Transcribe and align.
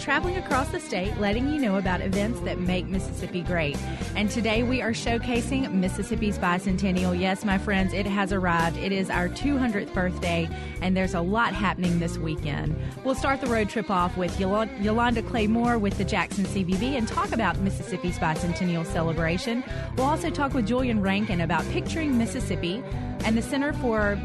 Traveling 0.00 0.38
across 0.38 0.68
the 0.68 0.80
state, 0.80 1.14
letting 1.18 1.52
you 1.52 1.60
know 1.60 1.76
about 1.76 2.00
events 2.00 2.40
that 2.40 2.58
make 2.58 2.86
Mississippi 2.86 3.42
great. 3.42 3.76
And 4.16 4.30
today 4.30 4.62
we 4.62 4.80
are 4.80 4.92
showcasing 4.92 5.70
Mississippi's 5.74 6.38
bicentennial. 6.38 7.18
Yes, 7.20 7.44
my 7.44 7.58
friends, 7.58 7.92
it 7.92 8.06
has 8.06 8.32
arrived. 8.32 8.78
It 8.78 8.92
is 8.92 9.10
our 9.10 9.28
200th 9.28 9.92
birthday, 9.92 10.48
and 10.80 10.96
there's 10.96 11.12
a 11.12 11.20
lot 11.20 11.52
happening 11.52 11.98
this 11.98 12.16
weekend. 12.16 12.74
We'll 13.04 13.14
start 13.14 13.42
the 13.42 13.46
road 13.48 13.68
trip 13.68 13.90
off 13.90 14.16
with 14.16 14.34
Yol- 14.38 14.82
Yolanda 14.82 15.22
Claymore 15.22 15.76
with 15.76 15.98
the 15.98 16.04
Jackson 16.04 16.46
CVB 16.46 16.96
and 16.96 17.06
talk 17.06 17.32
about 17.32 17.58
Mississippi's 17.58 18.18
bicentennial 18.18 18.86
celebration. 18.86 19.62
We'll 19.96 20.06
also 20.06 20.30
talk 20.30 20.54
with 20.54 20.66
Julian 20.66 21.02
Rankin 21.02 21.42
about 21.42 21.68
picturing 21.72 22.16
Mississippi 22.16 22.82
and 23.26 23.36
the 23.36 23.42
Center 23.42 23.74
for 23.74 24.18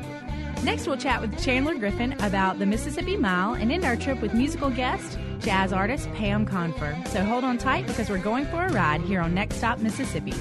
Next, 0.63 0.87
we'll 0.87 0.97
chat 0.97 1.21
with 1.21 1.37
Chandler 1.43 1.75
Griffin 1.75 2.13
about 2.21 2.57
the 2.57 2.65
Mississippi 2.65 3.17
Mile 3.17 3.53
and 3.53 3.71
end 3.71 3.85
our 3.85 3.95
trip 3.95 4.19
with 4.19 4.33
musical 4.33 4.71
guest, 4.71 5.19
jazz 5.39 5.73
artist 5.73 6.11
Pam 6.13 6.45
Confer. 6.45 6.97
So 7.07 7.23
hold 7.23 7.43
on 7.43 7.57
tight 7.57 7.87
because 7.87 8.09
we're 8.09 8.17
going 8.17 8.45
for 8.45 8.65
a 8.65 8.71
ride 8.71 9.01
here 9.01 9.21
on 9.21 9.33
Next 9.33 9.57
Stop 9.57 9.79
Mississippi. 9.79 10.33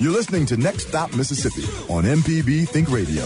You're 0.00 0.12
listening 0.12 0.46
to 0.46 0.56
Next 0.56 0.86
Stop 0.86 1.12
Mississippi 1.16 1.64
on 1.92 2.04
MPB 2.04 2.68
Think 2.68 2.88
Radio. 2.90 3.24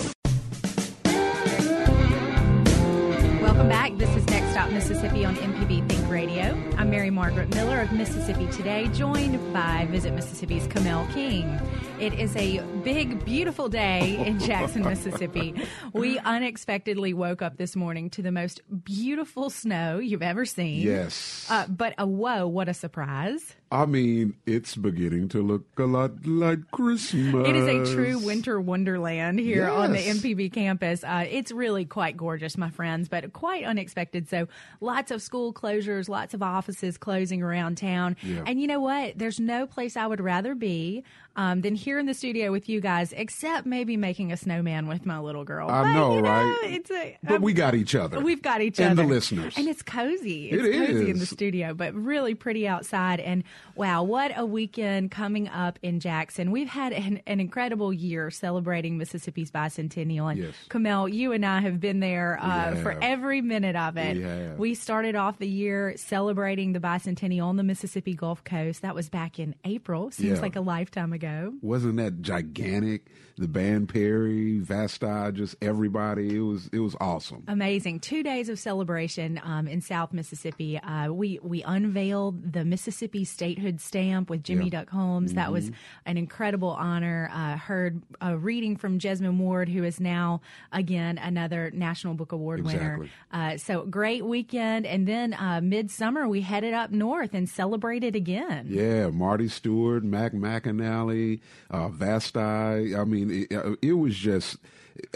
Welcome 3.43 3.69
back. 3.69 3.95
This 3.99 4.09
is 4.17 4.27
Next 4.29 4.53
Stop 4.53 4.71
Mississippi 4.71 5.27
on 5.27 5.37
MPB 5.37 5.87
Think 5.87 6.11
Radio. 6.11 6.59
I'm 6.79 6.89
Mary 6.89 7.11
Margaret 7.11 7.55
Miller 7.55 7.81
of 7.81 7.93
Mississippi 7.93 8.47
Today, 8.47 8.89
joined 8.89 9.53
by 9.53 9.87
Visit 9.91 10.15
Mississippi's 10.15 10.67
Kamel 10.67 11.07
King. 11.13 11.61
It 12.03 12.15
is 12.15 12.35
a 12.35 12.59
big, 12.83 13.25
beautiful 13.25 13.69
day 13.69 14.17
in 14.27 14.41
Jackson, 14.41 14.83
Mississippi. 14.83 15.55
We 15.93 16.19
unexpectedly 16.19 17.15
woke 17.15 17.43
up 17.43 17.59
this 17.59 17.77
morning 17.77 18.11
to 18.11 18.23
the 18.23 18.33
most 18.33 18.61
beautiful 18.83 19.51
snow 19.51 20.01
you've 20.01 20.21
ever 20.21 20.45
seen. 20.45 20.83
Yes. 20.85 21.47
Uh, 21.49 21.69
but 21.69 21.95
a 21.99 22.05
whoa, 22.05 22.49
what 22.49 22.69
a 22.69 22.75
surprise. 22.75 23.55
I 23.71 23.87
mean, 23.87 24.35
it's 24.45 24.75
beginning 24.77 25.29
to 25.31 25.43
look 25.43 25.65
a 25.79 25.85
lot 25.85 26.27
like 26.27 26.73
Christmas. 26.73 27.49
It 27.49 27.55
is 27.57 27.67
a 27.91 27.95
true 27.95 28.19
winter 28.19 28.61
wonderland 28.61 29.39
here 29.39 29.67
on 29.69 29.93
the 29.93 30.01
Yes. 30.03 30.19
MPB 30.19 30.53
campus. 30.53 31.03
Uh, 31.05 31.25
it's 31.31 31.53
really 31.53 31.87
quite 31.87 32.17
gorgeous, 32.17 32.59
my 32.59 32.69
friends, 32.69 33.09
but 33.09 33.33
quite 33.33 33.65
unexpected. 33.65 34.29
So, 34.29 34.47
lots 34.83 35.11
of 35.11 35.23
school 35.23 35.55
closures, 35.55 36.09
lots 36.09 36.35
of 36.35 36.43
offices 36.43 36.99
closing 36.99 37.43
around 37.43 37.77
town. 37.79 38.17
Yeah. 38.23 38.43
And 38.47 38.61
you 38.61 38.67
know 38.67 38.81
what? 38.81 39.17
There's 39.17 39.41
no 39.41 39.67
place 39.67 39.97
I 39.97 40.07
would 40.07 40.21
rather 40.21 40.55
be 40.55 41.03
um, 41.37 41.61
than 41.61 41.75
here 41.75 41.99
in 41.99 42.07
the 42.07 42.15
studio 42.15 42.51
with 42.51 42.69
you 42.69 42.81
guys, 42.81 43.13
except 43.15 43.65
maybe 43.67 43.97
making 43.97 44.33
a 44.33 44.37
snowman 44.37 44.89
with 44.89 45.07
my 45.07 45.19
little 45.21 45.45
girl. 45.45 45.69
I 45.71 45.83
But, 45.83 45.93
know, 45.95 46.17
you 46.17 46.21
right? 46.23 46.61
It's 46.65 46.91
a, 46.91 47.17
But 47.23 47.35
um, 47.37 47.43
we 47.43 47.53
got 47.53 47.75
each 47.75 47.95
other. 47.95 48.19
We've 48.21 48.43
got 48.43 48.61
each 48.61 48.81
and 48.81 48.99
other. 48.99 49.03
the 49.03 49.15
listeners. 49.15 49.55
And 49.57 49.69
it's 49.69 49.83
cozy. 49.83 50.51
It's 50.51 50.65
It 50.65 50.87
cozy 50.87 51.11
in 51.11 51.19
the 51.21 51.27
studio, 51.27 51.73
but 51.75 51.95
really 51.95 52.35
pretty 52.35 52.67
outside. 52.67 53.21
And 53.21 53.45
wow, 53.77 54.03
what 54.03 54.33
a 54.37 54.45
weekend 54.45 55.11
coming 55.13 55.49
up 55.49 55.79
in 55.83 56.01
Jackson. 56.01 56.51
We've 56.51 56.69
had 56.69 56.93
an, 56.93 57.21
an 57.29 57.39
incredible 57.39 57.93
year 57.93 58.31
celebrating 58.31 58.99
Mississippi's 58.99 59.51
bicentennial. 59.53 60.31
And 60.33 60.41
Yes. 60.41 60.55
Kamel, 60.69 61.09
you 61.09 61.31
and 61.33 61.47
I 61.47 61.61
have 61.61 61.79
been 61.79 62.01
there 62.01 62.39
uh, 62.43 62.75
for 62.83 62.99
every 63.01 63.41
minute 63.43 63.77
of 63.77 63.97
it. 63.97 64.59
We. 64.59 64.73
We 64.73 64.77
started 64.77 65.15
off 65.17 65.39
the 65.39 65.47
year 65.47 65.95
celebrating 65.99 66.73
the 66.73 66.81
bicentennial 66.81 67.45
on 67.45 67.57
the 67.57 67.63
Mississippi 67.63 68.15
Gulf 68.15 68.43
Coast. 68.43 68.81
That 68.81 68.95
was 68.95 69.11
back 69.11 69.39
in 69.39 69.55
April. 69.67 70.11
Seems 70.11 70.39
Yeah. 70.39 70.41
like 70.43 70.57
a 70.57 70.63
lifetime 70.63 71.13
ago. 71.13 71.22
Wasn't 71.63 71.97
that 71.97 72.23
gigantic? 72.23 73.07
The 73.39 73.49
band 73.49 73.89
Perry, 73.89 74.61
Vasti, 74.61 75.33
just 75.35 75.57
everybody. 75.63 76.37
It 76.37 76.41
was 76.41 76.69
it 76.73 76.79
was 76.81 76.95
awesome. 77.01 77.45
Amazing. 77.49 78.01
Two 78.01 78.23
days 78.23 78.49
of 78.49 78.59
celebration 78.59 79.41
um, 79.43 79.67
in 79.67 79.81
South 79.81 80.13
Mississippi. 80.13 80.79
Uh, 80.79 81.11
we 81.13 81.39
we 81.43 81.63
unveiled 81.63 82.53
the 82.53 82.65
Mississippi 82.65 83.25
statehood 83.25 83.81
stamp 83.81 84.29
with 84.29 84.43
Jimmy 84.45 84.67
Yeah. 84.67 84.81
Duck 84.81 84.91
Holmes. 84.91 85.35
That 85.35 85.51
was 85.51 85.71
an 86.07 86.17
incredible 86.19 86.71
honor. 86.71 87.31
Uh, 87.33 87.57
heard 87.57 88.03
a 88.21 88.37
reading 88.37 88.77
from 88.77 88.99
Jesmyn 88.99 89.39
Ward, 89.39 89.69
who 89.69 89.83
is 89.83 89.99
now 89.99 90.41
again 90.71 91.17
another 91.19 91.71
National 91.73 92.15
Book 92.15 92.33
Award 92.33 92.65
winner. 92.65 92.95
Exactly. 93.03 93.11
Uh, 93.33 93.57
so 93.57 93.87
great 93.87 94.25
weekend, 94.27 94.85
and 94.87 95.09
then 95.09 95.33
uh, 95.35 95.61
midsummer 95.63 96.29
we 96.29 96.43
headed 96.43 96.75
up 96.75 96.91
north 96.91 97.33
and 97.35 97.49
celebrated 97.49 98.15
again. 98.15 98.67
Yeah, 98.69 99.09
Marty 99.09 99.49
Stuart, 99.49 100.05
Mac 100.05 100.33
McAnally, 100.33 101.41
uh, 101.71 101.89
Vasti. 101.89 102.99
I 102.99 103.05
mean, 103.05 103.22
it, 103.31 103.53
uh, 103.53 103.77
it 103.83 103.93
was 103.93 104.17
just 104.17 104.59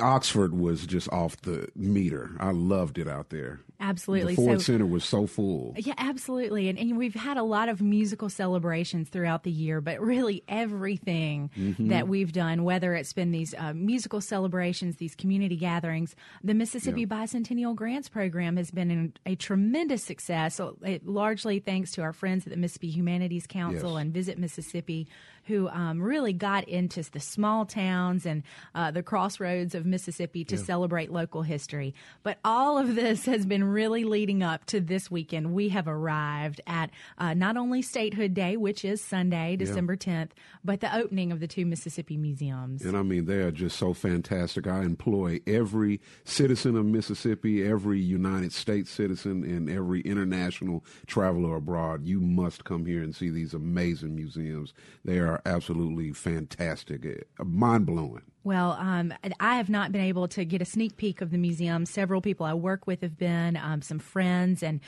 Oxford 0.00 0.54
was 0.54 0.86
just 0.86 1.10
off 1.12 1.40
the 1.42 1.68
meter. 1.74 2.32
I 2.38 2.50
loved 2.50 2.98
it 2.98 3.08
out 3.08 3.30
there. 3.30 3.60
Absolutely. 3.78 4.34
The 4.34 4.42
Ford 4.42 4.60
So- 4.60 4.72
Center 4.72 4.86
was 4.86 5.04
so 5.04 5.26
full. 5.26 5.74
Yeah, 5.76 5.94
absolutely. 5.98 6.68
And, 6.68 6.78
and 6.78 6.96
we've 6.96 7.14
had 7.14 7.36
a 7.36 7.42
lot 7.42 7.68
of 7.68 7.80
musical 7.82 8.28
celebrations 8.30 9.08
throughout 9.08 9.42
the 9.42 9.50
year, 9.50 9.80
but 9.80 10.00
really 10.00 10.42
everything 10.48 11.50
Mm-hmm. 11.56 11.88
that 11.88 12.08
we've 12.08 12.32
done, 12.32 12.64
whether 12.64 12.94
it's 12.94 13.12
been 13.12 13.30
these 13.30 13.54
uh, 13.56 13.72
musical 13.72 14.20
celebrations, 14.20 14.96
these 14.96 15.14
community 15.14 15.56
gatherings, 15.56 16.14
the 16.44 16.54
Mississippi 16.54 17.06
Bicentennial 17.06 17.74
Grants 17.74 18.08
Program 18.08 18.56
has 18.56 18.70
been 18.70 19.12
a 19.24 19.34
tremendous 19.36 20.02
success, 20.02 20.54
so 20.56 20.76
it, 20.82 21.06
largely 21.06 21.58
thanks 21.58 21.92
to 21.92 22.02
our 22.02 22.12
friends 22.12 22.46
at 22.46 22.50
the 22.52 22.56
Mississippi 22.58 22.90
Humanities 22.90 23.46
Council 23.46 23.92
Yes. 23.94 24.00
and 24.02 24.12
Visit 24.14 24.38
Mississippi, 24.38 25.08
who 25.44 25.68
um, 25.68 26.02
really 26.02 26.32
got 26.32 26.68
into 26.68 27.02
the 27.10 27.20
small 27.20 27.64
towns 27.66 28.26
and 28.26 28.42
uh, 28.74 28.90
the 28.90 29.02
crossroads 29.02 29.74
of 29.74 29.86
Mississippi 29.86 30.44
to 30.44 30.58
celebrate 30.58 31.10
local 31.12 31.42
history. 31.42 31.94
But 32.24 32.38
all 32.44 32.78
of 32.78 32.94
this 32.96 33.24
has 33.26 33.46
been 33.46 33.62
really 33.72 34.04
leading 34.04 34.42
up 34.42 34.64
to 34.66 34.80
this 34.80 35.10
weekend. 35.10 35.52
We 35.52 35.68
have 35.70 35.88
arrived 35.88 36.60
at 36.66 36.90
uh, 37.18 37.34
not 37.34 37.56
only 37.56 37.82
Statehood 37.82 38.34
Day, 38.34 38.56
which 38.56 38.84
is 38.84 39.00
Sunday, 39.00 39.56
December 39.56 39.96
10th, 39.96 40.30
but 40.64 40.80
the 40.80 40.94
opening 40.94 41.32
of 41.32 41.40
the 41.40 41.46
two 41.46 41.66
Mississippi 41.66 42.16
museums. 42.16 42.84
And 42.84 42.96
I 42.96 43.02
mean, 43.02 43.26
they 43.26 43.40
are 43.40 43.50
just 43.50 43.76
so 43.76 43.94
fantastic. 43.94 44.66
I 44.66 44.80
employ 44.80 45.40
every 45.46 46.00
citizen 46.24 46.76
of 46.76 46.86
Mississippi, 46.86 47.66
every 47.66 48.00
United 48.00 48.52
States 48.52 48.90
citizen, 48.90 49.44
and 49.44 49.70
every 49.70 50.00
international 50.02 50.84
traveler 51.06 51.56
abroad. 51.56 52.04
You 52.04 52.20
must 52.20 52.64
come 52.64 52.86
here 52.86 53.02
and 53.02 53.14
see 53.14 53.30
these 53.30 53.54
amazing 53.54 54.14
museums. 54.14 54.72
They 55.04 55.18
are 55.18 55.40
absolutely 55.44 56.12
fantastic, 56.12 57.26
mind 57.42 57.86
blowing. 57.86 58.22
Well, 58.46 58.76
um, 58.78 59.12
I 59.40 59.56
have 59.56 59.68
not 59.68 59.90
been 59.90 60.02
able 60.02 60.28
to 60.28 60.44
get 60.44 60.62
a 60.62 60.64
sneak 60.64 60.96
peek 60.96 61.20
of 61.20 61.32
the 61.32 61.36
museum. 61.36 61.84
Several 61.84 62.20
people 62.20 62.46
I 62.46 62.54
work 62.54 62.86
with 62.86 63.00
have 63.00 63.18
been, 63.18 63.56
um, 63.56 63.82
some 63.82 63.98
friends, 63.98 64.62
and 64.62 64.78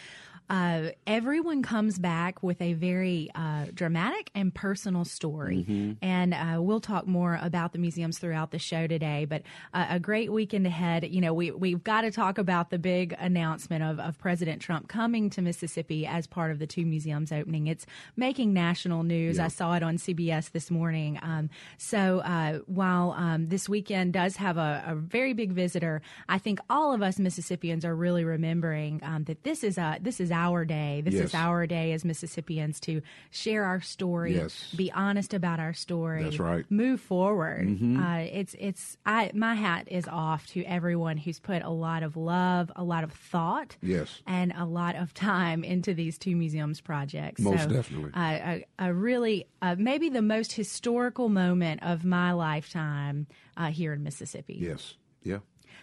uh, 0.51 0.91
everyone 1.07 1.63
comes 1.63 1.99
back 1.99 2.43
with 2.43 2.61
a 2.63 2.73
very 2.73 3.31
uh, 3.35 3.67
dramatic 3.75 4.31
and 4.35 4.55
personal 4.55 5.05
story. 5.05 5.65
And 6.03 6.35
uh, 6.35 6.63
we'll 6.63 6.81
talk 6.81 7.07
more 7.07 7.39
about 7.41 7.73
the 7.73 7.79
museums 7.79 8.19
throughout 8.19 8.51
the 8.51 8.59
show 8.59 8.87
today. 8.87 9.27
But 9.27 9.43
uh, 9.75 9.87
a 9.91 10.01
great 10.01 10.33
weekend 10.33 10.67
ahead. 10.67 11.07
You 11.09 11.21
know, 11.21 11.35
we 11.35 11.51
we've 11.51 11.85
got 11.85 12.03
to 12.03 12.11
talk 12.11 12.39
about 12.39 12.71
the 12.71 12.79
big 12.79 13.15
announcement 13.19 13.83
of, 13.83 14.01
of 14.01 14.19
President 14.19 14.63
Trump 14.63 14.89
coming 14.89 15.29
to 15.31 15.43
Mississippi 15.43 16.07
as 16.07 16.27
part 16.27 16.51
of 16.51 16.59
the 16.59 16.67
two 16.67 16.87
museums 16.87 17.31
opening. 17.31 17.67
It's 17.67 17.85
making 18.17 18.55
national 18.55 19.03
news. 19.03 19.39
I 19.39 19.49
saw 19.49 19.75
it 19.75 19.83
on 19.83 19.97
CBS 19.97 20.53
this 20.53 20.71
morning. 20.71 21.19
Um, 21.23 21.51
so 21.77 22.21
uh, 22.21 22.61
while 22.67 23.15
um, 23.17 23.49
this 23.49 23.69
weekend 23.69 24.15
does 24.15 24.37
have 24.37 24.57
a, 24.57 24.85
a 24.87 24.95
very 24.95 25.35
big 25.35 25.53
visitor, 25.53 26.01
I 26.29 26.39
think 26.39 26.61
all 26.71 26.95
of 26.95 27.03
us 27.03 27.19
Mississippians 27.19 27.85
are 27.85 27.95
really 27.95 28.25
remembering 28.25 29.01
um, 29.03 29.25
that 29.25 29.43
this 29.43 29.63
is 29.63 29.77
a 29.77 29.99
this 30.01 30.21
is 30.21 30.31
our 30.39 30.65
day. 30.65 31.03
This 31.05 31.15
Yes. 31.15 31.25
is 31.31 31.35
our 31.35 31.67
day 31.67 31.93
as 31.93 32.05
Mississippians 32.05 32.79
to 32.81 33.03
share 33.31 33.65
our 33.65 33.81
story, 33.81 34.35
Yes. 34.37 34.73
be 34.77 34.91
honest 34.93 35.35
about 35.35 35.59
our 35.61 35.73
story. 35.75 36.23
That's 36.25 36.39
right. 36.39 36.65
Mm-hmm. 36.65 36.77
Move 36.77 37.01
forward. 37.01 37.67
Uh, 37.99 38.27
it's 38.41 38.55
it's 38.59 38.97
I 39.05 39.31
my 39.35 39.55
hat 39.55 39.89
is 39.91 40.07
off 40.09 40.47
to 40.49 40.63
everyone 40.65 41.17
who's 41.17 41.41
put 41.41 41.63
a 41.63 41.71
lot 41.71 42.03
of 42.03 42.17
love, 42.17 42.71
a 42.77 42.85
lot 42.85 43.03
of 43.05 43.13
thought, 43.13 43.77
Yes. 43.83 44.23
and 44.27 44.53
a 44.57 44.65
lot 44.65 44.95
of 44.97 45.13
time 45.15 45.65
into 45.65 45.95
these 45.95 46.19
two 46.19 46.37
museums 46.37 46.81
projects. 46.81 47.41
Most 47.41 47.65
so, 47.65 47.69
definitely. 47.71 48.11
uh, 48.15 48.61
a, 48.79 48.89
a 48.91 48.95
really 48.95 49.47
uh, 49.63 49.75
maybe 49.79 50.09
the 50.09 50.23
most 50.23 50.53
historical 50.53 51.29
moment 51.29 51.83
of 51.83 52.05
my 52.05 52.33
lifetime 52.33 53.27
uh, 53.57 53.67
here 53.71 53.93
in 53.93 54.03
Mississippi. 54.03 54.59
Yes. 54.61 54.95
Yeah. 55.23 55.39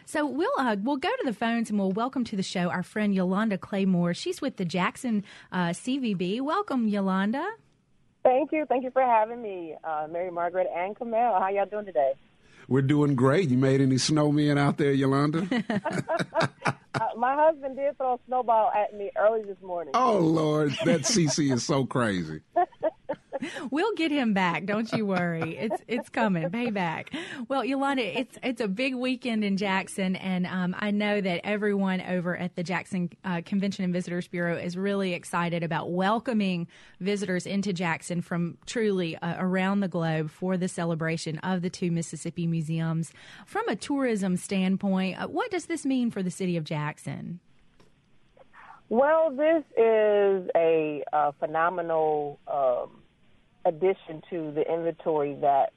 So 0.06 0.25
we'll 0.25 0.51
uh, 0.57 0.75
we'll 0.81 0.97
go 0.97 1.09
to 1.09 1.24
the 1.25 1.33
phones 1.33 1.69
and 1.69 1.80
we'll 1.80 1.92
welcome 1.92 2.24
to 2.25 2.36
the 2.36 2.44
show 2.44 2.69
our 2.69 2.83
friend 2.83 3.13
Yolanda 3.13 3.57
Claymore. 3.57 4.13
She's 4.13 4.42
with 4.42 4.57
the 4.57 4.65
Jackson 4.65 5.24
uh, 5.51 5.69
CVB. 5.69 6.42
Welcome, 6.42 6.88
Yolanda. 6.88 7.45
Thank 8.24 8.51
you. 8.51 8.65
Thank 8.68 8.83
you 8.83 8.92
for 8.92 9.03
having 9.03 9.42
me, 9.42 9.75
uh, 9.83 10.07
Mary 10.09 10.31
Margaret 10.31 10.68
and 10.75 10.95
Camille. 10.95 11.39
How 11.39 11.50
y'all 11.50 11.65
doing 11.65 11.86
today? 11.86 12.13
We're 12.68 12.81
doing 12.81 13.15
great. 13.15 13.50
You 13.50 13.57
made 13.57 13.81
any 13.81 13.95
snowmen 13.95 14.57
out 14.57 14.77
there, 14.77 14.92
Yolanda? 14.92 15.47
Uh, 16.95 17.07
my 17.18 17.36
husband 17.36 17.75
did 17.75 17.98
throw 17.98 18.13
a 18.13 18.18
snowball 18.25 18.71
at 18.71 18.94
me 18.98 19.12
early 19.18 19.44
this 19.44 19.62
morning. 19.62 19.91
oh 19.95 20.18
Lord, 20.18 20.71
that 20.86 21.01
CC 21.01 21.51
is 21.53 21.65
so 21.65 21.86
crazy. 21.86 22.39
We'll 23.71 23.93
get 23.95 24.11
him 24.11 24.33
back. 24.33 24.65
Don't 24.65 24.91
you 24.93 25.05
worry. 25.05 25.57
It's 25.57 25.81
it's 25.87 26.09
coming. 26.09 26.49
Payback. 26.49 27.07
Well, 27.47 27.65
Yolanda, 27.65 28.19
it's 28.19 28.37
it's 28.43 28.61
a 28.61 28.67
big 28.67 28.95
weekend 28.95 29.43
in 29.43 29.57
Jackson, 29.57 30.15
and 30.15 30.45
um, 30.45 30.75
I 30.77 30.91
know 30.91 31.21
that 31.21 31.41
everyone 31.43 32.01
over 32.01 32.37
at 32.37 32.55
the 32.55 32.63
Jackson 32.63 33.09
uh, 33.23 33.41
Convention 33.45 33.83
and 33.83 33.93
Visitors 33.93 34.27
Bureau 34.27 34.57
is 34.57 34.77
really 34.77 35.13
excited 35.13 35.63
about 35.63 35.91
welcoming 35.91 36.67
visitors 36.99 37.45
into 37.45 37.73
Jackson 37.73 38.21
from 38.21 38.57
truly 38.65 39.17
uh, 39.17 39.35
around 39.38 39.79
the 39.79 39.88
globe 39.88 40.29
for 40.29 40.57
the 40.57 40.67
celebration 40.67 41.38
of 41.39 41.61
the 41.61 41.69
two 41.69 41.91
Mississippi 41.91 42.47
museums. 42.47 43.11
From 43.45 43.67
a 43.67 43.75
tourism 43.75 44.38
standpoint, 44.38 45.21
uh, 45.21 45.27
what 45.27 45.51
does 45.51 45.65
this 45.65 45.85
mean 45.85 46.11
for 46.11 46.23
the 46.23 46.31
city 46.31 46.57
of 46.57 46.63
Jackson? 46.63 47.39
Well, 48.89 49.31
this 49.31 49.63
is 49.75 50.49
a, 50.55 51.03
uh 51.11 51.31
phenomenal 51.39 52.39
um, 52.47 53.01
addition 53.65 54.21
to 54.29 54.51
the 54.51 54.63
inventory 54.71 55.35
that 55.41 55.73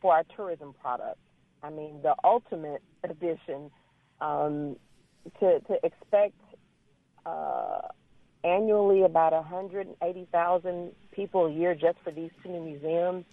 for 0.00 0.14
our 0.14 0.24
tourism 0.36 0.74
products. 0.80 1.18
I 1.62 1.70
mean, 1.70 2.00
the 2.02 2.14
ultimate 2.22 2.82
addition 3.02 3.70
um, 4.20 4.76
to 5.40 5.60
to 5.60 5.78
expect 5.82 6.34
uh, 7.24 7.80
annually 8.44 9.02
about 9.02 9.32
180,000 9.32 10.92
people 11.12 11.46
a 11.46 11.52
year 11.52 11.74
just 11.74 11.96
for 12.04 12.10
these 12.10 12.30
two 12.42 12.50
new 12.50 12.60
museums. 12.60 13.24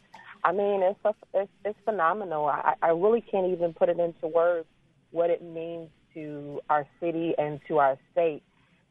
I 0.44 0.54
mean, 0.54 0.82
it's 0.82 1.00
a, 1.04 1.14
it's, 1.34 1.52
it's 1.66 1.78
phenomenal. 1.86 2.48
I, 2.48 2.74
I 2.82 2.90
really 2.90 3.22
can't 3.22 3.48
even 3.52 3.74
put 3.74 3.90
it 3.90 4.00
into 4.00 4.28
words 4.28 4.68
what 5.12 5.30
it 5.30 5.44
means 5.44 5.90
to 6.14 6.62
our 6.70 6.88
city 7.00 7.36
and 7.38 7.60
to 7.68 7.78
our 7.80 7.98
state. 8.12 8.42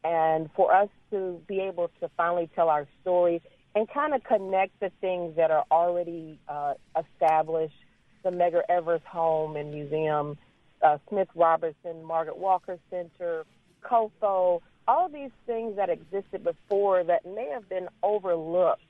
And 0.03 0.49
for 0.55 0.73
us 0.73 0.89
to 1.11 1.41
be 1.47 1.59
able 1.59 1.89
to 1.99 2.09
finally 2.15 2.49
tell 2.55 2.69
our 2.69 2.87
story 3.01 3.41
and 3.75 3.87
kind 3.89 4.13
of 4.13 4.23
connect 4.23 4.79
the 4.79 4.91
things 5.01 5.35
that 5.35 5.51
are 5.51 5.65
already 5.71 6.39
uh, 6.47 6.73
established, 6.99 7.75
the 8.23 8.29
Medgar 8.29 8.61
Evers 8.69 9.01
Home 9.09 9.55
and 9.55 9.71
Museum, 9.71 10.37
uh, 10.81 10.97
Smith 11.09 11.29
Robertson, 11.35 12.03
Margaret 12.03 12.37
Walker 12.37 12.77
Center, 12.89 13.45
COFO, 13.83 14.61
all 14.87 15.09
these 15.09 15.31
things 15.45 15.75
that 15.77 15.89
existed 15.89 16.43
before 16.43 17.03
that 17.03 17.25
may 17.25 17.49
have 17.53 17.67
been 17.69 17.87
overlooked 18.03 18.81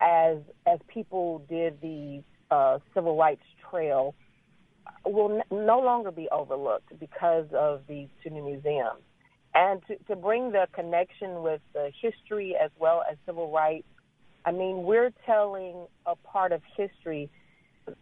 as 0.00 0.38
as 0.66 0.78
people 0.88 1.44
did 1.48 1.80
the 1.80 2.22
uh, 2.50 2.78
civil 2.94 3.16
rights 3.16 3.42
trail 3.70 4.14
will 5.04 5.30
n- 5.38 5.64
no 5.66 5.78
longer 5.80 6.10
be 6.10 6.28
overlooked 6.30 6.98
because 6.98 7.46
of 7.52 7.82
these 7.86 8.08
two 8.22 8.30
new 8.30 8.42
museums. 8.42 9.02
And 9.54 9.82
to, 9.88 9.96
to 10.08 10.16
bring 10.16 10.52
the 10.52 10.66
connection 10.72 11.42
with 11.42 11.60
the 11.74 11.90
history 12.00 12.56
as 12.62 12.70
well 12.78 13.02
as 13.10 13.16
civil 13.26 13.50
rights, 13.52 13.86
I 14.44 14.52
mean, 14.52 14.84
we're 14.84 15.12
telling 15.26 15.86
a 16.06 16.16
part 16.16 16.52
of 16.52 16.62
history, 16.76 17.30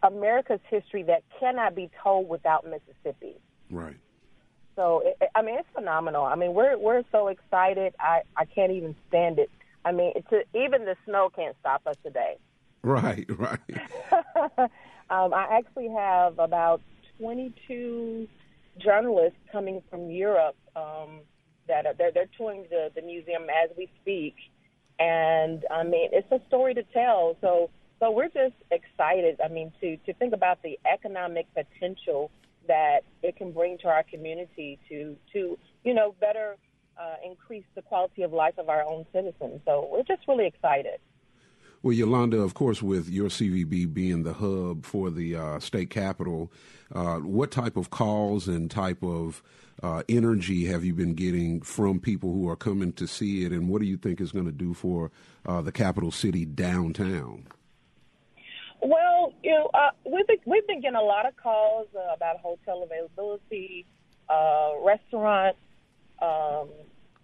America's 0.03 0.61
history, 0.69 1.03
that 1.03 1.23
cannot 1.39 1.75
be 1.75 1.89
told 2.01 2.29
without 2.29 2.65
Mississippi. 2.65 3.35
Right. 3.69 3.97
So 4.75 5.01
it, 5.03 5.29
I 5.35 5.41
mean, 5.41 5.57
it's 5.59 5.67
phenomenal. 5.73 6.23
I 6.23 6.35
mean, 6.35 6.53
we're 6.53 6.77
we're 6.77 7.03
so 7.11 7.27
excited. 7.27 7.93
I 7.99 8.21
I 8.37 8.45
can't 8.45 8.71
even 8.71 8.95
stand 9.09 9.39
it. 9.39 9.49
I 9.83 9.91
mean, 9.91 10.13
even 10.53 10.85
the 10.85 10.95
snow 11.05 11.29
can't 11.35 11.55
stop 11.59 11.85
us 11.85 11.95
today. 12.03 12.37
Right. 12.81 13.27
Right. 13.37 13.59
um, 15.09 15.33
I 15.33 15.47
actually 15.57 15.89
have 15.89 16.39
about 16.39 16.81
22 17.19 18.27
journalists 18.79 19.39
coming 19.51 19.81
from 19.89 20.09
Europe 20.09 20.55
um, 20.75 21.21
that 21.67 21.85
are 21.85 21.93
they're, 21.93 22.11
they're 22.11 22.29
touring 22.37 22.65
the, 22.69 22.89
the 22.95 23.01
museum 23.01 23.43
as 23.63 23.69
we 23.77 23.89
speak, 24.01 24.35
and 24.99 25.65
I 25.71 25.83
mean 25.83 26.09
it's 26.11 26.31
a 26.31 26.39
story 26.47 26.73
to 26.75 26.83
tell. 26.83 27.37
So 27.41 27.69
so 27.99 28.11
we're 28.11 28.29
just 28.29 28.55
excited. 28.71 29.39
I 29.43 29.47
mean 29.47 29.71
to 29.81 29.97
to 29.97 30.13
think 30.13 30.33
about 30.33 30.61
the 30.61 30.77
economic 30.91 31.47
potential 31.53 32.31
that 32.67 33.01
it 33.23 33.35
can 33.35 33.51
bring 33.51 33.77
to 33.79 33.87
our 33.87 34.03
community 34.03 34.79
to 34.89 35.15
to 35.33 35.57
you 35.83 35.93
know 35.93 36.15
better 36.19 36.57
uh, 36.99 37.15
increase 37.25 37.63
the 37.75 37.81
quality 37.81 38.23
of 38.23 38.33
life 38.33 38.57
of 38.57 38.69
our 38.69 38.83
own 38.83 39.05
citizens. 39.13 39.61
So 39.65 39.87
we're 39.91 40.03
just 40.03 40.27
really 40.27 40.47
excited. 40.47 40.99
Well, 41.81 41.93
Yolanda, 41.93 42.41
of 42.41 42.55
course, 42.55 42.81
with 42.83 43.09
your 43.09 43.29
CVB 43.29 43.93
being 43.93 44.23
the 44.23 44.33
hub 44.33 44.85
for 44.85 45.09
the 45.09 45.37
uh, 45.37 45.59
state 45.59 45.89
capital, 45.89 46.51
uh, 46.93 47.17
what 47.17 47.51
type 47.51 47.77
of 47.77 47.89
calls 47.89 48.49
and 48.49 48.69
type 48.69 49.01
of 49.01 49.41
uh, 49.81 50.03
energy 50.09 50.65
have 50.65 50.83
you 50.83 50.93
been 50.93 51.13
getting 51.13 51.61
from 51.61 51.99
people 51.99 52.33
who 52.33 52.49
are 52.49 52.55
coming 52.55 52.91
to 52.93 53.07
see 53.07 53.45
it, 53.45 53.51
and 53.51 53.69
what 53.69 53.81
do 53.81 53.87
you 53.87 53.97
think 53.97 54.19
is 54.19 54.31
going 54.31 54.45
to 54.45 54.51
do 54.51 54.73
for 54.73 55.11
uh, 55.45 55.61
the 55.61 55.71
capital 55.71 56.11
city 56.11 56.45
downtown? 56.45 57.47
Well, 58.81 59.33
you 59.43 59.51
know, 59.51 59.69
uh, 59.73 59.91
we've 60.05 60.27
been, 60.27 60.37
we've 60.45 60.65
been 60.67 60.81
getting 60.81 60.95
a 60.95 61.01
lot 61.01 61.25
of 61.27 61.35
calls 61.35 61.87
uh, 61.95 62.13
about 62.13 62.37
hotel 62.37 62.83
availability, 62.83 63.85
uh, 64.29 64.71
restaurant 64.83 65.55
um, 66.21 66.69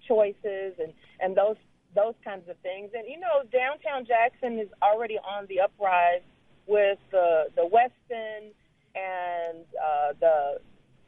choices, 0.07 0.73
and 0.79 0.93
and 1.21 1.35
those 1.35 1.57
those 1.95 2.15
kinds 2.23 2.47
of 2.49 2.57
things. 2.57 2.91
And 2.93 3.07
you 3.07 3.19
know, 3.19 3.43
downtown 3.51 4.05
Jackson 4.05 4.59
is 4.59 4.67
already 4.81 5.17
on 5.17 5.45
the 5.47 5.61
uprise 5.61 6.21
with 6.67 6.99
the 7.11 7.45
the 7.55 7.69
Westin 7.69 8.51
and 8.95 9.65
uh, 9.81 10.13
the 10.19 10.59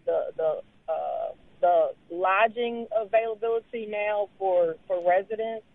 the 0.06 0.32
the 0.38 0.62
uh, 0.90 1.34
the 1.62 1.92
lodging 2.12 2.88
availability 2.96 3.86
now 3.86 4.30
for 4.38 4.76
for 4.88 5.04
residents. 5.08 5.66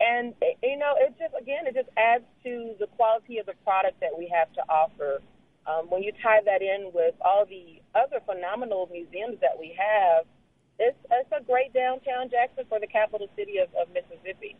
And 0.00 0.34
you 0.62 0.76
know, 0.78 0.94
it 0.98 1.14
just 1.18 1.34
again, 1.40 1.66
it 1.66 1.74
just 1.74 1.88
adds 1.96 2.24
to 2.44 2.74
the 2.78 2.86
quality 2.96 3.38
of 3.38 3.46
the 3.46 3.54
product 3.64 4.00
that 4.00 4.10
we 4.16 4.32
have 4.34 4.52
to 4.54 4.62
offer. 4.68 5.20
Um, 5.64 5.86
when 5.90 6.02
you 6.02 6.10
tie 6.22 6.40
that 6.44 6.60
in 6.60 6.90
with 6.92 7.14
all 7.24 7.46
the 7.46 7.80
other 7.94 8.18
phenomenal 8.26 8.88
museums 8.90 9.38
that 9.40 9.56
we 9.58 9.76
have, 9.78 10.26
it's 10.78 10.98
it's 11.10 11.30
a 11.30 11.42
great 11.44 11.72
downtown 11.72 12.28
Jackson 12.30 12.64
for 12.68 12.80
the 12.80 12.86
capital 12.86 13.28
city 13.36 13.58
of, 13.58 13.68
of 13.80 13.88
Mississippi. 13.94 14.56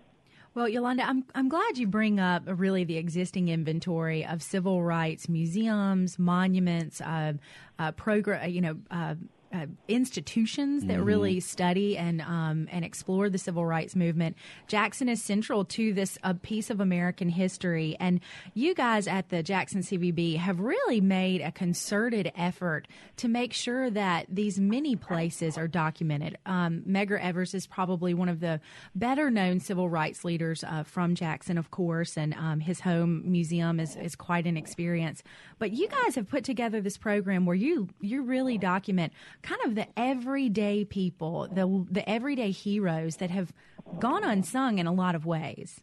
Well, 0.55 0.69
Yolanda, 0.69 1.05
I'm 1.05 1.25
I'm 1.35 1.49
glad 1.49 1.79
you 1.79 1.87
bring 1.87 2.21
up 2.21 2.47
uh, 2.47 2.55
really 2.55 2.85
the 2.85 2.99
existing 2.99 3.49
inventory 3.49 4.25
of 4.25 4.43
civil 4.43 4.83
rights 4.83 5.29
museums, 5.29 6.19
monuments, 6.19 7.01
uh, 7.01 7.35
uh, 7.79 7.93
program, 7.93 8.49
you 8.51 8.61
know. 8.61 8.77
Uh, 8.91 9.15
uh, 9.53 9.67
institutions 9.89 10.85
that 10.87 11.03
really 11.03 11.41
study 11.41 11.97
and 11.97 12.21
um, 12.23 12.69
and 12.71 12.85
explore 12.85 13.29
the 13.29 13.39
civil 13.39 13.67
rights 13.67 13.95
movement. 13.95 14.37
Jackson 14.67 15.09
is 15.09 15.23
central 15.23 15.65
to 15.65 15.93
this 15.93 16.19
uh, 16.23 16.35
piece 16.43 16.71
of 16.71 16.81
American 16.81 17.29
history, 17.29 17.97
and 18.01 18.21
you 18.55 18.75
guys 18.75 19.07
at 19.07 19.29
the 19.29 19.43
Jackson 19.43 19.83
CVB 19.83 20.37
have 20.37 20.61
really 20.61 21.01
made 21.01 21.41
a 21.41 21.53
concerted 21.53 22.33
effort 22.37 22.89
to 23.17 23.29
make 23.29 23.53
sure 23.53 23.91
that 23.91 24.27
these 24.29 24.59
many 24.59 24.97
places 24.97 25.59
are 25.59 25.69
documented. 25.69 26.39
Um, 26.47 26.83
Medgar 26.89 27.21
Evers 27.21 27.55
is 27.55 27.67
probably 27.67 28.15
one 28.15 28.29
of 28.29 28.41
the 28.41 28.61
better 28.95 29.31
known 29.31 29.61
civil 29.61 29.89
rights 29.89 30.25
leaders 30.25 30.65
uh, 30.65 30.83
from 30.83 31.15
Jackson, 31.15 31.59
of 31.59 31.71
course, 31.71 32.17
and 32.17 32.35
um, 32.35 32.61
his 32.61 32.81
home 32.81 33.23
museum 33.31 33.79
is, 33.79 33.97
is 33.97 34.17
quite 34.17 34.47
an 34.47 34.57
experience. 34.57 35.23
But 35.59 35.73
you 35.73 35.89
guys 35.89 36.15
have 36.15 36.29
put 36.29 36.45
together 36.45 36.81
this 36.81 36.97
program 36.97 37.47
where 37.47 37.57
you 37.57 37.89
you 38.01 38.23
really 38.23 38.59
document 38.59 39.13
kind 39.43 39.61
of 39.65 39.75
the 39.75 39.87
everyday 39.97 40.85
people, 40.85 41.49
the 41.53 41.87
the 41.91 42.09
everyday 42.09 42.51
heroes 42.51 43.17
that 43.17 43.31
have 43.31 43.53
gone 43.99 44.25
unsung 44.25 44.79
in 44.79 44.87
a 44.87 44.93
lot 44.93 45.15
of 45.15 45.27
ways. 45.27 45.81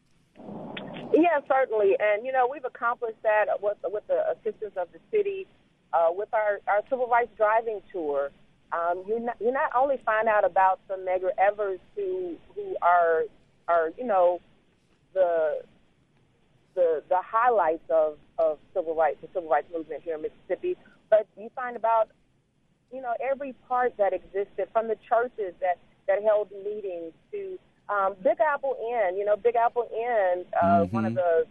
Yeah, 1.13 1.39
certainly, 1.47 1.95
and 1.99 2.25
you 2.25 2.31
know 2.31 2.47
we've 2.51 2.65
accomplished 2.65 3.21
that 3.23 3.45
with 3.61 3.77
with 3.85 4.05
the 4.07 4.31
assistance 4.31 4.73
of 4.77 4.87
the 4.93 4.99
city, 5.11 5.47
uh, 5.93 6.07
with 6.11 6.29
our 6.33 6.59
our 6.67 6.81
civil 6.89 7.07
rights 7.07 7.31
driving 7.37 7.81
tour. 7.91 8.31
um, 8.71 9.03
you 9.07 9.19
not, 9.19 9.35
you 9.39 9.51
not 9.51 9.71
only 9.75 9.97
find 10.05 10.27
out 10.27 10.45
about 10.45 10.79
some 10.87 11.05
Medgar 11.05 11.31
Evers 11.37 11.79
who 11.95 12.37
who 12.55 12.75
are 12.81 13.23
are 13.67 13.89
you 13.97 14.05
know 14.05 14.39
the 15.13 15.61
the 16.75 17.03
the 17.09 17.19
highlights 17.21 17.83
of 17.89 18.17
of 18.37 18.59
civil 18.73 18.95
rights, 18.95 19.17
the 19.21 19.27
civil 19.33 19.49
rights 19.49 19.67
movement 19.73 20.01
here 20.03 20.15
in 20.15 20.21
Mississippi, 20.21 20.77
but 21.09 21.27
you 21.37 21.49
find 21.55 21.75
about 21.75 22.09
you 22.91 23.01
know 23.01 23.13
every 23.19 23.53
part 23.67 23.95
that 23.97 24.13
existed 24.13 24.67
from 24.71 24.87
the 24.87 24.97
churches 25.07 25.53
that 25.61 25.77
that 26.07 26.23
held 26.23 26.49
meetings 26.51 27.13
to 27.31 27.59
um, 27.89 28.15
Big 28.23 28.39
Apple 28.39 28.75
Inn. 28.79 29.17
You 29.17 29.25
know, 29.25 29.35
Big 29.35 29.55
Apple 29.55 29.87
Inn, 29.91 30.45
uh, 30.61 30.65
mm-hmm. 30.65 30.95
one 30.95 31.05
of 31.05 31.15
the 31.15 31.45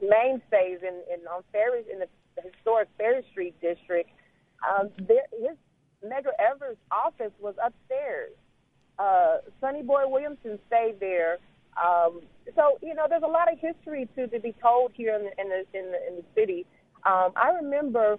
mainstays 0.00 0.80
in, 0.82 1.02
in 1.12 1.26
on 1.28 1.42
Farish 1.52 1.86
in 1.92 2.00
the 2.00 2.08
historic 2.42 2.88
Farish 2.98 3.26
Street 3.30 3.54
district. 3.60 4.10
Um, 4.64 4.90
there, 4.98 5.24
his 5.32 5.56
Medgar 6.04 6.36
Evers' 6.38 6.76
office 6.90 7.32
was 7.40 7.54
upstairs. 7.62 8.32
Uh, 8.98 9.38
Sonny 9.60 9.82
Boy 9.82 10.04
Williamson 10.06 10.58
stayed 10.66 10.98
there. 11.00 11.38
Um, 11.76 12.22
so 12.54 12.78
you 12.82 12.94
know, 12.94 13.06
there's 13.08 13.22
a 13.22 13.30
lot 13.30 13.52
of 13.52 13.58
history 13.58 14.08
to, 14.16 14.26
to 14.28 14.40
be 14.40 14.54
told 14.62 14.92
here 14.94 15.14
in 15.14 15.24
the 15.24 15.40
in 15.40 15.48
the 15.48 15.78
in 15.78 15.92
the, 15.92 16.08
in 16.08 16.16
the 16.16 16.24
city. 16.34 16.66
Um, 17.04 17.32
I 17.36 17.50
remember, 17.62 18.18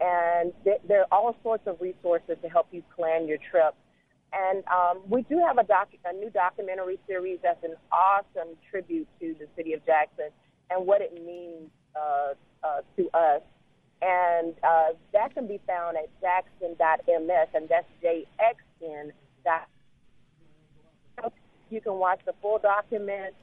And 0.00 0.52
th- 0.64 0.80
there 0.86 1.02
are 1.02 1.06
all 1.12 1.36
sorts 1.42 1.66
of 1.66 1.80
resources 1.80 2.36
to 2.42 2.48
help 2.48 2.66
you 2.72 2.82
plan 2.96 3.28
your 3.28 3.38
trip. 3.50 3.74
And 4.32 4.64
um, 4.66 5.02
we 5.08 5.22
do 5.22 5.38
have 5.38 5.58
a, 5.58 5.62
doc- 5.62 5.94
a 6.04 6.12
new 6.12 6.30
documentary 6.30 6.98
series 7.06 7.38
that's 7.42 7.62
an 7.62 7.76
awesome 7.92 8.56
tribute 8.68 9.06
to 9.20 9.36
the 9.38 9.46
city 9.56 9.72
of 9.72 9.86
Jackson 9.86 10.30
and 10.68 10.84
what 10.86 11.00
it 11.00 11.14
means 11.24 11.70
uh, 11.94 12.34
uh, 12.64 12.80
to 12.96 13.08
us. 13.16 13.42
And 14.02 14.54
uh, 14.62 14.88
that 15.12 15.32
can 15.34 15.46
be 15.46 15.60
found 15.66 15.96
at 15.96 16.08
jackson.ms, 16.20 17.48
and 17.54 17.68
that's 17.68 17.86
J-X-N 18.02 19.12
dot 19.44 19.68
you 21.70 21.80
can 21.80 21.94
watch 21.94 22.20
the 22.26 22.32
full 22.40 22.58
document 22.58 23.34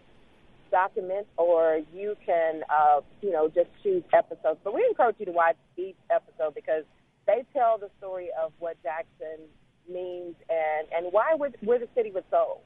document 0.72 1.28
or 1.38 1.82
you 1.94 2.16
can 2.26 2.62
uh, 2.70 3.02
you 3.22 3.32
know 3.32 3.48
just 3.48 3.70
choose 3.84 4.04
episodes. 4.14 4.60
But 4.64 4.74
we 4.74 4.86
encourage 4.90 5.16
you 5.20 5.26
to 5.28 5.32
watch 5.32 5.56
each 5.78 5.98
episode 6.10 6.56
because 6.56 6.84
they 7.28 7.46
tell 7.54 7.78
the 7.78 7.90
story 8.00 8.30
of 8.42 8.52
what 8.60 8.76
jackson 8.84 9.46
means 9.90 10.36
and 10.50 10.88
and 10.96 11.12
why 11.12 11.36
we're, 11.38 11.80
the 11.80 11.88
city 11.96 12.12
was 12.12 12.24
sold 12.30 12.62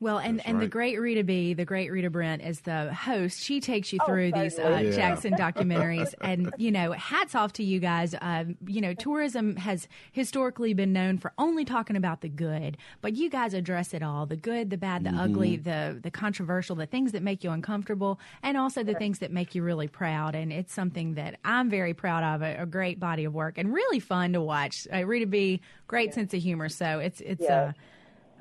well, 0.00 0.16
and, 0.16 0.44
and 0.46 0.62
the 0.62 0.66
great 0.66 0.98
Rita 0.98 1.22
B, 1.22 1.52
the 1.52 1.66
great 1.66 1.92
Rita 1.92 2.08
Brent, 2.08 2.40
is 2.40 2.62
the 2.62 2.92
host. 2.92 3.42
She 3.42 3.60
takes 3.60 3.92
you 3.92 3.98
oh, 4.00 4.06
through 4.06 4.32
these 4.32 4.58
uh, 4.58 4.80
yeah. 4.82 4.90
Jackson 4.92 5.34
documentaries, 5.38 6.14
and 6.22 6.54
you 6.56 6.70
know, 6.70 6.92
hats 6.92 7.34
off 7.34 7.52
to 7.54 7.62
you 7.62 7.80
guys. 7.80 8.14
Uh, 8.14 8.44
you 8.66 8.80
know, 8.80 8.94
tourism 8.94 9.56
has 9.56 9.86
historically 10.12 10.72
been 10.72 10.94
known 10.94 11.18
for 11.18 11.34
only 11.36 11.66
talking 11.66 11.96
about 11.96 12.22
the 12.22 12.30
good, 12.30 12.78
but 13.02 13.12
you 13.12 13.28
guys 13.28 13.52
address 13.52 13.92
it 13.92 14.02
all: 14.02 14.24
the 14.24 14.36
good, 14.36 14.70
the 14.70 14.78
bad, 14.78 15.04
the 15.04 15.10
mm-hmm. 15.10 15.20
ugly, 15.20 15.56
the 15.58 16.00
the 16.02 16.10
controversial, 16.10 16.74
the 16.74 16.86
things 16.86 17.12
that 17.12 17.22
make 17.22 17.44
you 17.44 17.50
uncomfortable, 17.50 18.18
and 18.42 18.56
also 18.56 18.82
the 18.82 18.94
things 18.94 19.18
that 19.18 19.30
make 19.30 19.54
you 19.54 19.62
really 19.62 19.88
proud. 19.88 20.34
And 20.34 20.50
it's 20.50 20.72
something 20.72 21.14
that 21.14 21.38
I'm 21.44 21.68
very 21.68 21.92
proud 21.92 22.24
of. 22.24 22.40
A, 22.40 22.62
a 22.62 22.66
great 22.66 22.98
body 22.98 23.24
of 23.24 23.34
work 23.34 23.58
and 23.58 23.70
really 23.70 24.00
fun 24.00 24.32
to 24.32 24.40
watch. 24.40 24.88
Uh, 24.90 25.04
Rita 25.04 25.26
B, 25.26 25.60
great 25.88 26.08
yeah. 26.08 26.14
sense 26.14 26.32
of 26.32 26.40
humor. 26.40 26.70
So 26.70 27.00
it's 27.00 27.20
it's. 27.20 27.42
Yeah. 27.42 27.72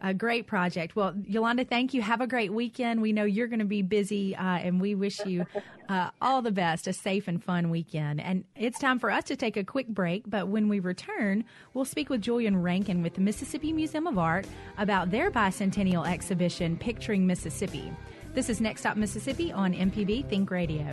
A 0.01 0.13
great 0.13 0.47
project. 0.47 0.95
Well, 0.95 1.13
Yolanda, 1.25 1.65
thank 1.65 1.93
you. 1.93 2.01
Have 2.01 2.21
a 2.21 2.27
great 2.27 2.53
weekend. 2.53 3.01
We 3.01 3.11
know 3.11 3.23
you're 3.25 3.47
going 3.47 3.59
to 3.59 3.65
be 3.65 3.81
busy, 3.81 4.35
uh, 4.35 4.41
and 4.41 4.79
we 4.79 4.95
wish 4.95 5.19
you 5.25 5.45
uh, 5.89 6.09
all 6.21 6.41
the 6.41 6.51
best, 6.51 6.87
a 6.87 6.93
safe 6.93 7.27
and 7.27 7.43
fun 7.43 7.69
weekend. 7.69 8.21
And 8.21 8.45
it's 8.55 8.79
time 8.79 8.99
for 8.99 9.11
us 9.11 9.25
to 9.25 9.35
take 9.35 9.57
a 9.57 9.63
quick 9.63 9.87
break, 9.87 10.23
but 10.27 10.47
when 10.47 10.69
we 10.69 10.79
return, 10.79 11.43
we'll 11.73 11.85
speak 11.85 12.09
with 12.09 12.21
Julian 12.21 12.61
Rankin 12.61 13.01
with 13.03 13.15
the 13.15 13.21
Mississippi 13.21 13.73
Museum 13.73 14.07
of 14.07 14.17
Art 14.17 14.45
about 14.77 15.11
their 15.11 15.31
bicentennial 15.31 16.07
exhibition, 16.07 16.77
Picturing 16.77 17.27
Mississippi. 17.27 17.91
This 18.33 18.49
is 18.49 18.61
Next 18.61 18.81
Stop 18.81 18.95
Mississippi 18.95 19.51
on 19.51 19.73
MPB 19.73 20.29
Think 20.29 20.51
Radio. 20.51 20.87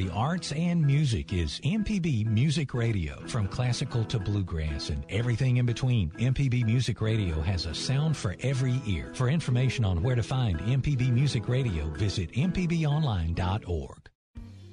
The 0.00 0.10
arts 0.14 0.50
and 0.52 0.80
music 0.80 1.34
is 1.34 1.60
MPB 1.60 2.24
Music 2.24 2.72
Radio. 2.72 3.20
From 3.26 3.46
classical 3.46 4.02
to 4.04 4.18
bluegrass 4.18 4.88
and 4.88 5.04
everything 5.10 5.58
in 5.58 5.66
between, 5.66 6.10
MPB 6.12 6.64
Music 6.64 7.02
Radio 7.02 7.38
has 7.42 7.66
a 7.66 7.74
sound 7.74 8.16
for 8.16 8.34
every 8.40 8.80
ear. 8.86 9.10
For 9.12 9.28
information 9.28 9.84
on 9.84 10.02
where 10.02 10.14
to 10.14 10.22
find 10.22 10.58
MPB 10.60 11.12
Music 11.12 11.50
Radio, 11.50 11.84
visit 11.90 12.32
mpbonline.org. 12.32 14.10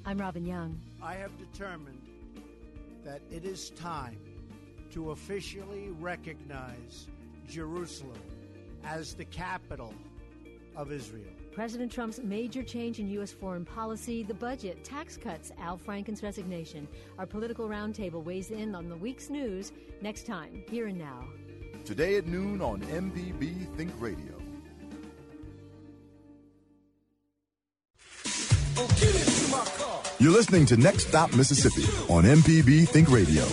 I'm 0.06 0.16
Robin 0.16 0.46
Young. 0.46 0.80
I 1.02 1.16
have 1.16 1.36
determined 1.36 2.00
that 3.04 3.20
it 3.30 3.44
is 3.44 3.68
time 3.68 4.16
to 4.92 5.10
officially 5.10 5.90
recognize 6.00 7.06
Jerusalem 7.46 8.22
as 8.82 9.12
the 9.12 9.26
capital 9.26 9.92
of 10.74 10.90
Israel. 10.90 11.37
President 11.58 11.90
Trump's 11.90 12.20
major 12.22 12.62
change 12.62 13.00
in 13.00 13.08
U.S. 13.08 13.32
foreign 13.32 13.64
policy, 13.64 14.22
the 14.22 14.32
budget, 14.32 14.84
tax 14.84 15.16
cuts, 15.16 15.50
Al 15.58 15.76
Franken's 15.76 16.22
resignation. 16.22 16.86
Our 17.18 17.26
political 17.26 17.68
roundtable 17.68 18.22
weighs 18.22 18.52
in 18.52 18.76
on 18.76 18.88
the 18.88 18.94
week's 18.94 19.28
news 19.28 19.72
next 20.00 20.24
time, 20.24 20.62
here 20.70 20.86
and 20.86 20.96
now. 20.96 21.24
Today 21.84 22.14
at 22.14 22.28
noon 22.28 22.62
on 22.62 22.80
MPB 22.82 23.76
Think 23.76 23.90
Radio. 23.98 24.40
You're 30.20 30.30
listening 30.30 30.64
to 30.66 30.76
Next 30.76 31.08
Stop 31.08 31.34
Mississippi 31.34 31.82
on 32.08 32.22
MPB 32.22 32.88
Think 32.88 33.10
Radio. 33.10 33.44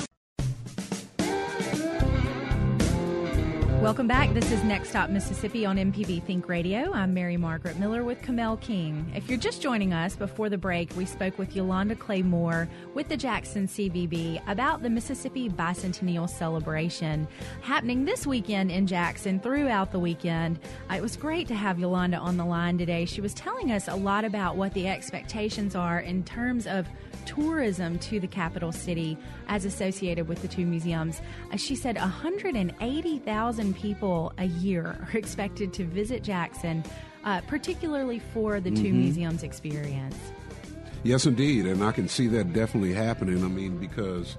Welcome 3.95 4.07
back. 4.07 4.33
This 4.33 4.51
is 4.51 4.61
Next 4.65 4.89
Stop 4.89 5.09
Mississippi 5.09 5.65
on 5.65 5.77
MPB 5.77 6.21
Think 6.23 6.49
Radio. 6.49 6.91
I'm 6.91 7.13
Mary 7.13 7.37
Margaret 7.37 7.79
Miller 7.79 8.03
with 8.03 8.21
Kamel 8.21 8.57
King. 8.57 9.09
If 9.15 9.29
you're 9.29 9.37
just 9.37 9.61
joining 9.61 9.93
us 9.93 10.17
before 10.17 10.49
the 10.49 10.57
break, 10.57 10.93
we 10.97 11.05
spoke 11.05 11.37
with 11.39 11.55
Yolanda 11.55 11.95
Clay 11.95 12.21
Moore 12.21 12.67
with 12.93 13.07
the 13.07 13.15
Jackson 13.15 13.69
CVB 13.69 14.41
about 14.49 14.83
the 14.83 14.89
Mississippi 14.89 15.47
Bicentennial 15.47 16.29
Celebration 16.29 17.25
happening 17.61 18.03
this 18.03 18.27
weekend 18.27 18.69
in 18.69 18.85
Jackson 18.85 19.39
throughout 19.39 19.93
the 19.93 19.99
weekend. 19.99 20.59
Uh, 20.91 20.95
it 20.95 21.01
was 21.01 21.15
great 21.15 21.47
to 21.47 21.55
have 21.55 21.79
Yolanda 21.79 22.17
on 22.17 22.35
the 22.35 22.45
line 22.45 22.77
today. 22.77 23.05
She 23.05 23.21
was 23.21 23.33
telling 23.33 23.71
us 23.71 23.87
a 23.87 23.95
lot 23.95 24.25
about 24.25 24.57
what 24.57 24.73
the 24.73 24.89
expectations 24.89 25.73
are 25.73 26.01
in 26.01 26.21
terms 26.25 26.67
of 26.67 26.85
tourism 27.25 27.99
to 27.99 28.19
the 28.19 28.27
capital 28.27 28.71
city 28.71 29.17
as 29.47 29.65
associated 29.65 30.27
with 30.27 30.41
the 30.41 30.47
two 30.47 30.65
museums. 30.65 31.21
Uh, 31.51 31.57
she 31.57 31.75
said 31.75 31.97
180,000 31.97 33.75
people 33.75 34.33
a 34.37 34.45
year 34.45 34.97
are 35.11 35.17
expected 35.17 35.73
to 35.73 35.85
visit 35.85 36.23
Jackson, 36.23 36.83
uh, 37.23 37.41
particularly 37.47 38.19
for 38.33 38.59
the 38.59 38.71
2 38.71 38.75
Mm-hmm. 38.83 38.97
museums 38.99 39.43
experience. 39.43 40.15
Yes, 41.03 41.25
indeed, 41.25 41.65
and 41.67 41.83
I 41.83 41.91
can 41.91 42.07
see 42.07 42.27
that 42.29 42.53
definitely 42.53 42.93
happening. 42.93 43.43
I 43.43 43.47
mean, 43.47 43.77
because 43.77 44.37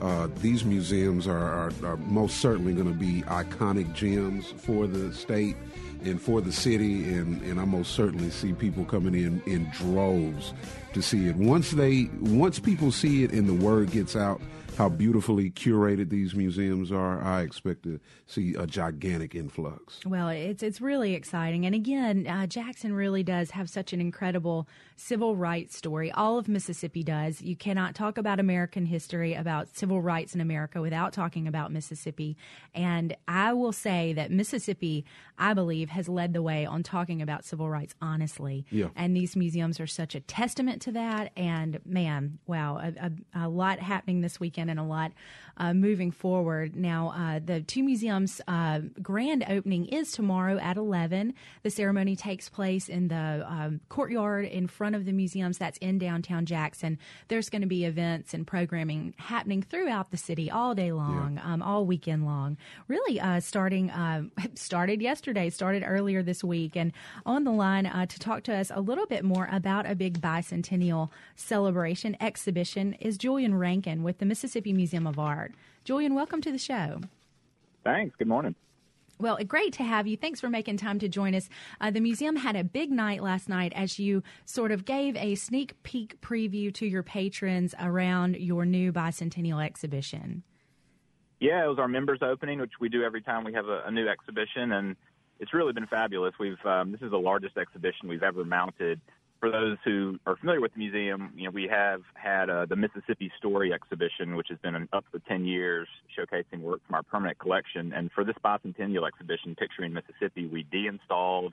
uh, 0.00 0.28
these 0.36 0.64
museums 0.64 1.26
are, 1.26 1.36
are, 1.36 1.72
are 1.84 1.96
most 1.98 2.38
certainly 2.40 2.72
going 2.72 2.88
to 2.88 2.98
be 2.98 3.22
iconic 3.22 3.92
gems 3.94 4.52
for 4.56 4.86
the 4.86 5.12
state 5.12 5.56
and 6.06 6.20
for 6.20 6.40
the 6.40 6.52
city, 6.52 7.12
and, 7.14 7.42
and 7.42 7.60
I 7.60 7.64
most 7.64 7.92
certainly 7.92 8.30
see 8.30 8.52
people 8.52 8.84
coming 8.84 9.14
in 9.14 9.42
in 9.46 9.70
droves 9.72 10.54
to 10.94 11.02
see 11.02 11.28
it. 11.28 11.36
Once 11.36 11.72
they, 11.72 12.08
once 12.20 12.58
people 12.58 12.92
see 12.92 13.24
it 13.24 13.32
and 13.32 13.48
the 13.48 13.64
word 13.64 13.90
gets 13.90 14.16
out 14.16 14.40
how 14.76 14.88
beautifully 14.88 15.50
curated 15.50 16.10
these 16.10 16.34
museums 16.34 16.92
are, 16.92 17.22
I 17.22 17.42
expect 17.42 17.82
to 17.84 17.98
see 18.26 18.54
a 18.54 18.66
gigantic 18.66 19.34
influx. 19.34 20.00
Well, 20.04 20.28
it's 20.28 20.62
it's 20.62 20.80
really 20.80 21.14
exciting, 21.14 21.64
and 21.66 21.74
again, 21.74 22.26
uh, 22.26 22.46
Jackson 22.46 22.92
really 22.92 23.22
does 23.22 23.50
have 23.50 23.70
such 23.70 23.92
an 23.92 24.00
incredible 24.00 24.68
civil 24.96 25.36
rights 25.36 25.76
story. 25.76 26.10
All 26.10 26.38
of 26.38 26.48
Mississippi 26.48 27.02
does. 27.02 27.42
You 27.42 27.56
cannot 27.56 27.94
talk 27.94 28.18
about 28.18 28.40
American 28.40 28.86
history, 28.86 29.34
about 29.34 29.76
civil 29.76 30.00
rights 30.00 30.34
in 30.34 30.40
America, 30.40 30.80
without 30.80 31.12
talking 31.12 31.46
about 31.46 31.72
Mississippi. 31.72 32.36
And 32.74 33.16
I 33.28 33.52
will 33.52 33.72
say 33.72 34.12
that 34.14 34.30
Mississippi, 34.30 35.04
I 35.38 35.54
believe, 35.54 35.90
has 35.90 36.08
led 36.08 36.32
the 36.32 36.42
way 36.42 36.64
on 36.66 36.82
talking 36.82 37.20
about 37.22 37.44
civil 37.44 37.68
rights 37.68 37.94
honestly. 38.00 38.64
Yeah. 38.70 38.88
And 38.96 39.16
these 39.16 39.36
museums 39.36 39.80
are 39.80 39.86
such 39.86 40.14
a 40.14 40.20
testament 40.20 40.82
to 40.82 40.92
that. 40.92 41.32
And 41.36 41.80
man, 41.84 42.38
wow, 42.46 42.78
a, 42.78 43.06
a, 43.06 43.46
a 43.46 43.48
lot 43.48 43.78
happening 43.80 44.20
this 44.20 44.40
weekend 44.40 44.65
and 44.68 44.80
a 44.80 44.84
lot 44.84 45.12
uh, 45.58 45.72
moving 45.72 46.10
forward. 46.10 46.76
Now, 46.76 47.14
uh, 47.16 47.40
the 47.42 47.60
two 47.62 47.82
museums' 47.82 48.40
uh, 48.46 48.80
grand 49.02 49.44
opening 49.48 49.86
is 49.86 50.12
tomorrow 50.12 50.58
at 50.58 50.76
11. 50.76 51.34
The 51.62 51.70
ceremony 51.70 52.14
takes 52.14 52.48
place 52.48 52.88
in 52.88 53.08
the 53.08 53.44
um, 53.48 53.80
courtyard 53.88 54.44
in 54.44 54.66
front 54.66 54.94
of 54.94 55.06
the 55.06 55.12
museums. 55.12 55.58
That's 55.58 55.78
in 55.78 55.98
downtown 55.98 56.44
Jackson. 56.46 56.98
There's 57.28 57.48
going 57.48 57.62
to 57.62 57.68
be 57.68 57.84
events 57.84 58.34
and 58.34 58.46
programming 58.46 59.14
happening 59.16 59.62
throughout 59.62 60.10
the 60.10 60.16
city 60.16 60.50
all 60.50 60.74
day 60.74 60.92
long, 60.92 61.40
um, 61.42 61.62
all 61.62 61.86
weekend 61.86 62.26
long. 62.26 62.56
Really, 62.88 63.18
uh, 63.20 63.40
starting 63.40 63.90
um 63.92 64.32
started 64.54 65.00
yesterday, 65.00 65.48
started 65.50 65.82
earlier 65.86 66.22
this 66.22 66.44
week, 66.44 66.76
and 66.76 66.92
on 67.24 67.44
the 67.44 67.52
line 67.52 67.86
uh, 67.86 68.06
to 68.06 68.18
talk 68.18 68.42
to 68.44 68.54
us 68.54 68.70
a 68.74 68.80
little 68.80 69.06
bit 69.06 69.24
more 69.24 69.48
about 69.50 69.90
a 69.90 69.94
big 69.94 70.20
bicentennial 70.20 71.10
celebration 71.34 72.16
exhibition 72.20 72.92
is 72.94 73.16
Julian 73.16 73.54
Rankin 73.54 74.02
with 74.02 74.18
the 74.18 74.26
Mississippi 74.26 74.55
Museum 74.64 75.06
of 75.06 75.18
Art. 75.18 75.52
Julian, 75.84 76.14
welcome 76.14 76.40
to 76.40 76.50
the 76.50 76.58
show. 76.58 77.00
Thanks. 77.84 78.16
Good 78.16 78.28
morning. 78.28 78.54
Well, 79.18 79.38
great 79.46 79.72
to 79.74 79.82
have 79.82 80.06
you. 80.06 80.16
Thanks 80.16 80.40
for 80.40 80.50
making 80.50 80.76
time 80.76 80.98
to 80.98 81.08
join 81.08 81.34
us. 81.34 81.48
Uh, 81.80 81.90
the 81.90 82.00
museum 82.00 82.36
had 82.36 82.54
a 82.54 82.64
big 82.64 82.90
night 82.90 83.22
last 83.22 83.48
night 83.48 83.72
as 83.74 83.98
you 83.98 84.22
sort 84.44 84.72
of 84.72 84.84
gave 84.84 85.16
a 85.16 85.36
sneak 85.36 85.82
peek 85.82 86.20
preview 86.20 86.72
to 86.74 86.86
your 86.86 87.02
patrons 87.02 87.74
around 87.80 88.36
your 88.36 88.66
new 88.66 88.92
bicentennial 88.92 89.64
exhibition. 89.64 90.42
Yeah, 91.40 91.64
it 91.64 91.68
was 91.68 91.78
our 91.78 91.88
members 91.88 92.20
opening, 92.22 92.60
which 92.60 92.72
we 92.80 92.88
do 92.88 93.04
every 93.04 93.22
time 93.22 93.44
we 93.44 93.54
have 93.54 93.68
a, 93.68 93.84
a 93.86 93.90
new 93.90 94.08
exhibition, 94.08 94.72
and 94.72 94.96
it's 95.38 95.54
really 95.54 95.72
been 95.72 95.86
fabulous. 95.86 96.34
We've 96.38 96.64
um, 96.64 96.92
this 96.92 97.02
is 97.02 97.10
the 97.10 97.18
largest 97.18 97.56
exhibition 97.56 98.08
we've 98.08 98.22
ever 98.22 98.44
mounted. 98.44 99.00
For 99.40 99.50
those 99.50 99.76
who 99.84 100.18
are 100.26 100.36
familiar 100.36 100.60
with 100.60 100.72
the 100.72 100.78
museum, 100.78 101.30
you 101.36 101.44
know 101.44 101.50
we 101.50 101.68
have 101.68 102.00
had 102.14 102.48
uh, 102.48 102.64
the 102.64 102.76
Mississippi 102.76 103.30
Story 103.36 103.72
exhibition, 103.72 104.34
which 104.34 104.48
has 104.48 104.58
been 104.58 104.88
up 104.92 105.04
for 105.10 105.18
10 105.18 105.44
years, 105.44 105.86
showcasing 106.16 106.60
work 106.60 106.80
from 106.86 106.94
our 106.94 107.02
permanent 107.02 107.38
collection. 107.38 107.92
And 107.92 108.10
for 108.12 108.24
this 108.24 108.36
bicentennial 108.42 109.06
exhibition, 109.06 109.54
picturing 109.54 109.92
Mississippi, 109.92 110.46
we 110.46 110.62
de-installed 110.62 111.52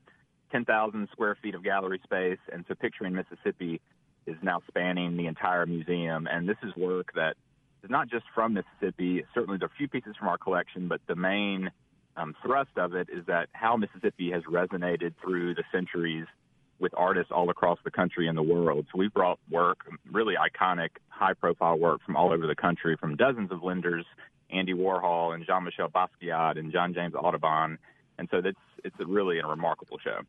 10,000 0.51 1.09
square 1.11 1.37
feet 1.41 1.55
of 1.55 1.63
gallery 1.63 1.99
space, 2.03 2.39
and 2.53 2.63
so 2.67 2.75
picturing 2.75 3.13
Mississippi 3.13 3.81
is 4.25 4.37
now 4.41 4.61
spanning 4.67 5.17
the 5.17 5.27
entire 5.27 5.65
museum. 5.65 6.27
And 6.31 6.47
this 6.47 6.57
is 6.63 6.73
work 6.77 7.11
that 7.15 7.35
is 7.83 7.89
not 7.89 8.07
just 8.07 8.25
from 8.33 8.53
Mississippi. 8.53 9.25
Certainly, 9.33 9.57
there 9.57 9.67
are 9.67 9.73
a 9.73 9.77
few 9.77 9.89
pieces 9.89 10.15
from 10.17 10.29
our 10.29 10.37
collection, 10.37 10.87
but 10.87 11.01
the 11.07 11.15
main 11.15 11.69
um, 12.15 12.33
thrust 12.45 12.77
of 12.77 12.93
it 12.93 13.09
is 13.09 13.25
that 13.25 13.49
how 13.51 13.75
Mississippi 13.75 14.31
has 14.31 14.43
resonated 14.43 15.13
through 15.21 15.55
the 15.55 15.63
centuries 15.71 16.27
with 16.83 16.93
artists 16.95 17.31
all 17.31 17.49
across 17.49 17.79
the 17.83 17.89
country 17.89 18.27
and 18.27 18.37
the 18.37 18.43
world. 18.43 18.85
So 18.91 18.99
we've 18.99 19.13
brought 19.13 19.39
work, 19.49 19.79
really 20.11 20.35
iconic, 20.35 20.89
high-profile 21.07 21.79
work 21.79 22.01
from 22.05 22.15
all 22.17 22.31
over 22.31 22.45
the 22.45 22.55
country, 22.55 22.97
from 22.99 23.15
dozens 23.15 23.51
of 23.51 23.63
lenders, 23.63 24.05
Andy 24.51 24.73
Warhol 24.73 25.33
and 25.33 25.45
Jean-Michel 25.47 25.89
Basquiat 25.89 26.59
and 26.59 26.71
John 26.71 26.93
James 26.93 27.15
Audubon. 27.15 27.79
And 28.19 28.27
so 28.29 28.41
it's 28.43 28.59
it's 28.83 28.95
a 28.99 29.05
really 29.05 29.39
a 29.39 29.47
remarkable 29.47 29.97
show. 30.03 30.19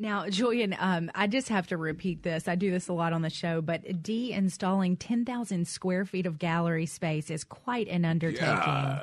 Now, 0.00 0.28
Julian, 0.28 0.76
um, 0.78 1.10
I 1.14 1.26
just 1.26 1.48
have 1.48 1.66
to 1.68 1.76
repeat 1.76 2.22
this. 2.22 2.46
I 2.46 2.54
do 2.54 2.70
this 2.70 2.86
a 2.86 2.92
lot 2.92 3.12
on 3.12 3.22
the 3.22 3.30
show, 3.30 3.60
but 3.60 4.00
de-installing 4.00 4.96
10,000 4.96 5.66
square 5.66 6.04
feet 6.04 6.24
of 6.24 6.38
gallery 6.38 6.86
space 6.86 7.30
is 7.30 7.42
quite 7.42 7.88
an 7.88 8.04
undertaking. 8.04 9.00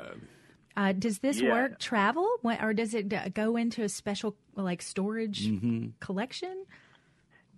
Uh, 0.76 0.92
does 0.92 1.20
this 1.20 1.40
Yeah. 1.40 1.52
work 1.52 1.78
travel, 1.78 2.28
or 2.44 2.74
does 2.74 2.92
it 2.94 3.08
go 3.34 3.56
into 3.56 3.82
a 3.82 3.88
special 3.88 4.36
like 4.54 4.82
storage 4.82 5.46
Mm-hmm. 5.48 5.88
collection? 6.00 6.66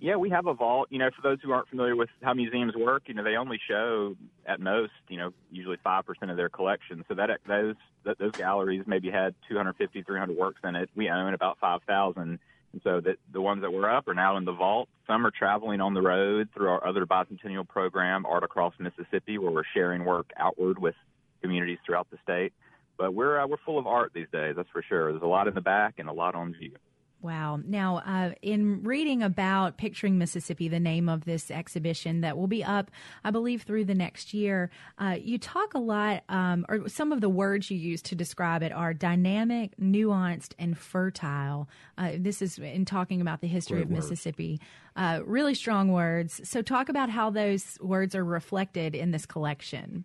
Yeah, 0.00 0.14
we 0.14 0.30
have 0.30 0.46
a 0.46 0.54
vault. 0.54 0.86
You 0.92 0.98
know, 1.00 1.10
for 1.10 1.22
those 1.22 1.38
who 1.42 1.50
aren't 1.50 1.68
familiar 1.68 1.96
with 1.96 2.08
how 2.22 2.32
museums 2.32 2.76
work, 2.76 3.08
you 3.08 3.14
know, 3.14 3.24
they 3.24 3.34
only 3.36 3.58
show 3.66 4.14
at 4.46 4.60
most, 4.60 4.92
you 5.08 5.16
know, 5.18 5.32
usually 5.50 5.76
five 5.82 6.06
percent 6.06 6.30
of 6.30 6.36
their 6.36 6.48
collection. 6.48 7.04
So 7.08 7.14
that 7.14 7.30
those 7.48 7.74
that, 8.04 8.18
those 8.18 8.30
galleries 8.32 8.84
maybe 8.86 9.10
had 9.10 9.34
250, 9.48 10.02
300 10.02 10.36
works 10.36 10.60
in 10.62 10.76
it. 10.76 10.88
We 10.94 11.08
own 11.10 11.34
about 11.34 11.58
5,000, 11.58 12.22
and 12.22 12.38
so 12.84 13.00
that 13.00 13.16
the 13.32 13.40
ones 13.40 13.62
that 13.62 13.72
were 13.72 13.90
up 13.90 14.06
are 14.06 14.14
now 14.14 14.36
in 14.36 14.44
the 14.44 14.52
vault. 14.52 14.88
Some 15.08 15.26
are 15.26 15.32
traveling 15.32 15.80
on 15.80 15.94
the 15.94 16.02
road 16.02 16.48
through 16.54 16.68
our 16.68 16.86
other 16.86 17.04
bicentennial 17.04 17.66
program, 17.66 18.24
Art 18.24 18.44
Across 18.44 18.74
Mississippi, 18.78 19.38
where 19.38 19.50
we're 19.50 19.64
sharing 19.74 20.04
work 20.04 20.30
outward 20.36 20.78
with 20.78 20.94
communities 21.42 21.78
throughout 21.84 22.06
the 22.12 22.18
state. 22.22 22.52
But 22.98 23.14
we're 23.14 23.40
uh, 23.40 23.46
we're 23.46 23.58
full 23.64 23.78
of 23.78 23.86
art 23.86 24.12
these 24.14 24.26
days, 24.32 24.56
that's 24.56 24.68
for 24.70 24.82
sure. 24.82 25.12
There's 25.12 25.22
a 25.22 25.26
lot 25.26 25.48
in 25.48 25.54
the 25.54 25.60
back 25.60 25.94
and 25.98 26.08
a 26.08 26.12
lot 26.12 26.34
on 26.34 26.52
view. 26.52 26.72
Wow. 27.20 27.58
Now, 27.64 27.96
uh, 27.98 28.30
in 28.42 28.84
reading 28.84 29.24
about 29.24 29.76
Picturing 29.76 30.18
Mississippi, 30.18 30.68
the 30.68 30.78
name 30.78 31.08
of 31.08 31.24
this 31.24 31.50
exhibition 31.50 32.20
that 32.20 32.38
will 32.38 32.46
be 32.46 32.62
up, 32.62 32.92
I 33.24 33.32
believe, 33.32 33.62
through 33.62 33.86
the 33.86 33.94
next 33.94 34.32
year, 34.32 34.70
uh, 34.98 35.16
you 35.20 35.36
talk 35.36 35.74
a 35.74 35.80
lot, 35.80 36.22
um, 36.28 36.64
or 36.68 36.88
some 36.88 37.10
of 37.10 37.20
the 37.20 37.28
words 37.28 37.72
you 37.72 37.76
use 37.76 38.02
to 38.02 38.14
describe 38.14 38.62
it 38.62 38.70
are 38.70 38.94
dynamic, 38.94 39.76
nuanced, 39.78 40.52
and 40.60 40.78
fertile. 40.78 41.68
Uh, 41.96 42.12
this 42.16 42.40
is 42.40 42.56
in 42.58 42.84
talking 42.84 43.20
about 43.20 43.40
the 43.40 43.48
history 43.48 43.78
Great 43.78 43.86
of 43.86 43.90
words. 43.90 44.10
Mississippi. 44.10 44.60
Uh, 44.94 45.20
really 45.24 45.54
strong 45.54 45.90
words. 45.90 46.40
So, 46.48 46.62
talk 46.62 46.88
about 46.88 47.10
how 47.10 47.30
those 47.30 47.78
words 47.80 48.14
are 48.14 48.24
reflected 48.24 48.94
in 48.94 49.10
this 49.10 49.26
collection. 49.26 50.04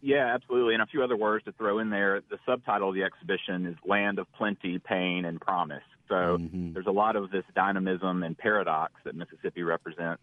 Yeah, 0.00 0.32
absolutely. 0.32 0.74
And 0.74 0.82
a 0.82 0.86
few 0.86 1.02
other 1.02 1.16
words 1.16 1.44
to 1.46 1.52
throw 1.52 1.80
in 1.80 1.90
there. 1.90 2.20
The 2.30 2.38
subtitle 2.46 2.90
of 2.90 2.94
the 2.94 3.02
exhibition 3.02 3.66
is 3.66 3.76
Land 3.84 4.18
of 4.18 4.30
Plenty, 4.32 4.78
Pain, 4.78 5.24
and 5.24 5.40
Promise. 5.40 5.82
So 6.08 6.14
mm-hmm. 6.14 6.72
there's 6.72 6.86
a 6.86 6.92
lot 6.92 7.16
of 7.16 7.30
this 7.30 7.44
dynamism 7.54 8.22
and 8.22 8.38
paradox 8.38 8.92
that 9.04 9.14
Mississippi 9.14 9.62
represents. 9.62 10.22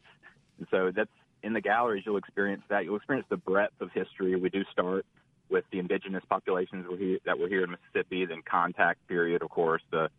And 0.58 0.68
so 0.72 0.92
that's 0.96 1.10
in 1.44 1.54
the 1.54 1.62
galleries, 1.62 2.04
you'll 2.06 2.18
experience 2.18 2.64
that. 2.70 2.86
You'll 2.86 2.96
experience 2.96 3.28
the 3.30 3.38
breadth 3.38 3.80
of 3.82 3.92
history. 3.92 4.36
We 4.36 4.50
do 4.50 4.64
start 4.72 5.06
with 5.50 5.66
the 5.72 5.80
indigenous 5.80 6.24
populations 6.28 6.86
that 7.26 7.38
were 7.38 7.48
here 7.48 7.64
in 7.64 7.72
Mississippi, 7.72 8.26
then 8.26 8.42
contact 8.50 9.06
period, 9.08 9.42
of 9.42 9.50
course, 9.50 9.82
the 9.92 10.10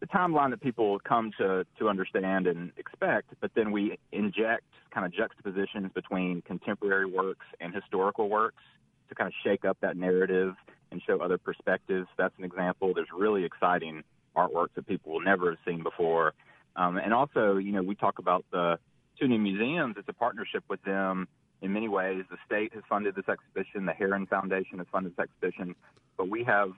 the 0.00 0.06
timeline 0.06 0.50
that 0.50 0.60
people 0.60 1.00
come 1.00 1.32
to 1.38 1.66
to 1.80 1.88
understand 1.88 2.46
and 2.46 2.70
expect, 2.76 3.34
but 3.40 3.50
then 3.56 3.72
we 3.72 3.98
inject 4.12 4.62
kind 4.92 5.04
of 5.04 5.12
juxtapositions 5.12 5.90
between 5.92 6.40
contemporary 6.42 7.06
works 7.06 7.46
and 7.60 7.74
historical 7.74 8.28
works 8.28 8.62
to 9.08 9.14
kind 9.14 9.28
of 9.28 9.34
shake 9.42 9.64
up 9.64 9.78
that 9.80 9.96
narrative 9.96 10.54
and 10.90 11.02
show 11.06 11.20
other 11.20 11.38
perspectives. 11.38 12.08
That's 12.16 12.34
an 12.38 12.44
example. 12.44 12.92
There's 12.94 13.08
really 13.16 13.44
exciting 13.44 14.02
artwork 14.36 14.68
that 14.74 14.86
people 14.86 15.12
will 15.12 15.20
never 15.20 15.50
have 15.50 15.58
seen 15.66 15.82
before. 15.82 16.32
Um, 16.76 16.96
and 16.96 17.12
also, 17.12 17.56
you 17.56 17.72
know, 17.72 17.82
we 17.82 17.94
talk 17.94 18.18
about 18.18 18.44
the 18.52 18.78
two 19.18 19.28
new 19.28 19.38
museums. 19.38 19.96
It's 19.98 20.08
a 20.08 20.12
partnership 20.12 20.64
with 20.68 20.82
them 20.84 21.26
in 21.60 21.72
many 21.72 21.88
ways. 21.88 22.24
The 22.30 22.36
state 22.46 22.72
has 22.74 22.82
funded 22.88 23.14
this 23.16 23.28
exhibition. 23.28 23.86
The 23.86 23.92
Hearin 23.92 24.26
Foundation 24.28 24.78
has 24.78 24.86
funded 24.92 25.16
this 25.16 25.24
exhibition. 25.24 25.74
But 26.16 26.28
we 26.28 26.44
have 26.44 26.70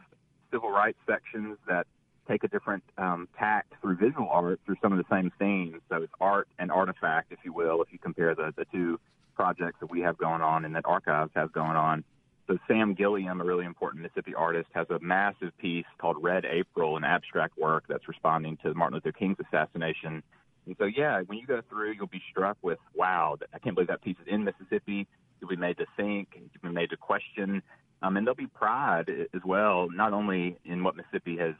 civil 0.50 0.70
rights 0.70 0.98
sections 1.06 1.58
that 1.68 1.86
take 2.28 2.44
a 2.44 2.48
different 2.48 2.82
um, 2.96 3.28
tact 3.38 3.74
through 3.80 3.96
visual 3.96 4.28
art 4.30 4.60
through 4.64 4.76
some 4.82 4.92
of 4.92 4.98
the 4.98 5.04
same 5.10 5.30
themes. 5.38 5.80
So 5.88 5.96
it's 5.96 6.12
art 6.20 6.48
and 6.58 6.70
artifact, 6.70 7.32
if 7.32 7.40
you 7.44 7.52
will, 7.52 7.82
if 7.82 7.92
you 7.92 7.98
compare 7.98 8.34
the, 8.34 8.52
the 8.56 8.64
two 8.72 8.98
projects 9.34 9.76
that 9.80 9.90
we 9.90 10.00
have 10.00 10.16
going 10.18 10.42
on 10.42 10.64
and 10.64 10.74
that 10.76 10.84
Archives 10.86 11.30
have 11.34 11.52
going 11.52 11.76
on. 11.76 12.04
So 12.50 12.58
Sam 12.66 12.94
Gilliam, 12.94 13.40
a 13.40 13.44
really 13.44 13.64
important 13.64 14.02
Mississippi 14.02 14.34
artist, 14.34 14.66
has 14.74 14.90
a 14.90 14.98
massive 14.98 15.56
piece 15.58 15.84
called 15.98 16.16
Red 16.20 16.44
April, 16.44 16.96
an 16.96 17.04
abstract 17.04 17.56
work 17.56 17.84
that's 17.88 18.08
responding 18.08 18.58
to 18.64 18.74
Martin 18.74 18.96
Luther 18.96 19.12
King's 19.12 19.36
assassination. 19.38 20.20
And 20.66 20.74
so, 20.76 20.86
yeah, 20.86 21.20
when 21.26 21.38
you 21.38 21.46
go 21.46 21.62
through, 21.68 21.92
you'll 21.92 22.08
be 22.08 22.20
struck 22.28 22.56
with, 22.60 22.80
wow, 22.92 23.36
I 23.54 23.60
can't 23.60 23.76
believe 23.76 23.86
that 23.86 24.02
piece 24.02 24.16
is 24.20 24.26
in 24.26 24.42
Mississippi. 24.42 25.06
You'll 25.40 25.48
be 25.50 25.54
made 25.54 25.78
to 25.78 25.86
think, 25.96 26.30
you'll 26.34 26.72
be 26.72 26.74
made 26.74 26.90
to 26.90 26.96
question, 26.96 27.62
um, 28.02 28.16
and 28.16 28.26
there'll 28.26 28.34
be 28.34 28.48
pride 28.48 29.08
as 29.32 29.42
well, 29.44 29.88
not 29.88 30.12
only 30.12 30.56
in 30.64 30.82
what 30.82 30.96
Mississippi 30.96 31.36
has 31.36 31.54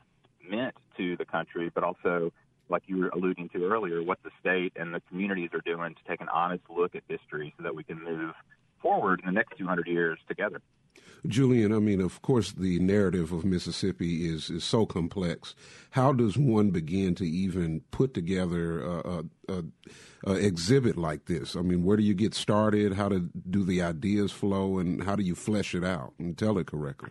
meant 0.45 0.75
to 0.97 1.17
the 1.17 1.25
country, 1.25 1.71
but 1.73 1.85
also, 1.85 2.33
like 2.69 2.83
you 2.87 2.99
were 2.99 3.11
alluding 3.11 3.49
to 3.51 3.65
earlier, 3.65 4.03
what 4.03 4.19
the 4.25 4.31
state 4.41 4.73
and 4.75 4.93
the 4.93 5.01
communities 5.09 5.51
are 5.53 5.63
doing 5.65 5.95
to 5.95 6.01
take 6.09 6.21
an 6.21 6.29
honest 6.31 6.65
look 6.69 6.97
at 6.97 7.05
history 7.07 7.55
so 7.57 7.63
that 7.63 7.77
we 7.77 7.85
can 7.85 8.03
move 8.03 8.35
forward 8.83 9.21
in 9.21 9.27
the 9.27 9.33
next 9.33 9.57
200 9.57 9.87
years 9.87 10.19
together. 10.27 10.61
Julian, 11.27 11.73
I 11.73 11.79
mean, 11.79 12.01
of 12.01 12.23
course, 12.23 12.53
the 12.53 12.79
narrative 12.79 13.33
of 13.33 13.45
Mississippi 13.45 14.27
is 14.27 14.49
is 14.49 14.65
so 14.65 14.87
complex. 14.87 15.55
How 15.91 16.13
does 16.13 16.39
one 16.39 16.71
begin 16.71 17.15
to 17.17 17.25
even 17.25 17.83
put 17.91 18.15
together 18.15 18.81
a, 18.81 19.25
exhibit 20.27 20.97
like 20.97 21.27
this? 21.27 21.57
I 21.57 21.63
mean, 21.63 21.85
where 21.85 21.97
do 21.97 22.03
you 22.03 22.15
get 22.15 22.35
started? 22.35 22.95
How 22.95 23.09
do 23.09 23.29
do 23.51 23.65
the 23.65 23.83
ideas 23.83 24.33
flow, 24.33 24.79
and 24.79 25.05
how 25.05 25.15
do 25.15 25.23
you 25.23 25.35
flesh 25.35 25.75
it 25.75 25.85
out 25.85 26.15
and 26.19 26.37
tell 26.39 26.57
it 26.59 26.67
correctly? 26.67 27.11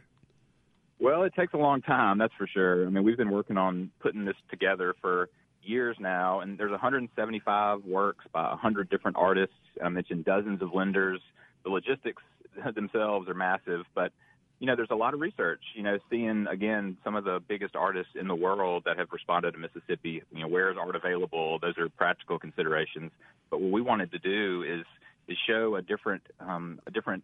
Well, 1.00 1.24
it 1.24 1.34
takes 1.34 1.54
a 1.54 1.58
long 1.58 1.82
time, 1.82 2.18
that's 2.18 2.34
for 2.34 2.46
sure. 2.46 2.86
I 2.86 2.90
mean, 2.90 3.04
we've 3.04 3.18
been 3.18 3.32
working 3.32 3.58
on 3.58 3.90
putting 4.00 4.26
this 4.26 4.36
together 4.50 4.94
for 5.00 5.30
years 5.62 5.96
now, 6.00 6.42
and 6.42 6.58
there's 6.58 6.72
175 6.72 7.86
works 7.86 8.26
by 8.34 8.50
100 8.50 8.90
different 8.90 9.16
artists. 9.18 9.56
I 9.84 9.88
mentioned 9.90 10.26
dozens 10.26 10.62
of 10.62 10.74
lenders. 10.74 11.22
The 11.64 11.70
logistics 11.70 12.24
themselves 12.76 13.28
are 13.30 13.34
massive, 13.34 13.86
but 13.96 14.12
you 14.60 14.68
know, 14.68 14.76
there's 14.76 14.92
a 14.92 14.96
lot 14.96 15.14
of 15.14 15.22
research. 15.22 15.62
You 15.74 15.84
know, 15.84 15.98
seeing 16.10 16.46
again 16.48 16.98
some 17.04 17.16
of 17.16 17.24
the 17.24 17.40
biggest 17.48 17.76
artists 17.76 18.12
in 18.20 18.28
the 18.28 18.36
world 18.36 18.84
that 18.86 18.98
have 18.98 19.08
responded 19.12 19.54
to 19.54 19.58
Mississippi. 19.58 20.22
You 20.34 20.42
know, 20.42 20.48
where 20.48 20.70
is 20.70 20.78
art 20.78 20.96
available? 20.96 21.60
Those 21.60 21.78
are 21.78 21.88
practical 21.90 22.38
considerations. 22.38 23.12
But 23.50 23.62
what 23.62 23.72
we 23.72 23.82
wanted 23.82 24.12
to 24.12 24.20
do 24.20 24.64
is 24.64 24.86
is 25.28 25.38
show 25.48 25.76
a 25.76 25.82
different 25.82 26.24
um, 26.40 26.80
a 26.86 26.92
different 26.92 27.24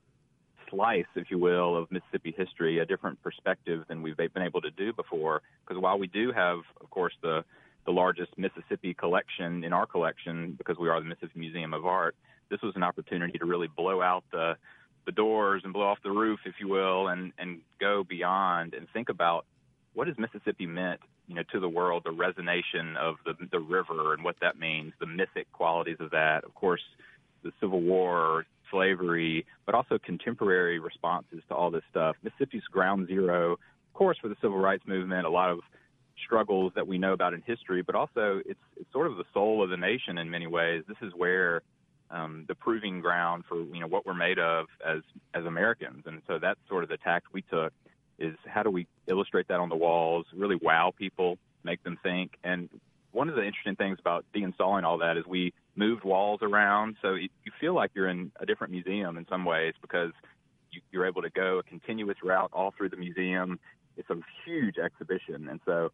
slice, 0.69 1.06
if 1.15 1.30
you 1.30 1.38
will, 1.38 1.76
of 1.76 1.91
Mississippi 1.91 2.34
history, 2.36 2.80
a 2.80 2.86
different 2.86 3.21
perspective 3.21 3.84
than 3.88 4.02
we've 4.02 4.17
been 4.17 4.30
able 4.41 4.62
to 4.62 4.71
do 4.71 4.93
before. 4.93 5.41
Because 5.67 5.82
while 5.82 6.00
we 6.00 6.08
do 6.08 6.32
have, 6.32 6.60
of 6.82 6.89
course, 6.89 7.13
the 7.21 7.43
the 7.86 7.91
largest 7.91 8.32
Mississippi 8.38 8.93
collection 8.93 9.63
in 9.63 9.74
our 9.74 9.86
collection, 9.86 10.56
because 10.58 10.78
we 10.78 10.89
are 10.89 11.00
the 11.00 11.06
Mississippi 11.06 11.39
Museum 11.39 11.74
of 11.74 11.86
Art, 11.86 12.15
this 12.50 12.62
was 12.62 12.76
an 12.76 12.84
opportunity 12.84 13.38
to 13.38 13.45
really 13.45 13.67
blow 13.67 14.02
out 14.02 14.24
the 14.32 14.56
the 15.06 15.12
doors 15.12 15.62
and 15.63 15.74
blow 15.74 15.84
off 15.88 16.00
the 16.04 16.12
roof, 16.12 16.39
if 16.46 16.56
you 16.60 16.68
will, 16.68 17.08
and 17.08 17.32
and 17.38 17.62
go 17.80 18.04
beyond 18.04 18.74
and 18.74 18.88
think 18.94 19.10
about 19.10 19.46
what 19.94 20.08
has 20.08 20.18
Mississippi 20.18 20.65
meant, 20.65 21.00
you 21.28 21.36
know, 21.36 21.44
to 21.52 21.60
the 21.60 21.70
world, 21.70 22.04
the 22.06 22.12
resonation 22.12 22.98
of 22.98 23.15
the 23.26 23.34
the 23.52 23.60
river 23.60 24.13
and 24.13 24.24
what 24.24 24.36
that 24.41 24.60
means, 24.60 24.94
the 25.00 25.06
mythic 25.06 25.52
qualities 25.54 25.98
of 26.00 26.12
that. 26.12 26.44
Of 26.44 26.54
course, 26.56 26.82
the 27.44 27.52
Civil 27.60 27.82
War, 27.82 28.46
slavery, 28.72 29.46
but 29.65 29.76
also 29.76 29.98
contemporary 30.04 30.80
responses 30.80 31.41
to 31.48 31.56
all 31.56 31.72
this 31.72 31.84
stuff. 31.89 32.15
Mississippi's 32.24 32.63
ground 32.72 33.08
zero, 33.08 33.54
of 33.54 33.94
course, 33.94 34.18
for 34.22 34.28
the 34.28 34.36
civil 34.41 34.58
rights 34.58 34.84
movement. 34.86 35.26
A 35.26 35.30
lot 35.30 35.50
of 35.52 35.60
struggles 36.26 36.72
that 36.76 36.88
we 36.88 36.98
know 36.98 37.13
about 37.13 37.34
in 37.34 37.41
history, 37.46 37.82
but 37.82 37.96
also 37.96 38.41
it's 38.46 38.60
it's 38.78 38.91
sort 38.91 39.08
of 39.08 39.18
the 39.18 39.26
soul 39.34 39.63
of 39.63 39.70
the 39.70 39.78
nation 39.78 40.18
in 40.18 40.30
many 40.30 40.48
ways. 40.48 40.84
This 40.88 40.98
is 41.02 41.13
where 41.15 41.62
um, 42.15 42.45
the 42.47 42.56
proving 42.56 43.01
ground 43.01 43.43
for 43.47 43.62
you 43.62 43.82
know 43.82 43.88
what 43.88 44.06
we're 44.06 44.13
made 44.13 44.39
of 44.39 44.67
as 44.86 45.01
as 45.34 45.45
Americans, 45.45 46.04
and 46.06 46.21
so 46.28 46.39
that's 46.39 46.60
sort 46.69 46.84
of 46.84 46.89
the 46.89 46.97
tact 46.97 47.28
we 47.34 47.41
took. 47.41 47.73
Is 48.17 48.36
how 48.47 48.63
do 48.63 48.69
we 48.69 48.88
illustrate 49.08 49.49
that 49.49 49.60
on 49.60 49.67
the 49.67 49.75
walls, 49.75 50.25
really 50.34 50.56
wow 50.62 50.93
people, 50.97 51.38
make 51.65 51.84
them 51.84 51.99
think. 52.01 52.38
And 52.45 52.69
one 53.12 53.28
of 53.28 53.36
the 53.36 53.43
interesting 53.43 53.75
things 53.75 53.97
about 53.99 54.23
deinstalling 54.34 54.86
all 54.86 54.99
that 54.99 55.17
is 55.17 55.25
we 55.25 55.54
moved 55.75 56.06
walls 56.06 56.39
around, 56.41 56.95
so 57.01 57.15
you 57.15 57.30
feel 57.60 57.73
like 57.75 57.91
you're 57.93 58.08
in 58.08 58.32
a 58.39 58.45
different 58.45 58.71
museum 58.71 59.17
in 59.17 59.25
some 59.30 59.43
ways 59.43 59.73
because 59.82 60.12
you, 60.71 60.80
you're 60.91 61.06
able 61.06 61.21
to 61.23 61.30
go 61.30 61.60
a 61.60 61.63
continuous 61.63 62.17
route 62.23 62.49
all 62.54 62.73
through 62.78 62.89
the 62.89 62.97
museum. 62.97 63.60
It's 63.97 64.10
a 64.10 64.15
huge 64.45 64.78
exhibition, 64.78 65.49
and 65.49 65.60
so 65.65 65.91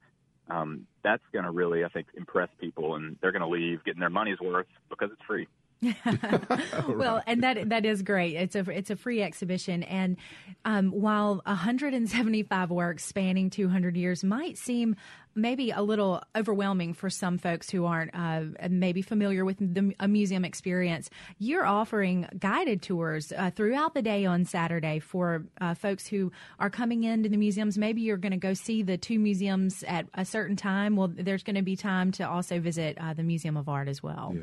um, 0.50 0.86
that's 1.04 1.24
going 1.34 1.46
to 1.46 1.52
really, 1.52 1.84
I 1.84 1.90
think, 1.90 2.08
impress 2.16 2.50
people, 2.60 2.96
and 2.96 3.18
they're 3.22 3.32
going 3.32 3.42
to 3.42 3.48
leave 3.48 3.84
getting 3.84 4.00
their 4.00 4.10
money's 4.10 4.40
worth 4.40 4.68
because 4.90 5.10
it's 5.12 5.22
free. 5.28 5.48
well, 6.88 7.24
and 7.26 7.42
that 7.44 7.70
that 7.70 7.86
is 7.86 8.04
great. 8.04 8.36
It's 8.36 8.56
a 8.56 8.70
it's 8.70 8.92
a 8.92 8.96
free 8.96 9.22
exhibition, 9.22 9.82
and 9.84 10.18
um, 10.64 10.92
while 10.92 11.42
175 11.46 12.70
works 12.70 13.04
spanning 13.04 13.50
200 13.50 13.98
years 13.98 14.24
might 14.24 14.58
seem 14.58 14.96
maybe 15.34 15.72
a 15.72 15.82
little 15.82 16.22
overwhelming 16.36 16.94
for 16.94 17.10
some 17.10 17.38
folks 17.38 17.70
who 17.70 17.86
aren't 17.86 18.14
uh, 18.14 18.42
maybe 18.70 19.02
familiar 19.02 19.46
with 19.46 19.58
the, 19.60 19.94
a 20.00 20.08
museum 20.08 20.44
experience, 20.44 21.10
you're 21.40 21.66
offering 21.66 22.28
guided 22.38 22.82
tours 22.82 23.32
uh, 23.38 23.50
throughout 23.50 23.94
the 23.94 24.02
day 24.02 24.26
on 24.26 24.46
Saturday 24.46 25.00
for 25.00 25.46
uh, 25.60 25.74
folks 25.74 26.06
who 26.06 26.32
are 26.60 26.70
coming 26.70 27.04
into 27.04 27.30
the 27.30 27.38
museums. 27.38 27.78
Maybe 27.78 28.02
you're 28.02 28.18
going 28.18 28.34
to 28.34 28.38
go 28.38 28.54
see 28.54 28.84
the 28.84 28.98
two 28.98 29.20
museums 29.20 29.84
at 29.88 30.06
a 30.14 30.26
certain 30.26 30.56
time. 30.56 30.96
Well, 30.96 31.12
there's 31.12 31.44
going 31.44 31.56
to 31.56 31.62
be 31.62 31.76
time 31.76 32.12
to 32.14 32.28
also 32.28 32.60
visit 32.60 32.98
uh, 33.00 33.14
the 33.14 33.24
Museum 33.24 33.58
of 33.58 33.70
Art 33.70 33.88
as 33.88 34.04
well. 34.04 34.34
Yeah. 34.36 34.42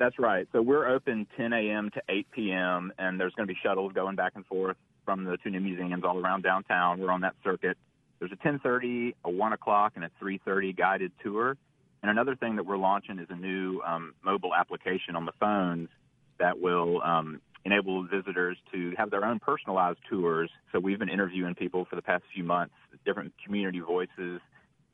That's 0.00 0.18
right. 0.18 0.48
So 0.50 0.62
we're 0.62 0.88
open 0.88 1.26
10 1.36 1.52
a.m. 1.52 1.90
to 1.90 2.00
8 2.08 2.26
p.m. 2.32 2.90
and 2.98 3.20
there's 3.20 3.34
going 3.34 3.46
to 3.46 3.52
be 3.52 3.58
shuttles 3.62 3.92
going 3.92 4.16
back 4.16 4.32
and 4.34 4.46
forth 4.46 4.78
from 5.04 5.24
the 5.24 5.36
two 5.36 5.50
new 5.50 5.60
museums 5.60 6.04
all 6.04 6.18
around 6.18 6.42
downtown. 6.42 7.00
We're 7.00 7.12
on 7.12 7.20
that 7.20 7.34
circuit. 7.44 7.76
There's 8.18 8.32
a 8.32 8.36
10:30, 8.36 9.14
a 9.24 9.30
1 9.30 9.52
o'clock, 9.52 9.92
and 9.96 10.04
a 10.04 10.10
3:30 10.18 10.74
guided 10.74 11.12
tour. 11.22 11.54
And 12.02 12.10
another 12.10 12.34
thing 12.34 12.56
that 12.56 12.64
we're 12.64 12.78
launching 12.78 13.18
is 13.18 13.26
a 13.28 13.36
new 13.36 13.82
um, 13.86 14.14
mobile 14.24 14.54
application 14.54 15.16
on 15.16 15.26
the 15.26 15.32
phones 15.38 15.90
that 16.38 16.58
will 16.58 17.02
um, 17.02 17.42
enable 17.66 18.02
visitors 18.04 18.56
to 18.72 18.94
have 18.96 19.10
their 19.10 19.26
own 19.26 19.38
personalized 19.38 19.98
tours. 20.08 20.50
So 20.72 20.80
we've 20.80 20.98
been 20.98 21.10
interviewing 21.10 21.54
people 21.54 21.84
for 21.84 21.96
the 21.96 22.02
past 22.02 22.24
few 22.34 22.42
months, 22.42 22.74
different 23.04 23.34
community 23.44 23.80
voices, 23.80 24.40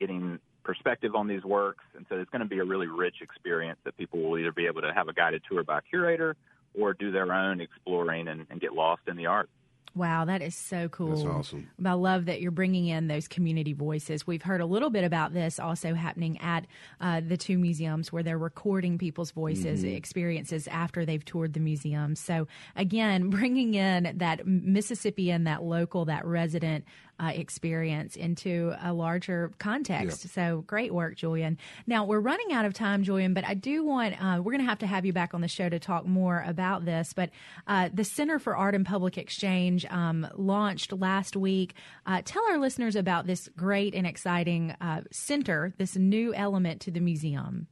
getting 0.01 0.39
perspective 0.67 1.15
on 1.15 1.27
these 1.27 1.43
works. 1.43 1.83
And 1.95 2.05
so 2.09 2.17
it's 2.17 2.29
going 2.29 2.41
to 2.41 2.47
be 2.47 2.59
a 2.59 2.65
really 2.65 2.87
rich 2.87 3.15
experience 3.21 3.79
that 3.85 3.97
people 3.97 4.21
will 4.21 4.37
either 4.37 4.51
be 4.51 4.67
able 4.67 4.81
to 4.81 4.93
have 4.93 5.07
a 5.07 5.13
guided 5.13 5.41
tour 5.49 5.63
by 5.63 5.79
a 5.79 5.81
curator 5.81 6.35
or 6.79 6.93
do 6.93 7.09
their 7.09 7.33
own 7.33 7.61
exploring 7.61 8.27
and, 8.27 8.45
and 8.49 8.59
get 8.61 8.73
lost 8.73 9.01
in 9.07 9.15
the 9.15 9.25
art. 9.25 9.49
Wow, 9.95 10.25
that 10.25 10.43
is 10.43 10.53
so 10.53 10.89
cool. 10.89 11.15
That's 11.15 11.23
awesome. 11.23 11.69
I 11.83 11.93
love 11.93 12.25
that 12.25 12.39
you're 12.39 12.51
bringing 12.51 12.85
in 12.85 13.07
those 13.07 13.27
community 13.27 13.73
voices. 13.73 14.27
We've 14.27 14.43
heard 14.43 14.61
a 14.61 14.65
little 14.65 14.91
bit 14.91 15.03
about 15.03 15.33
this 15.33 15.59
also 15.59 15.95
happening 15.95 16.39
at 16.39 16.67
uh, 17.01 17.21
the 17.27 17.35
two 17.35 17.57
museums 17.57 18.13
where 18.13 18.21
they're 18.21 18.37
recording 18.37 18.99
people's 18.99 19.31
voices, 19.31 19.83
Mm-hmm. 19.83 19.95
experiences 19.95 20.67
after 20.67 21.03
they've 21.03 21.25
toured 21.25 21.53
the 21.53 21.59
museum. 21.59 22.15
So, 22.15 22.47
again, 22.75 23.29
bringing 23.31 23.73
in 23.73 24.17
that 24.17 24.45
Mississippian, 24.45 25.45
that 25.45 25.63
local, 25.63 26.05
that 26.05 26.25
resident 26.25 26.85
uh, 27.19 27.31
experience 27.33 28.15
into 28.15 28.73
a 28.81 28.93
larger 28.93 29.51
context. 29.59 30.25
Yeah. 30.25 30.31
So, 30.31 30.63
great 30.67 30.93
work, 30.93 31.15
Julian. 31.15 31.57
Now, 31.85 32.05
we're 32.05 32.19
running 32.19 32.53
out 32.53 32.65
of 32.65 32.73
time, 32.73 33.03
Julian, 33.03 33.33
but 33.33 33.45
I 33.45 33.53
do 33.53 33.83
want, 33.83 34.21
uh, 34.21 34.41
we're 34.41 34.51
going 34.51 34.63
to 34.63 34.69
have 34.69 34.79
to 34.79 34.87
have 34.87 35.05
you 35.05 35.13
back 35.13 35.33
on 35.33 35.41
the 35.41 35.47
show 35.47 35.69
to 35.69 35.79
talk 35.79 36.05
more 36.05 36.43
about 36.45 36.85
this. 36.85 37.13
But 37.13 37.29
uh, 37.67 37.89
the 37.93 38.03
Center 38.03 38.39
for 38.39 38.55
Art 38.55 38.75
and 38.75 38.85
Public 38.85 39.17
Exchange 39.17 39.85
um, 39.89 40.27
launched 40.35 40.93
last 40.93 41.35
week. 41.35 41.73
Uh, 42.05 42.21
tell 42.23 42.43
our 42.49 42.57
listeners 42.57 42.95
about 42.95 43.27
this 43.27 43.49
great 43.57 43.95
and 43.95 44.05
exciting 44.05 44.75
uh, 44.81 45.01
center, 45.11 45.73
this 45.77 45.95
new 45.95 46.33
element 46.33 46.81
to 46.81 46.91
the 46.91 46.99
museum. 46.99 47.67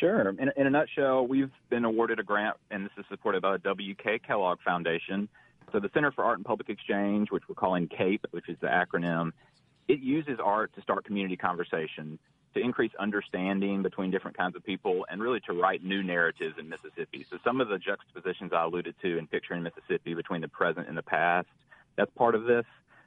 Sure. 0.00 0.30
In, 0.30 0.50
in 0.56 0.66
a 0.66 0.70
nutshell, 0.70 1.26
we've 1.26 1.52
been 1.70 1.84
awarded 1.84 2.18
a 2.18 2.22
grant, 2.22 2.56
and 2.70 2.84
this 2.84 2.92
is 2.98 3.04
supported 3.08 3.42
by 3.42 3.52
the 3.52 3.58
W.K. 3.58 4.20
Kellogg 4.26 4.58
Foundation. 4.64 5.28
So 5.72 5.80
the 5.80 5.90
Center 5.94 6.12
for 6.12 6.22
Art 6.24 6.38
and 6.38 6.44
Public 6.44 6.68
Exchange, 6.68 7.30
which 7.30 7.44
we're 7.48 7.54
calling 7.54 7.88
CAPE, 7.88 8.26
which 8.30 8.48
is 8.48 8.58
the 8.60 8.66
acronym, 8.66 9.32
it 9.88 10.00
uses 10.00 10.38
art 10.42 10.72
to 10.74 10.82
start 10.82 11.04
community 11.04 11.36
conversation, 11.36 12.18
to 12.54 12.60
increase 12.60 12.92
understanding 13.00 13.82
between 13.82 14.10
different 14.10 14.36
kinds 14.36 14.54
of 14.54 14.64
people, 14.64 15.06
and 15.10 15.22
really 15.22 15.40
to 15.40 15.54
write 15.54 15.82
new 15.82 16.02
narratives 16.02 16.56
in 16.58 16.68
Mississippi. 16.68 17.26
So 17.30 17.38
some 17.42 17.60
of 17.62 17.68
the 17.68 17.78
juxtapositions 17.78 18.52
I 18.52 18.64
alluded 18.64 18.94
to 19.00 19.18
in 19.18 19.26
picturing 19.26 19.62
Mississippi 19.62 20.12
between 20.12 20.42
the 20.42 20.48
present 20.48 20.88
and 20.88 20.96
the 20.96 21.02
past, 21.02 21.48
that's 21.96 22.10
part 22.16 22.34
of 22.34 22.44
this. 22.44 22.66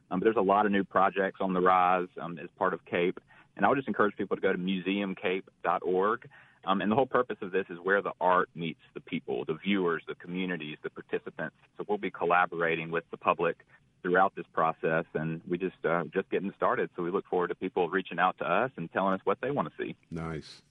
Um, 0.09 0.19
but 0.19 0.25
there's 0.25 0.35
a 0.35 0.41
lot 0.41 0.65
of 0.65 0.71
new 0.71 0.83
projects 0.83 1.41
on 1.41 1.53
the 1.53 1.61
rise 1.61 2.07
um, 2.19 2.39
as 2.39 2.49
part 2.57 2.73
of 2.73 2.83
CAPE. 2.85 3.19
And 3.57 3.65
I 3.65 3.69
would 3.69 3.75
just 3.75 3.87
encourage 3.87 4.15
people 4.17 4.35
to 4.35 4.41
go 4.41 4.51
to 4.51 4.57
museumcape.org. 4.57 6.29
Um, 6.65 6.81
and 6.81 6.91
the 6.91 6.95
whole 6.95 7.05
purpose 7.05 7.37
of 7.41 7.51
this 7.51 7.65
is 7.69 7.77
where 7.81 8.01
the 8.01 8.13
art 8.19 8.49
meets 8.55 8.79
the 8.93 8.99
people, 8.99 9.45
the 9.45 9.53
viewers, 9.53 10.03
the 10.07 10.15
communities, 10.15 10.77
the 10.83 10.89
participants. 10.89 11.55
So 11.77 11.85
we'll 11.87 11.97
be 11.97 12.11
collaborating 12.11 12.91
with 12.91 13.03
the 13.11 13.17
public 13.17 13.57
throughout 14.01 14.35
this 14.35 14.45
process, 14.53 15.05
and 15.13 15.41
we 15.47 15.57
just 15.57 15.77
uh, 15.83 16.03
just 16.13 16.29
getting 16.29 16.53
started. 16.55 16.89
So 16.95 17.03
we 17.03 17.11
look 17.11 17.25
forward 17.27 17.47
to 17.47 17.55
people 17.55 17.89
reaching 17.89 18.19
out 18.19 18.37
to 18.37 18.45
us 18.45 18.71
and 18.77 18.91
telling 18.93 19.13
us 19.15 19.21
what 19.23 19.39
they 19.41 19.51
want 19.51 19.67
to 19.69 19.83
see. 19.83 19.95
Nice. 20.11 20.61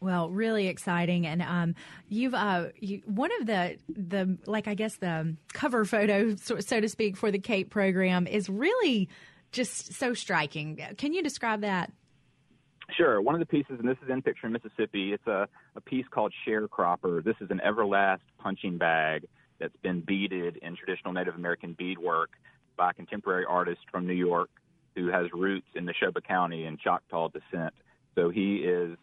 Well, 0.00 0.30
really 0.30 0.68
exciting, 0.68 1.26
and 1.26 1.42
um, 1.42 1.74
you've 2.08 2.32
uh, 2.34 2.68
you, 2.78 3.02
one 3.06 3.30
of 3.40 3.46
the 3.46 3.78
the 3.88 4.38
like 4.46 4.68
I 4.68 4.74
guess 4.74 4.96
the 4.96 5.36
cover 5.52 5.84
photo, 5.84 6.36
so, 6.36 6.60
so 6.60 6.80
to 6.80 6.88
speak, 6.88 7.16
for 7.16 7.30
the 7.30 7.38
Cape 7.38 7.68
program 7.68 8.26
is 8.26 8.48
really 8.48 9.08
just 9.50 9.94
so 9.94 10.14
striking. 10.14 10.80
Can 10.98 11.12
you 11.12 11.22
describe 11.22 11.62
that? 11.62 11.92
Sure. 12.96 13.20
One 13.20 13.34
of 13.34 13.40
the 13.40 13.46
pieces, 13.46 13.78
and 13.78 13.88
this 13.88 13.98
is 14.02 14.10
in 14.10 14.22
Picturing 14.22 14.52
Mississippi, 14.52 15.12
it's 15.12 15.26
a, 15.26 15.46
a 15.76 15.80
piece 15.80 16.06
called 16.10 16.32
Sharecropper. 16.46 17.22
This 17.22 17.36
is 17.40 17.50
an 17.50 17.60
Everlast 17.64 18.20
punching 18.38 18.78
bag 18.78 19.26
that's 19.60 19.76
been 19.82 20.00
beaded 20.00 20.56
in 20.62 20.74
traditional 20.74 21.12
Native 21.12 21.34
American 21.34 21.74
beadwork 21.74 22.30
by 22.76 22.90
a 22.90 22.94
contemporary 22.94 23.44
artist 23.44 23.80
from 23.90 24.06
New 24.06 24.14
York 24.14 24.48
who 24.94 25.08
has 25.08 25.26
roots 25.32 25.66
in 25.74 25.86
Neshoba 25.86 26.24
County 26.24 26.64
and 26.64 26.78
Choctaw 26.78 27.28
descent. 27.28 27.74
So 28.14 28.30
he 28.30 28.56
is, 28.56 28.96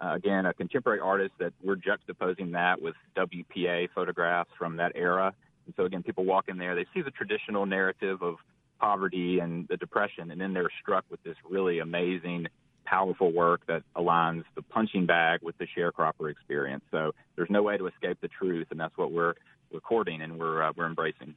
uh, 0.00 0.14
again, 0.14 0.46
a 0.46 0.54
contemporary 0.54 1.00
artist 1.00 1.32
that 1.38 1.52
we're 1.62 1.76
juxtaposing 1.76 2.52
that 2.52 2.80
with 2.80 2.94
WPA 3.16 3.88
photographs 3.94 4.50
from 4.58 4.76
that 4.76 4.92
era. 4.94 5.34
And 5.66 5.74
so, 5.76 5.84
again, 5.84 6.02
people 6.02 6.24
walk 6.24 6.48
in 6.48 6.56
there, 6.56 6.74
they 6.74 6.86
see 6.94 7.02
the 7.02 7.10
traditional 7.10 7.66
narrative 7.66 8.22
of 8.22 8.36
poverty 8.80 9.40
and 9.40 9.66
the 9.68 9.76
Depression, 9.76 10.30
and 10.30 10.40
then 10.40 10.52
they're 10.52 10.70
struck 10.82 11.04
with 11.10 11.22
this 11.22 11.36
really 11.48 11.80
amazing 11.80 12.46
powerful 12.86 13.32
work 13.32 13.66
that 13.66 13.82
aligns 13.94 14.44
the 14.54 14.62
punching 14.62 15.06
bag 15.06 15.40
with 15.42 15.58
the 15.58 15.66
sharecropper 15.76 16.30
experience. 16.30 16.84
So 16.90 17.12
there's 17.34 17.50
no 17.50 17.62
way 17.62 17.76
to 17.76 17.86
escape 17.86 18.18
the 18.20 18.28
truth, 18.28 18.68
and 18.70 18.80
that's 18.80 18.96
what 18.96 19.12
we're 19.12 19.34
recording 19.72 20.22
and 20.22 20.38
we're 20.38 20.62
uh, 20.62 20.72
we're 20.76 20.86
embracing. 20.86 21.34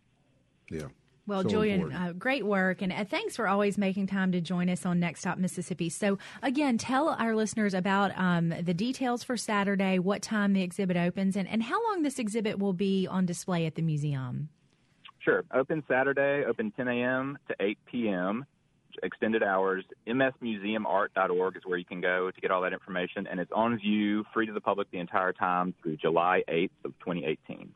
Yeah. 0.70 0.88
Well, 1.28 1.44
So 1.44 1.50
Julian, 1.50 1.94
uh, 1.94 2.14
great 2.18 2.44
work, 2.44 2.82
and 2.82 2.92
uh, 2.92 3.06
thanks 3.06 3.36
for 3.36 3.48
always 3.48 3.78
making 3.78 4.08
time 4.08 4.32
to 4.32 4.42
join 4.42 4.68
us 4.68 4.84
on 4.84 5.00
Next 5.00 5.20
Stop 5.20 5.38
Mississippi. 5.38 5.88
So, 5.88 6.18
again, 6.42 6.80
tell 6.80 7.10
our 7.10 7.36
listeners 7.36 7.76
about 7.76 8.18
um, 8.18 8.50
the 8.50 8.74
details 8.74 9.24
for 9.24 9.38
Saturday, 9.38 10.00
what 10.00 10.24
time 10.24 10.54
the 10.54 10.64
exhibit 10.64 10.98
opens, 10.98 11.36
and, 11.36 11.48
and 11.48 11.62
how 11.62 11.86
long 11.88 12.02
this 12.02 12.18
exhibit 12.18 12.58
will 12.58 12.74
be 12.74 13.06
on 13.06 13.28
display 13.28 13.68
at 13.68 13.76
the 13.76 13.84
museum. 13.84 14.50
Sure. 15.20 15.44
Open 15.54 15.84
Saturday, 15.88 16.46
open 16.46 16.72
10 16.72 16.88
a.m. 16.88 17.38
to 17.48 17.56
8 17.60 17.78
p.m. 17.86 18.46
Extended 19.04 19.44
hours. 19.44 19.84
MSMuseumArt.org 20.08 21.58
is 21.58 21.64
where 21.66 21.78
you 21.78 21.86
can 21.86 22.02
go 22.02 22.32
to 22.32 22.42
get 22.42 22.52
all 22.52 22.62
that 22.62 22.74
information, 22.74 23.28
and 23.28 23.40
it's 23.40 23.52
on 23.52 23.78
view, 23.78 24.26
free 24.34 24.46
to 24.46 24.54
the 24.54 24.62
public 24.62 24.90
the 24.92 25.00
entire 25.00 25.34
time 25.34 25.74
through 25.82 25.98
July 25.98 26.44
8th 26.48 26.70
of 26.86 26.94
2018. 27.00 27.72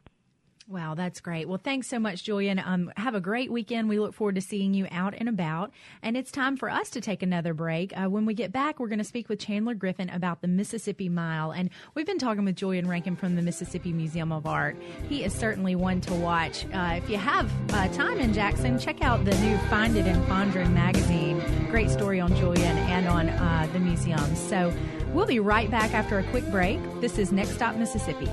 Wow, 0.69 0.95
that's 0.95 1.19
great. 1.19 1.49
Well, 1.49 1.59
thanks 1.61 1.87
so 1.87 1.99
much, 1.99 2.23
Julian. 2.23 2.57
Um, 2.57 2.89
have 2.95 3.15
a 3.15 3.19
great 3.19 3.51
weekend. 3.51 3.89
We 3.89 3.99
look 3.99 4.13
forward 4.13 4.35
to 4.35 4.41
seeing 4.41 4.73
you 4.73 4.87
out 4.91 5.13
and 5.17 5.27
about. 5.27 5.71
And 6.01 6.15
it's 6.15 6.31
time 6.31 6.55
for 6.55 6.69
us 6.69 6.89
to 6.91 7.01
take 7.01 7.21
another 7.21 7.53
break. 7.53 7.91
Uh, 7.97 8.09
when 8.09 8.25
we 8.25 8.33
get 8.33 8.53
back, 8.53 8.79
we're 8.79 8.87
going 8.87 8.99
to 8.99 9.03
speak 9.03 9.27
with 9.27 9.39
Chandler 9.39 9.73
Griffin 9.73 10.09
about 10.09 10.41
the 10.41 10.47
Mississippi 10.47 11.09
Mile. 11.09 11.51
And 11.51 11.69
we've 11.95 12.05
been 12.05 12.17
talking 12.17 12.45
with 12.45 12.55
Julian 12.55 12.87
Rankin 12.87 13.17
from 13.17 13.35
the 13.35 13.41
Mississippi 13.41 13.91
Museum 13.91 14.31
of 14.31 14.45
Art. 14.45 14.77
He 15.09 15.25
is 15.25 15.33
certainly 15.33 15.75
one 15.75 15.99
to 16.01 16.13
watch. 16.13 16.65
Uh, 16.73 16.95
if 16.95 17.09
you 17.09 17.17
have 17.17 17.51
uh, 17.73 17.89
time 17.89 18.17
in 18.19 18.33
Jackson, 18.33 18.79
check 18.79 19.01
out 19.01 19.25
the 19.25 19.37
new 19.39 19.57
Find 19.69 19.97
It 19.97 20.07
in 20.07 20.15
Fondren 20.23 20.71
magazine. 20.71 21.41
Great 21.69 21.89
story 21.89 22.21
on 22.21 22.33
Julian 22.37 22.77
and 22.77 23.07
on 23.09 23.27
uh, 23.27 23.67
the 23.73 23.79
museum. 23.79 24.33
So 24.35 24.73
we'll 25.11 25.25
be 25.25 25.41
right 25.41 25.69
back 25.69 25.93
after 25.93 26.19
a 26.19 26.23
quick 26.23 26.49
break. 26.51 26.79
This 27.01 27.17
is 27.17 27.33
Next 27.33 27.51
Stop 27.51 27.75
Mississippi. 27.75 28.29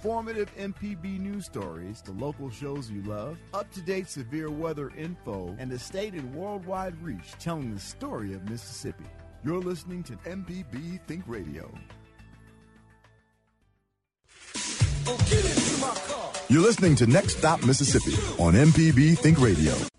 Informative 0.00 0.50
MPB 0.56 1.20
news 1.20 1.44
stories, 1.44 2.00
the 2.00 2.12
local 2.12 2.48
shows 2.48 2.90
you 2.90 3.02
love, 3.02 3.36
up 3.52 3.70
to 3.72 3.82
date 3.82 4.08
severe 4.08 4.48
weather 4.48 4.90
info, 4.96 5.54
and 5.58 5.70
the 5.70 5.78
state 5.78 6.14
and 6.14 6.34
worldwide 6.34 6.94
reach 7.02 7.32
telling 7.38 7.74
the 7.74 7.78
story 7.78 8.32
of 8.32 8.48
Mississippi. 8.48 9.04
You're 9.44 9.60
listening 9.60 10.02
to 10.04 10.14
MPB 10.24 11.06
Think 11.06 11.24
Radio. 11.26 11.70
You're 16.48 16.62
listening 16.62 16.96
to 16.96 17.06
Next 17.06 17.36
Stop 17.36 17.62
Mississippi 17.62 18.14
on 18.42 18.54
MPB 18.54 19.18
Think 19.18 19.38
Radio. 19.38 19.89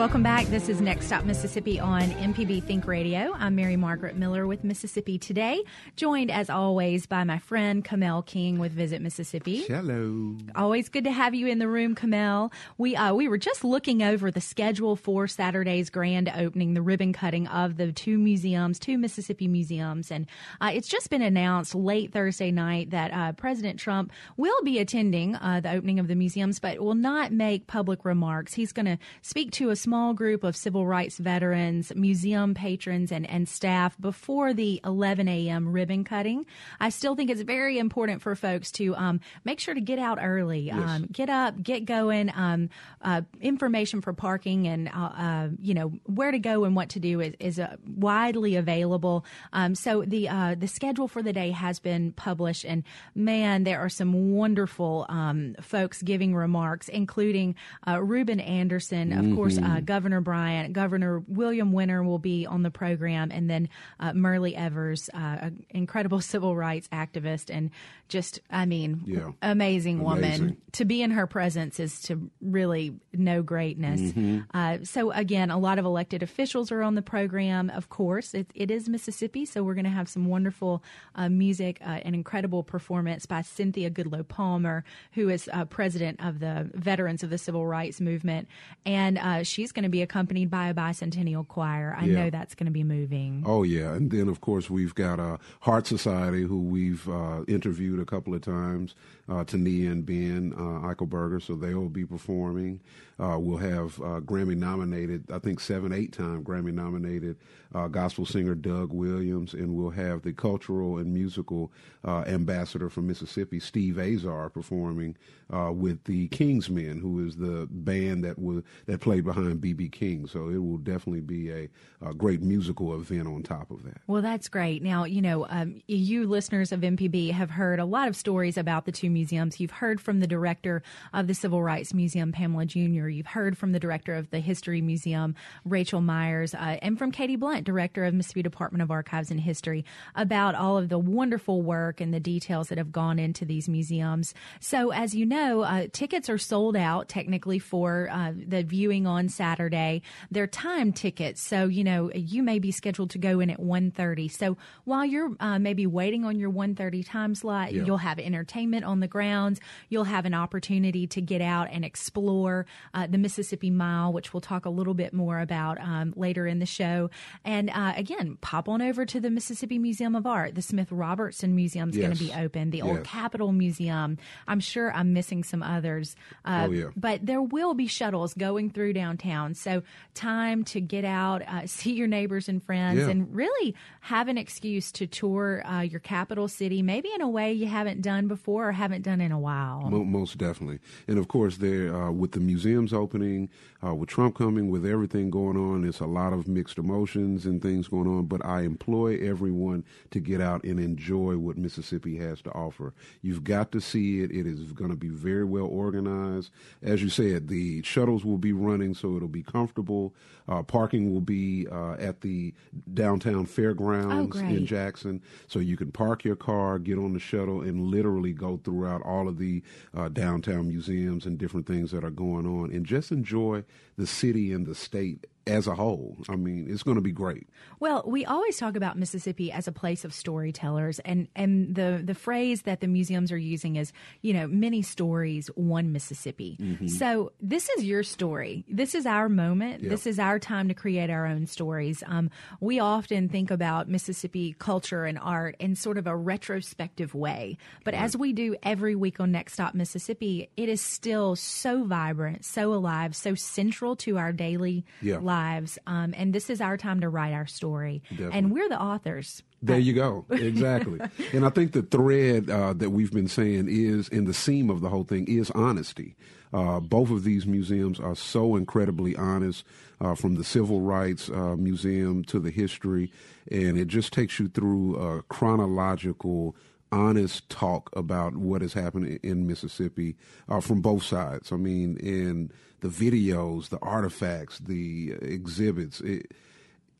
Welcome 0.00 0.22
back. 0.22 0.46
This 0.46 0.70
is 0.70 0.80
Next 0.80 1.08
Stop 1.08 1.26
Mississippi 1.26 1.78
on 1.78 2.00
MPB 2.00 2.64
Think 2.64 2.86
Radio. 2.86 3.34
I'm 3.34 3.54
Mary 3.54 3.76
Margaret 3.76 4.16
Miller 4.16 4.46
with 4.46 4.64
Mississippi 4.64 5.18
Today, 5.18 5.62
joined 5.94 6.30
as 6.30 6.48
always 6.48 7.04
by 7.04 7.22
my 7.24 7.36
friend 7.38 7.84
Kamel 7.84 8.22
King 8.22 8.58
with 8.58 8.72
Visit 8.72 9.02
Mississippi. 9.02 9.58
Hello. 9.58 10.38
Always 10.56 10.88
good 10.88 11.04
to 11.04 11.12
have 11.12 11.34
you 11.34 11.48
in 11.48 11.58
the 11.58 11.68
room, 11.68 11.94
Kamel. 11.94 12.50
We 12.78 12.96
uh, 12.96 13.12
we 13.12 13.28
were 13.28 13.36
just 13.36 13.62
looking 13.62 14.02
over 14.02 14.30
the 14.30 14.40
schedule 14.40 14.96
for 14.96 15.28
Saturday's 15.28 15.90
grand 15.90 16.32
opening, 16.34 16.72
the 16.72 16.80
ribbon 16.80 17.12
cutting 17.12 17.46
of 17.48 17.76
the 17.76 17.92
two 17.92 18.16
museums, 18.16 18.78
two 18.78 18.96
Mississippi 18.96 19.48
museums, 19.48 20.10
and 20.10 20.26
uh, 20.62 20.70
it's 20.72 20.88
just 20.88 21.10
been 21.10 21.20
announced 21.20 21.74
late 21.74 22.10
Thursday 22.10 22.50
night 22.50 22.88
that 22.88 23.12
uh, 23.12 23.32
President 23.32 23.78
Trump 23.78 24.12
will 24.38 24.62
be 24.64 24.78
attending 24.78 25.36
uh, 25.36 25.60
the 25.62 25.70
opening 25.70 25.98
of 25.98 26.08
the 26.08 26.14
museums, 26.14 26.58
but 26.58 26.80
will 26.80 26.94
not 26.94 27.32
make 27.32 27.66
public 27.66 28.06
remarks. 28.06 28.54
He's 28.54 28.72
going 28.72 28.86
to 28.86 28.96
speak 29.20 29.50
to 29.52 29.68
a 29.68 29.76
small 29.90 30.14
group 30.14 30.44
of 30.44 30.54
civil 30.54 30.86
rights 30.86 31.18
veterans, 31.18 31.92
museum 31.96 32.54
patrons, 32.54 33.10
and, 33.10 33.28
and 33.28 33.48
staff 33.48 34.00
before 34.00 34.54
the 34.54 34.80
11 34.84 35.26
a.m. 35.26 35.72
ribbon 35.72 36.04
cutting. 36.04 36.46
I 36.78 36.90
still 36.90 37.16
think 37.16 37.28
it's 37.28 37.40
very 37.42 37.76
important 37.76 38.22
for 38.22 38.36
folks 38.36 38.70
to 38.72 38.94
um, 38.94 39.18
make 39.44 39.58
sure 39.58 39.74
to 39.74 39.80
get 39.80 39.98
out 39.98 40.18
early, 40.22 40.60
Yes. 40.60 40.76
um, 40.78 41.08
get 41.10 41.28
up, 41.28 41.60
get 41.60 41.86
going. 41.86 42.30
Um, 42.32 42.70
uh, 43.02 43.22
information 43.40 44.00
for 44.00 44.12
parking 44.12 44.68
and 44.68 44.88
uh, 44.88 44.92
uh, 44.92 45.48
you 45.60 45.74
know 45.74 45.88
where 46.06 46.30
to 46.30 46.38
go 46.38 46.62
and 46.64 46.76
what 46.76 46.90
to 46.90 47.00
do 47.00 47.20
is, 47.20 47.34
is 47.40 47.58
uh, 47.58 47.74
widely 47.96 48.54
available. 48.54 49.24
Um, 49.52 49.74
so 49.74 50.04
the 50.06 50.28
uh, 50.28 50.54
the 50.56 50.68
schedule 50.68 51.08
for 51.08 51.20
the 51.20 51.32
day 51.32 51.50
has 51.50 51.80
been 51.80 52.12
published, 52.12 52.64
and 52.64 52.84
man, 53.16 53.64
there 53.64 53.80
are 53.80 53.88
some 53.88 54.34
wonderful 54.36 55.06
um, 55.08 55.56
folks 55.60 56.00
giving 56.02 56.32
remarks, 56.36 56.88
including 56.88 57.56
uh, 57.88 58.00
Reuben 58.00 58.38
Anderson, 58.38 59.12
of 59.12 59.34
course, 59.34 59.58
uh, 59.80 59.84
Governor 59.84 60.20
Bryant, 60.20 60.72
Governor 60.72 61.20
William 61.26 61.72
Winter 61.72 62.02
will 62.02 62.18
be 62.18 62.46
on 62.46 62.62
the 62.62 62.70
program, 62.70 63.30
and 63.32 63.48
then 63.48 63.68
uh, 63.98 64.12
Myrlie 64.12 64.54
Evers, 64.54 65.08
uh, 65.14 65.16
an 65.16 65.66
incredible 65.70 66.20
civil 66.32 66.56
rights 66.56 66.88
activist, 66.92 67.54
and 67.54 67.70
just 68.08 68.40
I 68.50 68.66
mean, 68.66 69.02
Yeah. 69.06 69.30
amazing 69.42 70.02
woman 70.02 70.24
Amazing. 70.24 70.56
to 70.72 70.84
be 70.84 71.02
in 71.02 71.10
her 71.12 71.26
presence 71.26 71.78
is 71.78 72.00
to 72.02 72.30
really 72.40 72.94
know 73.12 73.42
greatness. 73.42 74.00
Mm-hmm. 74.00 74.40
Uh, 74.52 74.78
so 74.82 75.10
again, 75.12 75.50
a 75.50 75.58
lot 75.58 75.78
of 75.78 75.84
elected 75.84 76.22
officials 76.22 76.72
are 76.72 76.82
on 76.82 76.94
the 76.96 77.02
program. 77.02 77.70
Of 77.70 77.88
course, 77.88 78.34
it, 78.34 78.50
it 78.54 78.70
is 78.70 78.88
Mississippi, 78.88 79.44
so 79.46 79.62
we're 79.62 79.74
going 79.74 79.84
to 79.84 79.90
have 79.90 80.08
some 80.08 80.26
wonderful 80.26 80.82
uh, 81.14 81.28
music, 81.28 81.78
uh, 81.82 82.00
an 82.04 82.14
incredible 82.14 82.62
performance 82.64 83.26
by 83.26 83.42
Cynthia 83.42 83.90
Goodloe 83.90 84.26
Palmer, 84.26 84.84
who 85.12 85.28
is 85.28 85.48
uh, 85.52 85.64
president 85.66 86.24
of 86.24 86.40
the 86.40 86.68
Veterans 86.74 87.22
of 87.22 87.30
the 87.30 87.38
Civil 87.38 87.66
Rights 87.66 88.00
Movement, 88.00 88.48
and 88.84 89.18
uh, 89.18 89.44
she's 89.70 89.74
going 89.74 89.84
to 89.84 89.88
be 89.88 90.02
accompanied 90.02 90.50
by 90.50 90.66
a 90.66 90.74
bicentennial 90.74 91.46
choir. 91.46 91.96
I 91.96 92.04
Yeah. 92.06 92.24
know 92.24 92.30
that's 92.30 92.56
going 92.56 92.66
to 92.66 92.72
be 92.72 92.82
moving. 92.82 93.44
Oh 93.46 93.62
yeah, 93.62 93.92
and 93.94 94.10
then 94.10 94.28
of 94.28 94.40
course 94.40 94.68
we've 94.68 94.94
got 94.96 95.20
uh, 95.20 95.36
Heart 95.60 95.86
Society, 95.86 96.42
who 96.42 96.58
we've 96.60 97.08
uh, 97.08 97.44
interviewed 97.46 98.00
a 98.00 98.04
couple 98.04 98.34
of 98.34 98.40
times, 98.42 98.96
uh, 99.30 99.44
Tania 99.44 99.90
and 99.90 100.04
Ben 100.04 100.52
uh, 100.56 100.86
Eichelberger, 100.88 101.40
so 101.40 101.54
they 101.54 101.74
will 101.74 101.88
be 101.88 102.04
performing. 102.04 102.80
Uh, 103.18 103.38
we'll 103.38 103.58
have 103.58 104.00
uh, 104.00 104.20
Grammy 104.20 104.56
nominated, 104.56 105.30
I 105.30 105.38
think 105.38 105.60
seven, 105.60 105.92
eight 105.92 106.12
time 106.12 106.42
Grammy 106.42 106.72
nominated 106.72 107.36
uh, 107.74 107.86
gospel 107.86 108.24
singer 108.24 108.54
Doug 108.54 108.92
Williams, 108.92 109.52
and 109.52 109.76
we'll 109.76 109.90
have 109.90 110.22
the 110.22 110.32
cultural 110.32 110.96
and 110.98 111.12
musical 111.12 111.70
uh, 112.04 112.24
ambassador 112.26 112.88
from 112.88 113.06
Mississippi, 113.06 113.60
Steve 113.60 113.98
Azar, 113.98 114.48
performing 114.50 115.16
with 115.50 116.02
the 116.04 116.28
Kingsmen, 116.28 117.00
who 117.00 117.26
is 117.26 117.36
the 117.36 117.68
band 117.70 118.24
that 118.24 118.38
was 118.38 118.62
that 118.86 119.00
played 119.00 119.24
behind 119.24 119.60
BB 119.60 119.92
King. 119.92 120.26
So 120.26 120.48
it 120.48 120.58
will 120.58 120.78
definitely 120.78 121.20
be 121.20 121.50
a, 121.50 121.68
a 122.00 122.14
great 122.14 122.40
musical 122.40 122.94
event 122.94 123.26
on 123.26 123.42
top 123.42 123.70
of 123.70 123.82
that. 123.82 124.00
Well, 124.06 124.22
that's 124.22 124.48
great. 124.48 124.82
Now, 124.82 125.04
you 125.04 125.20
know, 125.20 125.46
um, 125.50 125.82
you 125.88 126.26
listeners 126.26 126.72
of 126.72 126.80
MPB 126.80 127.32
have 127.32 127.50
heard 127.50 127.80
a 127.80 127.84
lot 127.84 128.08
of 128.08 128.16
stories 128.16 128.56
about 128.56 128.86
the 128.86 128.92
two 128.92 129.10
museums. 129.20 129.60
You've 129.60 129.70
heard 129.70 130.00
from 130.00 130.20
the 130.20 130.26
director 130.26 130.82
of 131.12 131.26
the 131.26 131.34
Civil 131.34 131.62
Rights 131.62 131.92
Museum, 131.92 132.32
Pamela 132.32 132.64
Junior 132.64 133.06
You've 133.06 133.26
heard 133.26 133.58
from 133.58 133.72
the 133.72 133.78
director 133.78 134.14
of 134.14 134.30
the 134.30 134.40
History 134.40 134.80
Museum, 134.80 135.34
Rachel 135.66 136.00
Myers, 136.00 136.54
uh, 136.54 136.78
and 136.80 136.98
from 136.98 137.12
Katie 137.12 137.36
Blount, 137.36 137.64
director 137.64 138.04
of 138.06 138.14
Mississippi 138.14 138.42
Department 138.42 138.80
of 138.80 138.90
Archives 138.90 139.30
and 139.30 139.38
History, 139.38 139.84
about 140.14 140.54
all 140.54 140.78
of 140.78 140.88
the 140.88 140.98
wonderful 140.98 141.60
work 141.60 142.00
and 142.00 142.14
the 142.14 142.20
details 142.20 142.68
that 142.68 142.78
have 142.78 142.92
gone 142.92 143.18
into 143.18 143.44
these 143.44 143.68
museums. 143.68 144.32
So, 144.58 144.90
as 144.90 145.14
you 145.14 145.26
know, 145.26 145.60
uh, 145.60 145.88
tickets 145.92 146.30
are 146.30 146.38
sold 146.38 146.76
out 146.76 147.08
technically 147.10 147.58
for 147.58 148.08
uh, 148.10 148.32
the 148.34 148.62
viewing 148.62 149.06
on 149.06 149.28
Saturday. 149.28 150.00
They're 150.30 150.46
time 150.46 150.94
tickets, 150.94 151.42
so 151.42 151.66
you 151.66 151.84
know 151.84 152.10
you 152.14 152.42
may 152.42 152.58
be 152.58 152.70
scheduled 152.72 153.10
to 153.10 153.18
go 153.18 153.40
in 153.40 153.50
at 153.50 153.58
1.30. 153.60 154.30
So 154.30 154.56
while 154.84 155.04
you're 155.04 155.30
uh, 155.40 155.58
maybe 155.58 155.86
waiting 155.86 156.24
on 156.24 156.38
your 156.38 156.50
1.30 156.50 157.06
time 157.06 157.34
slot, 157.34 157.74
Yeah. 157.74 157.84
you'll 157.84 157.98
have 157.98 158.18
entertainment 158.18 158.84
on 158.86 159.00
the 159.00 159.08
grounds. 159.10 159.60
You'll 159.88 160.04
have 160.04 160.24
an 160.24 160.34
opportunity 160.34 161.06
to 161.08 161.20
get 161.20 161.42
out 161.42 161.68
and 161.70 161.84
explore 161.84 162.66
uh, 162.94 163.06
the 163.06 163.18
Mississippi 163.18 163.70
Mile, 163.70 164.12
which 164.12 164.32
we'll 164.32 164.40
talk 164.40 164.64
a 164.64 164.70
little 164.70 164.94
bit 164.94 165.12
more 165.12 165.38
about 165.40 165.78
um, 165.80 166.14
later 166.16 166.46
in 166.46 166.58
the 166.60 166.66
show. 166.66 167.10
And 167.44 167.70
uh, 167.70 167.92
again, 167.96 168.38
pop 168.40 168.68
on 168.68 168.80
over 168.80 169.04
to 169.06 169.20
the 169.20 169.30
Mississippi 169.30 169.78
Museum 169.78 170.14
of 170.14 170.26
Art. 170.26 170.54
The 170.54 170.62
Smith 170.62 170.90
Robertson 170.90 171.54
Museum 171.54 171.90
is 171.90 171.96
going 171.96 172.12
to 172.12 172.18
be 172.18 172.32
open. 172.32 172.70
The 172.70 172.82
Old 172.82 173.04
Capitol 173.04 173.52
Museum. 173.52 174.18
I'm 174.48 174.60
sure 174.60 174.92
I'm 174.92 175.12
missing 175.12 175.44
some 175.44 175.62
others. 175.62 176.16
Uh, 176.44 176.66
Oh, 176.68 176.70
yeah. 176.72 176.84
But 176.96 177.24
there 177.24 177.40
will 177.40 177.74
be 177.74 177.86
shuttles 177.86 178.34
going 178.34 178.70
through 178.70 178.92
downtown. 178.92 179.54
So 179.54 179.82
time 180.14 180.62
to 180.64 180.80
get 180.80 181.04
out, 181.04 181.42
uh, 181.42 181.62
see 181.66 181.92
your 181.92 182.06
neighbors 182.06 182.48
and 182.48 182.62
friends, 182.62 182.98
Yeah. 183.00 183.08
and 183.08 183.34
really 183.34 183.74
have 184.00 184.28
an 184.28 184.36
excuse 184.38 184.92
to 184.92 185.06
tour 185.06 185.62
uh, 185.66 185.80
your 185.80 186.00
capital 186.00 186.48
city, 186.48 186.82
maybe 186.82 187.10
in 187.14 187.20
a 187.22 187.28
way 187.28 187.52
you 187.52 187.66
haven't 187.66 188.02
done 188.02 188.28
before 188.28 188.68
or 188.68 188.72
haven't 188.90 189.02
done 189.02 189.20
in 189.20 189.32
a 189.32 189.38
while. 189.38 189.88
Most 189.90 190.38
definitely, 190.38 190.80
and 191.06 191.18
of 191.18 191.28
course, 191.28 191.58
there 191.58 191.94
uh, 191.94 192.10
with 192.10 192.32
the 192.32 192.40
museums 192.40 192.92
opening, 192.92 193.48
uh, 193.84 193.94
with 193.94 194.08
Trump 194.08 194.36
coming, 194.36 194.68
with 194.68 194.84
everything 194.84 195.30
going 195.30 195.56
on, 195.56 195.84
it's 195.84 196.00
a 196.00 196.06
lot 196.06 196.32
of 196.32 196.48
mixed 196.48 196.76
emotions 196.76 197.46
and 197.46 197.62
things 197.62 197.86
going 197.88 198.08
on. 198.08 198.26
But 198.26 198.44
I 198.44 198.62
employ 198.62 199.18
everyone 199.20 199.84
to 200.10 200.20
get 200.20 200.40
out 200.40 200.64
and 200.64 200.80
enjoy 200.80 201.38
what 201.38 201.56
Mississippi 201.56 202.16
has 202.16 202.42
to 202.42 202.50
offer. 202.50 202.92
You've 203.22 203.44
got 203.44 203.70
to 203.72 203.80
see 203.80 204.20
it. 204.22 204.32
It 204.32 204.46
is 204.46 204.72
going 204.72 204.90
to 204.90 204.96
be 204.96 205.08
very 205.08 205.44
well 205.44 205.66
organized, 205.66 206.50
as 206.82 207.02
you 207.02 207.08
said. 207.08 207.48
The 207.48 207.82
shuttles 207.82 208.24
will 208.24 208.38
be 208.38 208.52
running, 208.52 208.94
so 208.94 209.16
it'll 209.16 209.28
be 209.28 209.42
comfortable. 209.42 210.14
Uh, 210.48 210.62
parking 210.62 211.12
will 211.12 211.20
be 211.20 211.68
uh, 211.70 211.92
at 211.92 212.22
the 212.22 212.52
downtown 212.92 213.46
fairgrounds 213.46 214.40
great. 214.40 214.56
in 214.56 214.66
Jackson, 214.66 215.22
so 215.46 215.60
you 215.60 215.76
can 215.76 215.92
park 215.92 216.24
your 216.24 216.34
car, 216.34 216.78
get 216.80 216.98
on 216.98 217.12
the 217.12 217.20
shuttle, 217.20 217.60
and 217.60 217.82
literally 217.82 218.32
go 218.32 218.56
throughout 218.80 219.02
all 219.02 219.28
of 219.28 219.36
the 219.36 219.62
uh, 219.94 220.08
downtown 220.08 220.66
museums 220.66 221.26
and 221.26 221.36
different 221.36 221.66
things 221.66 221.90
that 221.90 222.02
are 222.02 222.10
going 222.10 222.46
on, 222.46 222.70
and 222.70 222.86
just 222.86 223.12
enjoy 223.12 223.62
the 224.00 224.06
city 224.06 224.50
and 224.52 224.66
the 224.66 224.74
state 224.74 225.26
as 225.46 225.66
a 225.66 225.74
whole. 225.74 226.16
I 226.28 226.36
mean, 226.36 226.66
it's 226.68 226.82
going 226.82 226.96
to 226.96 227.02
be 227.02 227.12
great. 227.12 227.48
Well, 227.80 228.04
we 228.06 228.24
always 228.24 228.58
talk 228.58 228.76
about 228.76 228.98
Mississippi 228.98 229.50
as 229.50 229.66
a 229.66 229.72
place 229.72 230.04
of 230.04 230.14
storytellers, 230.14 230.98
and 231.00 231.28
and 231.34 231.74
the 231.74 232.02
the 232.04 232.14
phrase 232.14 232.62
that 232.62 232.80
the 232.80 232.86
museums 232.86 233.32
are 233.32 233.38
using 233.38 233.76
is, 233.76 233.92
you 234.22 234.32
know, 234.32 234.46
many 234.46 234.82
stories, 234.82 235.48
one 235.54 235.92
Mississippi. 235.92 236.56
Mm-hmm. 236.60 236.88
So 236.88 237.32
this 237.40 237.68
is 237.70 237.84
your 237.84 238.02
story. 238.02 238.64
This 238.68 238.94
is 238.94 239.06
our 239.06 239.28
moment. 239.28 239.88
This 239.88 240.06
is 240.06 240.18
our 240.18 240.38
time 240.38 240.68
to 240.68 240.74
create 240.74 241.10
our 241.10 241.26
own 241.26 241.46
stories. 241.46 242.02
Um, 242.06 242.30
we 242.60 242.78
often 242.78 243.28
think 243.28 243.50
about 243.50 243.88
Mississippi 243.88 244.54
culture 244.58 245.04
and 245.04 245.18
art 245.18 245.56
in 245.58 245.74
sort 245.74 245.98
of 245.98 246.06
a 246.06 246.16
retrospective 246.16 247.14
way, 247.14 247.56
but 247.84 247.94
as 247.94 248.16
we 248.16 248.32
do 248.32 248.56
every 248.62 248.94
week 248.94 249.20
on 249.20 249.32
Next 249.32 249.54
Stop 249.54 249.74
Mississippi, 249.74 250.50
it 250.56 250.68
is 250.68 250.80
still 250.80 251.34
so 251.34 251.84
vibrant, 251.84 252.44
so 252.44 252.72
alive, 252.74 253.16
so 253.16 253.34
central 253.34 253.89
to 253.96 254.18
our 254.18 254.32
daily 254.32 254.84
Yeah. 255.02 255.18
lives. 255.18 255.78
Um, 255.86 256.14
and 256.16 256.32
this 256.32 256.50
is 256.50 256.60
our 256.60 256.76
time 256.76 257.00
to 257.00 257.08
write 257.08 257.32
our 257.32 257.46
story. 257.46 258.02
Definitely. 258.10 258.38
And 258.38 258.52
we're 258.52 258.68
the 258.68 258.80
authors. 258.80 259.42
There 259.62 259.78
you 259.78 259.92
go. 259.92 260.24
Exactly. 260.30 261.00
and 261.32 261.44
I 261.44 261.50
think 261.50 261.72
the 261.72 261.82
thread 261.82 262.48
uh, 262.48 262.72
that 262.74 262.90
we've 262.90 263.12
been 263.12 263.28
saying 263.28 263.68
is, 263.68 264.08
and 264.08 264.26
the 264.26 264.34
seam 264.34 264.70
of 264.70 264.80
the 264.80 264.88
whole 264.88 265.04
thing 265.04 265.26
is 265.28 265.50
honesty. 265.52 266.16
Uh, 266.52 266.80
both 266.80 267.10
of 267.10 267.22
these 267.22 267.46
museums 267.46 268.00
are 268.00 268.16
so 268.16 268.56
incredibly 268.56 269.14
honest, 269.16 269.64
uh, 270.00 270.14
from 270.16 270.34
the 270.34 270.42
Civil 270.42 270.80
Rights 270.80 271.28
uh, 271.28 271.54
Museum 271.56 272.24
to 272.24 272.40
the 272.40 272.50
history, 272.50 273.12
and 273.52 273.78
it 273.78 273.86
just 273.86 274.12
takes 274.12 274.40
you 274.40 274.48
through 274.48 274.96
a 274.96 275.22
chronological, 275.24 276.56
honest 276.92 277.48
talk 277.48 277.90
about 277.94 278.36
what 278.36 278.62
is 278.62 278.72
happening 278.72 279.18
in 279.22 279.46
Mississippi 279.46 280.16
uh, 280.48 280.60
from 280.60 280.80
both 280.80 281.02
sides. 281.02 281.52
I 281.52 281.56
mean, 281.56 281.96
in 281.98 282.50
the 282.80 282.88
videos, 282.88 283.68
the 283.68 283.78
artifacts, 283.78 284.58
the 284.58 285.12
exhibits. 285.20 286.00
It, 286.00 286.32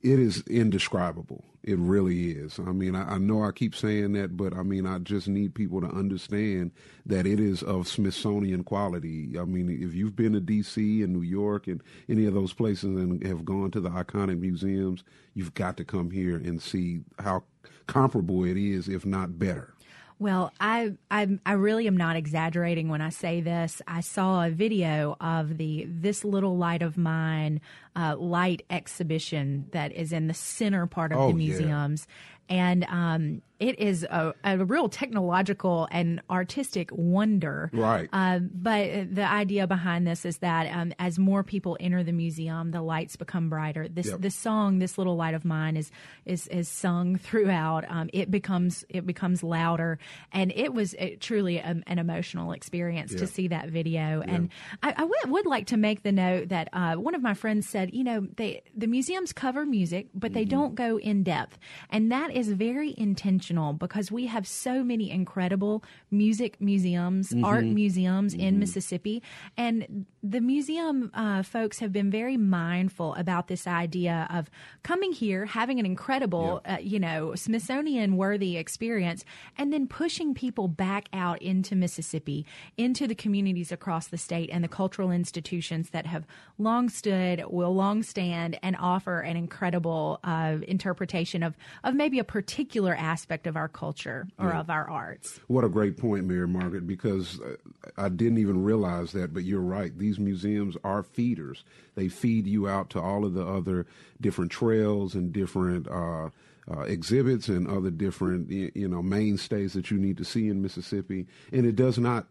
it 0.03 0.18
is 0.18 0.42
indescribable. 0.46 1.44
It 1.62 1.79
really 1.79 2.31
is. 2.31 2.59
I 2.59 2.72
mean, 2.72 2.94
I, 2.94 3.14
I 3.14 3.18
know 3.18 3.44
I 3.44 3.53
keep 3.53 3.74
saying 3.74 4.14
that, 4.14 4.35
but 4.35 4.55
I 4.55 4.62
mean, 4.62 4.87
I 4.87 4.98
just 4.98 5.29
need 5.29 5.55
people 5.55 5.83
to 5.83 5.88
understand 5.88 6.70
that 7.05 7.26
it 7.26 7.38
is 7.38 7.62
of 7.62 7.87
Smithsonian 7.87 8.64
quality. 8.64 9.38
I 9.38 9.44
mean, 9.44 9.68
if 9.68 9.94
you've 9.94 10.16
been 10.16 10.33
to 10.33 10.40
D.C. 10.40 11.03
and 11.03 11.12
New 11.12 11.20
York 11.20 11.66
and 11.66 11.83
any 12.09 12.24
of 12.24 12.33
those 12.33 12.55
places 12.55 12.85
and 12.85 13.22
have 13.26 13.44
gone 13.44 13.70
to 13.72 13.81
the 13.81 13.90
iconic 13.90 14.40
museums, 14.40 15.05
you've 15.35 15.53
got 15.53 15.76
to 15.76 15.85
come 15.85 16.11
here 16.11 16.37
and 16.37 16.62
see 16.62 17.00
how 17.18 17.44
comparable 17.87 18.44
it 18.44 18.57
is, 18.57 18.88
if 18.88 19.05
not 19.05 19.38
better. 19.38 19.74
Well, 20.20 20.52
I, 20.61 20.92
I 21.11 21.38
I 21.46 21.52
really 21.52 21.87
am 21.87 21.96
not 21.96 22.14
exaggerating 22.14 22.90
when 22.90 23.00
I 23.00 23.09
say 23.09 23.40
this. 23.40 23.80
I 23.88 24.02
saw 24.02 24.44
a 24.44 24.50
video 24.50 25.16
of 25.18 25.56
the 25.56 25.87
"This 25.88 26.24
Little 26.26 26.59
Light 26.59 26.83
of 26.83 26.98
Mine" 26.98 27.62
uh, 27.96 28.16
light 28.18 28.62
exhibition 28.68 29.64
that 29.72 29.92
is 29.92 30.12
in 30.12 30.26
the 30.26 30.35
center 30.35 30.87
part 30.87 31.12
of 31.12 31.18
Oh, 31.18 31.33
the 31.33 31.42
yeah. 31.42 31.48
museums. 31.48 32.06
And 32.50 32.85
um, 32.85 33.40
it 33.60 33.78
is 33.78 34.04
a, 34.04 34.32
a 34.42 34.64
real 34.64 34.88
technological 34.88 35.86
and 35.90 36.22
artistic 36.30 36.88
wonder. 36.92 37.70
Right. 37.74 38.08
Um, 38.12 38.50
but 38.52 39.14
the 39.14 39.24
idea 39.30 39.66
behind 39.66 40.06
this 40.06 40.24
is 40.24 40.38
that 40.38 40.66
um, 40.74 40.94
as 40.98 41.18
more 41.18 41.44
people 41.44 41.76
enter 41.78 42.02
the 42.02 42.12
museum, 42.12 42.70
the 42.70 42.80
lights 42.80 43.16
become 43.16 43.50
brighter. 43.50 43.86
This 43.86 44.08
Yep. 44.08 44.20
this 44.22 44.34
song, 44.34 44.78
"This 44.78 44.96
Little 44.96 45.14
Light 45.14 45.34
of 45.34 45.44
Mine," 45.44 45.76
is 45.76 45.90
is 46.24 46.46
is 46.48 46.68
sung 46.68 47.16
throughout. 47.18 47.84
Um, 47.88 48.08
it 48.14 48.30
becomes 48.30 48.84
it 48.88 49.06
becomes 49.06 49.42
louder, 49.42 49.98
and 50.32 50.52
it 50.56 50.72
was 50.72 50.94
uh 50.94 51.10
truly 51.20 51.58
a, 51.58 51.76
an 51.86 51.98
emotional 51.98 52.52
experience 52.52 53.14
to 53.14 53.26
see 53.26 53.48
that 53.48 53.68
video. 53.68 54.22
And 54.22 54.48
I, 54.82 54.94
I 54.96 55.04
would, 55.04 55.30
would 55.30 55.46
like 55.46 55.66
to 55.66 55.76
make 55.76 56.02
the 56.02 56.12
note 56.12 56.48
that 56.48 56.68
uh, 56.72 56.94
one 56.94 57.14
of 57.14 57.20
my 57.22 57.34
friends 57.34 57.68
said, 57.68 57.90
you 57.92 58.04
know, 58.04 58.26
they 58.36 58.62
the 58.74 58.86
museums 58.86 59.34
cover 59.34 59.66
music, 59.66 60.06
but 60.14 60.32
they 60.32 60.46
don't 60.46 60.74
go 60.74 60.98
in 60.98 61.22
depth, 61.24 61.58
and 61.90 62.11
that 62.11 62.30
is 62.30 62.48
very 62.48 62.94
intentional 62.96 63.49
because 63.72 64.12
we 64.12 64.26
have 64.26 64.46
so 64.46 64.84
many 64.84 65.11
incredible 65.11 65.82
music 66.11 66.61
museums, 66.61 67.34
art 67.42 67.64
museums 67.64 68.34
in 68.34 68.59
Mississippi, 68.59 69.22
and 69.57 70.07
the 70.22 70.40
museum 70.40 71.11
uh, 71.14 71.42
folks 71.42 71.78
have 71.78 71.92
been 71.92 72.11
very 72.11 72.36
mindful 72.36 73.14
about 73.14 73.48
this 73.48 73.66
idea 73.66 74.28
of 74.30 74.51
coming 74.82 75.12
here, 75.12 75.46
having 75.46 75.78
an 75.78 75.86
incredible, 75.86 76.61
uh, 76.64 76.76
you 76.80 76.98
know, 76.98 77.34
Smithsonian 77.34 78.16
worthy 78.16 78.57
experience, 78.57 79.24
and 79.57 79.72
then 79.72 79.86
pushing 79.86 80.34
people 80.34 80.68
back 80.68 81.09
out 81.12 81.40
into 81.42 81.74
Mississippi, 81.74 82.46
into 82.76 83.07
the 83.07 83.14
communities 83.14 83.72
across 83.72 84.09
the 84.09 84.18
state 84.18 84.51
and 84.53 84.62
the 84.62 84.68
cultural 84.68 85.11
institutions 85.11 85.90
that 85.90 86.07
have 86.07 86.26
long 86.59 86.88
stood, 86.88 87.44
will 87.48 87.74
long 87.74 88.03
stand, 88.03 88.59
and 88.62 88.76
offer 88.78 89.20
an 89.20 89.36
incredible 89.36 90.20
uh, 90.24 90.59
interpretation 90.68 91.42
of, 91.42 91.57
of 91.82 91.94
maybe 91.94 92.18
a 92.18 92.24
particular 92.24 92.94
aspect 92.94 93.39
of 93.47 93.57
our 93.57 93.68
culture 93.68 94.26
or 94.38 94.53
of 94.53 94.70
our 94.70 94.88
arts. 94.88 95.41
What 95.47 95.64
a 95.64 95.68
great 95.68 95.97
point, 95.97 96.26
Mary 96.26 96.49
Margaret, 96.49 96.86
because 96.86 97.41
uh, 97.41 97.57
I 97.97 98.09
didn't 98.09 98.38
even 98.38 98.62
realize 98.62 99.12
that, 99.12 99.32
but 99.32 99.45
you're 99.45 99.61
right. 99.61 99.97
These 99.97 100.18
museums 100.18 100.76
are 100.84 101.03
feeders. 101.03 101.64
They 101.95 102.09
feed 102.09 102.47
you 102.47 102.68
out 102.68 102.91
to 102.91 103.01
all 103.01 103.24
of 103.24 103.34
the 103.34 103.47
other 103.47 103.86
different 104.20 104.51
trails 104.51 105.14
and 105.14 105.32
different 105.32 105.88
uh, 105.88 106.30
uh, 106.70 106.80
exhibits 106.82 107.49
and 107.49 107.66
other 107.66 107.91
different, 107.91 108.51
you 108.51 108.88
know, 108.88 109.03
mainstays 109.03 109.72
that 109.72 109.91
you 109.91 109.99
need 109.99 110.16
to 110.18 110.24
see 110.24 110.49
in 110.49 110.62
Mississippi. 110.62 111.26
And 111.53 111.66
it 111.66 111.76
does 111.76 111.99
not 111.99 112.26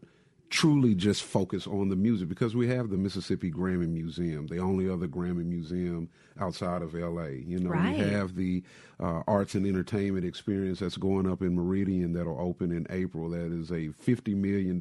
truly 0.49 0.95
just 0.95 1.23
focus 1.23 1.67
on 1.67 1.89
the 1.89 1.95
music 1.95 2.27
because 2.27 2.55
we 2.55 2.67
have 2.67 2.89
the 2.89 2.97
Mississippi 2.97 3.51
Grammy 3.51 3.87
Museum, 3.87 4.47
the 4.47 4.57
only 4.57 4.89
other 4.89 5.07
Grammy 5.07 5.45
museum 5.45 6.09
outside 6.39 6.81
of 6.81 6.93
LA. 6.93 7.25
You 7.45 7.59
know, 7.59 7.69
Right. 7.71 7.97
we 7.97 8.03
have 8.11 8.35
the 8.35 8.63
uh, 9.01 9.23
arts 9.27 9.55
and 9.55 9.65
entertainment 9.65 10.25
experience 10.25 10.79
that's 10.79 10.97
going 10.97 11.25
up 11.29 11.41
in 11.41 11.55
Meridian 11.55 12.13
that'll 12.13 12.39
open 12.39 12.71
in 12.71 12.85
April. 12.89 13.29
That 13.29 13.51
is 13.53 13.71
a 13.71 13.89
$50 14.05 14.35
million, 14.35 14.79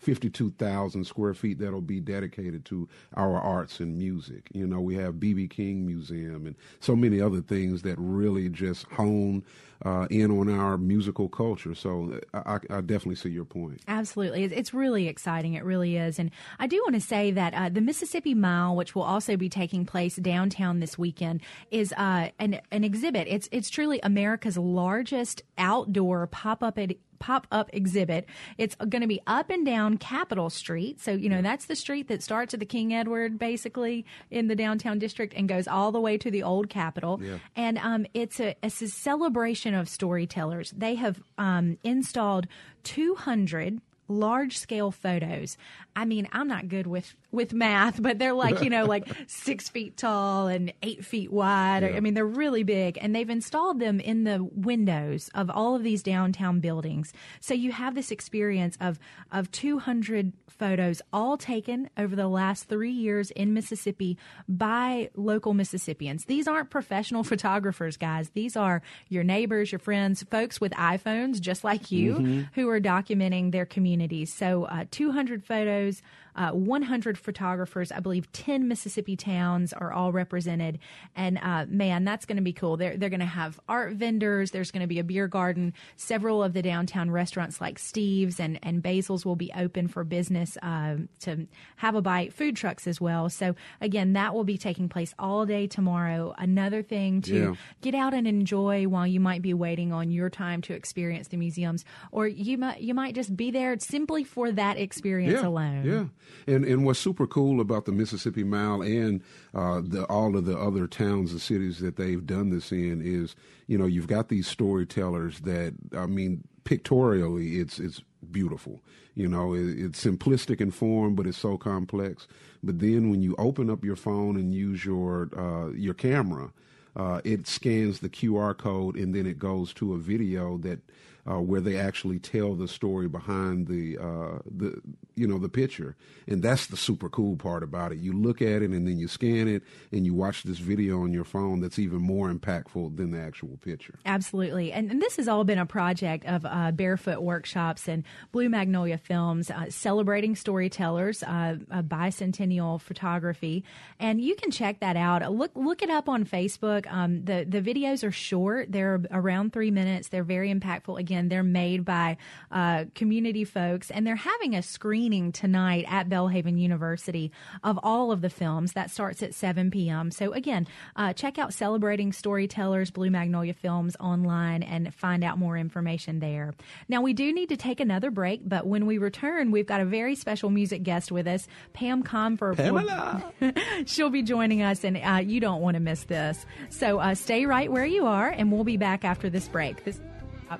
52,000 0.00 1.04
square 1.04 1.34
feet 1.34 1.58
that'll 1.58 1.80
be 1.80 2.00
dedicated 2.00 2.64
to 2.66 2.88
our 3.16 3.40
arts 3.40 3.80
and 3.80 3.96
music. 3.98 4.48
You 4.52 4.66
know, 4.66 4.80
we 4.80 4.94
have 4.96 5.14
BB 5.14 5.50
King 5.50 5.86
Museum 5.86 6.46
and 6.46 6.56
so 6.80 6.94
many 6.96 7.20
other 7.20 7.40
things 7.40 7.82
that 7.82 7.96
really 7.98 8.48
just 8.48 8.86
hone 8.92 9.44
uh, 9.84 10.06
in 10.08 10.30
on 10.30 10.48
our 10.48 10.78
musical 10.78 11.28
culture. 11.28 11.74
So 11.74 12.18
I, 12.32 12.38
I 12.38 12.54
I 12.70 12.80
definitely 12.80 13.16
see 13.16 13.28
your 13.30 13.44
point. 13.44 13.80
Absolutely. 13.88 14.44
It's- 14.44 14.58
It's 14.58 14.72
really 14.72 15.08
exciting. 15.08 15.54
It 15.54 15.64
really 15.64 15.96
is. 15.96 16.18
And 16.18 16.30
I 16.58 16.66
do 16.68 16.76
want 16.84 16.94
to 16.94 17.00
say 17.00 17.32
that 17.32 17.52
uh, 17.54 17.68
the 17.68 17.80
Mississippi 17.82 18.34
Mile, 18.34 18.74
which 18.76 18.94
will 18.94 19.02
also 19.02 19.36
be 19.36 19.48
taking 19.48 19.84
place 19.84 20.16
downtown 20.16 20.78
this 20.84 20.98
weekend, 20.98 21.40
is 21.70 21.94
uh, 21.96 22.28
an, 22.38 22.60
an 22.70 22.84
exhibit. 22.84 23.26
It's, 23.26 23.48
it's 23.50 23.70
truly 23.70 24.00
America's 24.02 24.58
largest 24.58 25.42
outdoor 25.56 26.26
pop 26.26 26.62
up 26.62 26.78
pop 27.24 27.46
up 27.50 27.70
exhibit. 27.72 28.26
It's 28.58 28.74
going 28.74 29.00
to 29.00 29.06
be 29.06 29.18
up 29.26 29.48
and 29.48 29.64
down 29.64 29.96
Capitol 29.96 30.50
Street. 30.50 31.00
So, 31.00 31.12
you 31.12 31.30
know, 31.30 31.40
that's 31.40 31.64
the 31.64 31.74
street 31.74 32.08
that 32.08 32.22
starts 32.22 32.52
at 32.52 32.60
the 32.60 32.66
King 32.66 32.92
Edward, 32.92 33.38
basically, 33.38 34.04
in 34.30 34.48
the 34.48 34.54
downtown 34.54 34.98
district 34.98 35.32
and 35.34 35.48
goes 35.48 35.66
all 35.66 35.90
the 35.90 36.00
way 36.00 36.18
to 36.18 36.30
the 36.30 36.42
old 36.42 36.68
Capitol. 36.68 37.18
Yeah. 37.22 37.38
And 37.56 37.78
um, 37.78 38.04
it's, 38.12 38.40
a, 38.40 38.54
it's 38.62 38.82
a 38.82 38.88
celebration 38.88 39.72
of 39.74 39.88
storytellers. 39.88 40.74
They 40.76 40.96
have 40.96 41.22
um, 41.38 41.78
installed 41.82 42.46
200 42.82 43.80
large 44.08 44.58
scale 44.58 44.90
photos. 44.90 45.56
I 45.96 46.04
mean, 46.04 46.28
I'm 46.32 46.48
not 46.48 46.68
good 46.68 46.86
with 46.86 47.14
with 47.30 47.52
math, 47.52 48.00
but 48.00 48.18
they're 48.18 48.34
like, 48.34 48.62
you 48.62 48.70
know, 48.70 48.84
like 48.84 49.08
six 49.26 49.68
feet 49.68 49.96
tall 49.96 50.48
and 50.48 50.72
eight 50.82 51.04
feet 51.04 51.32
wide. 51.32 51.82
Yeah. 51.82 51.96
I 51.96 52.00
mean, 52.00 52.14
they're 52.14 52.26
really 52.26 52.62
big. 52.62 52.98
And 53.00 53.14
they've 53.14 53.30
installed 53.30 53.80
them 53.80 54.00
in 54.00 54.24
the 54.24 54.42
windows 54.42 55.30
of 55.34 55.50
all 55.50 55.74
of 55.74 55.82
these 55.82 56.02
downtown 56.02 56.60
buildings. 56.60 57.12
So 57.40 57.54
you 57.54 57.72
have 57.72 57.94
this 57.94 58.10
experience 58.10 58.76
of 58.80 58.98
of 59.32 59.50
200 59.50 60.32
photos 60.58 61.02
all 61.12 61.36
taken 61.36 61.90
over 61.96 62.16
the 62.16 62.28
last 62.28 62.64
three 62.64 62.90
years 62.90 63.30
in 63.30 63.54
Mississippi 63.54 64.16
by 64.48 65.10
local 65.14 65.54
Mississippians. 65.54 66.24
These 66.24 66.48
aren't 66.48 66.70
professional 66.70 67.24
photographers, 67.32 67.96
guys. 67.96 68.30
These 68.30 68.56
are 68.56 68.82
your 69.08 69.24
neighbors, 69.24 69.72
your 69.72 69.78
friends, 69.78 70.22
folks 70.22 70.60
with 70.60 70.72
iPhones, 70.72 71.40
just 71.40 71.64
like 71.64 71.90
you, 71.90 72.46
who 72.54 72.68
are 72.68 72.80
documenting 72.80 73.52
their 73.52 73.66
communities. 73.66 74.32
So, 74.32 74.64
uh, 74.64 74.84
200 74.90 75.44
photos, 75.44 76.02
uh, 76.36 76.50
100 76.50 77.16
photographers. 77.18 77.92
I 77.92 78.00
believe 78.00 78.30
10 78.32 78.66
Mississippi 78.68 79.16
towns 79.16 79.72
are 79.72 79.92
all 79.92 80.12
represented. 80.12 80.78
And 81.14 81.38
uh, 81.42 81.66
man, 81.68 82.04
that's 82.04 82.24
going 82.26 82.36
to 82.36 82.42
be 82.42 82.52
cool. 82.52 82.76
They're, 82.76 82.96
they're 82.96 83.08
going 83.10 83.20
to 83.20 83.26
have 83.26 83.60
art 83.68 83.92
vendors. 83.94 84.50
There's 84.50 84.70
going 84.70 84.80
to 84.82 84.86
be 84.86 84.98
a 84.98 85.04
beer 85.04 85.28
garden. 85.28 85.72
Several 85.96 86.42
of 86.42 86.52
the 86.52 86.62
downtown 86.62 87.10
restaurants 87.10 87.60
like 87.60 87.78
Steve's 87.78 88.40
and, 88.40 88.58
and 88.62 88.82
Basil's 88.82 89.24
will 89.24 89.36
be 89.36 89.52
open 89.56 89.88
for 89.88 90.04
business 90.04 90.56
uh, 90.62 90.96
to 91.20 91.46
have 91.76 91.94
a 91.94 92.02
bite. 92.02 92.32
Food 92.32 92.56
trucks 92.56 92.86
as 92.86 93.00
well. 93.00 93.28
So, 93.28 93.54
again, 93.80 94.14
that 94.14 94.34
will 94.34 94.44
be 94.44 94.58
taking 94.58 94.88
place 94.88 95.14
all 95.18 95.46
day 95.46 95.66
tomorrow. 95.66 96.34
Another 96.38 96.82
thing 96.82 97.22
to 97.22 97.34
Yeah. 97.34 97.54
get 97.80 97.94
out 97.94 98.14
and 98.14 98.26
enjoy 98.26 98.86
while 98.88 99.06
you 99.06 99.20
might 99.20 99.42
be 99.42 99.54
waiting 99.54 99.92
on 99.92 100.10
your 100.10 100.30
time 100.30 100.62
to 100.62 100.72
experience 100.74 101.28
the 101.28 101.36
museums, 101.36 101.84
or 102.12 102.26
you 102.26 102.58
might 102.58 102.80
you 102.80 102.94
might 102.94 103.14
just 103.14 103.36
be 103.36 103.50
there 103.50 103.78
simply 103.78 104.24
for 104.24 104.50
that 104.52 104.76
experience 104.78 105.40
yeah, 105.40 105.46
alone. 105.48 105.84
Yeah, 105.84 106.04
and 106.46 106.64
and 106.64 106.84
what's 106.84 106.98
super 106.98 107.26
cool 107.26 107.60
about 107.60 107.84
the 107.84 107.92
Mississippi 107.92 108.44
Mile 108.44 108.82
and 108.82 109.22
uh, 109.54 109.80
the 109.84 110.04
all 110.08 110.36
of 110.36 110.44
the 110.44 110.58
other 110.58 110.86
towns 110.86 111.32
and 111.32 111.40
cities 111.40 111.80
that 111.80 111.96
they've 111.96 112.26
done 112.26 112.50
this 112.50 112.72
in 112.72 113.02
is 113.02 113.34
you 113.66 113.78
know 113.78 113.86
you've 113.86 114.06
got 114.06 114.28
these 114.28 114.46
storytellers 114.46 115.40
that 115.40 115.74
I 115.96 116.06
mean 116.06 116.44
pictorially 116.64 117.60
it's 117.60 117.78
it's 117.78 118.02
beautiful. 118.30 118.82
You 119.14 119.28
know, 119.28 119.54
it, 119.54 119.78
it's 119.78 120.04
simplistic 120.04 120.60
in 120.60 120.70
form, 120.70 121.14
but 121.14 121.26
it's 121.26 121.38
so 121.38 121.56
complex. 121.56 122.26
But 122.62 122.80
then 122.80 123.10
when 123.10 123.22
you 123.22 123.34
open 123.38 123.70
up 123.70 123.84
your 123.84 123.96
phone 123.96 124.36
and 124.36 124.52
use 124.52 124.84
your 124.84 125.28
uh, 125.36 125.70
your 125.72 125.94
camera, 125.94 126.52
uh, 126.96 127.20
it 127.24 127.46
scans 127.46 128.00
the 128.00 128.08
QR 128.08 128.56
code 128.56 128.96
and 128.96 129.14
then 129.14 129.26
it 129.26 129.38
goes 129.38 129.72
to 129.74 129.94
a 129.94 129.98
video 129.98 130.58
that 130.58 130.80
uh, 131.28 131.40
where 131.40 131.60
they 131.60 131.76
actually 131.76 132.18
tell 132.18 132.54
the 132.54 132.68
story 132.68 133.08
behind 133.08 133.66
the 133.66 133.98
uh, 133.98 134.38
the 134.46 134.80
you 135.16 135.26
know 135.26 135.38
the 135.38 135.48
picture, 135.48 135.96
and 136.26 136.42
that's 136.42 136.66
the 136.66 136.76
super 136.76 137.08
cool 137.08 137.36
part 137.36 137.62
about 137.62 137.92
it. 137.92 137.98
You 137.98 138.12
look 138.12 138.42
at 138.42 138.62
it 138.62 138.70
and 138.70 138.86
then 138.86 138.98
you 138.98 139.08
scan 139.08 139.48
it 139.48 139.62
and 139.92 140.04
you 140.04 140.14
watch 140.14 140.42
this 140.42 140.58
video 140.58 141.02
on 141.02 141.12
your 141.12 141.24
phone. 141.24 141.60
That's 141.60 141.78
even 141.78 141.98
more 141.98 142.32
impactful 142.32 142.96
than 142.96 143.10
the 143.10 143.20
actual 143.20 143.58
picture. 143.62 143.98
Absolutely. 144.04 144.72
And, 144.72 144.90
and 144.90 145.00
this 145.00 145.16
has 145.16 145.28
all 145.28 145.44
been 145.44 145.58
a 145.58 145.66
project 145.66 146.24
of 146.26 146.44
uh, 146.44 146.72
Barefoot 146.72 147.20
Workshops 147.22 147.88
and 147.88 148.04
Blue 148.32 148.48
Magnolia 148.48 148.98
Films 148.98 149.50
uh, 149.50 149.66
celebrating 149.68 150.36
storytellers, 150.36 151.22
uh, 151.22 151.56
uh, 151.70 151.82
bicentennial 151.82 152.80
photography. 152.80 153.64
And 153.98 154.20
you 154.20 154.34
can 154.36 154.50
check 154.50 154.80
that 154.80 154.96
out. 154.96 155.22
Look 155.32 155.52
look 155.54 155.82
it 155.82 155.90
up 155.90 156.08
on 156.08 156.24
Facebook. 156.24 156.90
Um, 156.92 157.24
the, 157.24 157.46
the 157.48 157.60
videos 157.60 158.04
are 158.04 158.12
short, 158.12 158.72
they're 158.72 159.00
around 159.10 159.52
three 159.52 159.70
minutes. 159.70 160.08
They're 160.08 160.24
very 160.24 160.52
impactful. 160.52 160.98
Again, 160.98 161.28
they're 161.28 161.42
made 161.42 161.84
by 161.84 162.16
uh, 162.50 162.84
community 162.94 163.44
folks, 163.44 163.90
and 163.90 164.06
they're 164.06 164.16
having 164.16 164.54
a 164.54 164.62
screening 165.04 165.32
tonight 165.32 165.84
at 165.86 166.08
Belhaven 166.08 166.58
University 166.58 167.30
of 167.62 167.78
all 167.82 168.10
of 168.10 168.22
the 168.22 168.30
films. 168.30 168.72
That 168.72 168.90
starts 168.90 169.22
at 169.22 169.34
7 169.34 169.70
p.m. 169.70 170.10
So, 170.10 170.32
again, 170.32 170.66
uh, 170.96 171.12
check 171.12 171.38
out 171.38 171.52
Celebrating 171.52 172.10
Storytellers 172.10 172.90
Blue 172.90 173.10
Magnolia 173.10 173.52
Films 173.52 173.96
online 174.00 174.62
and 174.62 174.94
find 174.94 175.22
out 175.22 175.36
more 175.36 175.58
information 175.58 176.20
there. 176.20 176.54
Now, 176.88 177.02
we 177.02 177.12
do 177.12 177.34
need 177.34 177.50
to 177.50 177.56
take 177.58 177.80
another 177.80 178.10
break, 178.10 178.48
but 178.48 178.66
when 178.66 178.86
we 178.86 178.96
return, 178.96 179.50
we've 179.50 179.66
got 179.66 179.82
a 179.82 179.84
very 179.84 180.14
special 180.14 180.48
music 180.48 180.82
guest 180.82 181.12
with 181.12 181.26
us, 181.26 181.46
Pam 181.74 182.02
Confer. 182.02 182.54
Pamela! 182.54 183.30
She'll 183.84 184.08
be 184.08 184.22
joining 184.22 184.62
us, 184.62 184.84
and 184.84 184.96
uh, 184.96 185.20
you 185.22 185.38
don't 185.38 185.60
want 185.60 185.74
to 185.74 185.80
miss 185.80 186.04
this. 186.04 186.46
So, 186.70 186.98
uh, 186.98 187.14
stay 187.14 187.44
right 187.44 187.70
where 187.70 187.84
you 187.84 188.06
are, 188.06 188.30
and 188.30 188.50
we'll 188.50 188.64
be 188.64 188.78
back 188.78 189.04
after 189.04 189.28
this 189.28 189.48
break. 189.48 189.84
This, 189.84 190.00
uh, 190.48 190.56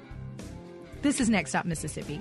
this 1.01 1.19
is 1.19 1.31
Next 1.31 1.49
Stop 1.53 1.65
Mississippi. 1.65 2.21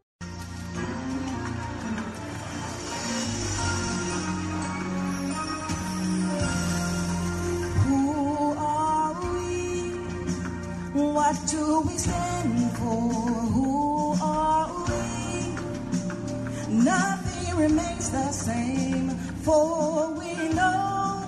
For 19.51 20.07
we 20.11 20.33
know 20.53 21.25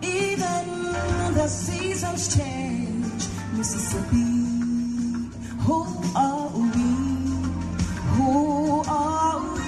even 0.00 0.64
the 1.34 1.48
seasons 1.48 2.36
change. 2.36 3.22
Mississippi, 3.52 4.28
who 5.66 5.78
are 6.14 6.48
we? 6.74 6.88
Who 8.16 8.84
are 8.88 9.40
we? 9.54 9.66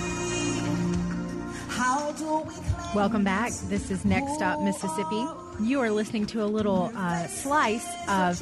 How 1.68 2.12
do 2.12 2.30
we 2.46 2.54
claim 2.54 2.94
Welcome 2.94 3.24
back. 3.24 3.50
This 3.68 3.90
is 3.90 4.04
Next 4.04 4.34
Stop 4.34 4.60
Mississippi. 4.60 5.26
You 5.60 5.80
are 5.80 5.90
listening 5.90 6.26
to 6.26 6.44
a 6.44 6.46
little 6.46 6.92
uh, 6.94 7.26
slice 7.26 7.88
of 8.08 8.40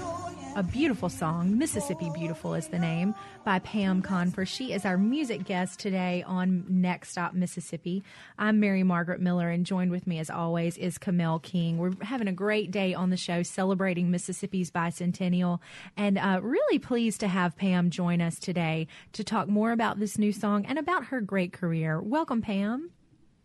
a 0.56 0.62
beautiful 0.62 1.10
song. 1.10 1.58
Mississippi 1.58 2.10
Beautiful 2.14 2.54
is 2.54 2.68
the 2.68 2.78
name 2.78 3.14
by 3.44 3.58
Pam 3.58 4.00
Confer. 4.00 4.46
She 4.46 4.72
is 4.72 4.86
our 4.86 4.96
music 4.96 5.44
guest 5.44 5.78
today 5.78 6.24
on 6.26 6.64
Next 6.66 7.10
Stop 7.10 7.34
Mississippi. 7.34 8.02
I'm 8.38 8.58
Mary 8.58 8.82
Margaret 8.82 9.20
Miller, 9.20 9.50
and 9.50 9.66
joined 9.66 9.90
with 9.90 10.06
me, 10.06 10.18
as 10.18 10.30
always, 10.30 10.78
is 10.78 10.96
Kamel 10.96 11.40
King. 11.40 11.76
We're 11.76 11.92
having 12.00 12.26
a 12.26 12.32
great 12.32 12.70
day 12.70 12.94
on 12.94 13.10
the 13.10 13.18
show 13.18 13.42
celebrating 13.42 14.10
Mississippi's 14.10 14.70
bicentennial, 14.70 15.60
and 15.94 16.16
uh, 16.16 16.40
really 16.42 16.78
pleased 16.78 17.20
to 17.20 17.28
have 17.28 17.58
Pam 17.58 17.90
join 17.90 18.22
us 18.22 18.38
today 18.38 18.86
to 19.12 19.22
talk 19.22 19.48
more 19.48 19.72
about 19.72 20.00
this 20.00 20.16
new 20.16 20.32
song 20.32 20.64
and 20.64 20.78
about 20.78 21.04
her 21.06 21.20
great 21.20 21.52
career. 21.52 22.00
Welcome, 22.00 22.40
Pam. 22.40 22.92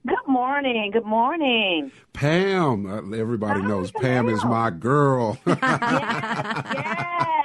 Good 0.05 0.27
morning. 0.27 0.89
Good 0.91 1.05
morning. 1.05 1.91
Pam, 2.13 2.85
uh, 2.87 3.15
everybody 3.15 3.61
knows 3.61 3.91
Pam 3.91 4.29
is 4.29 4.43
my 4.43 4.69
girl. 4.69 5.37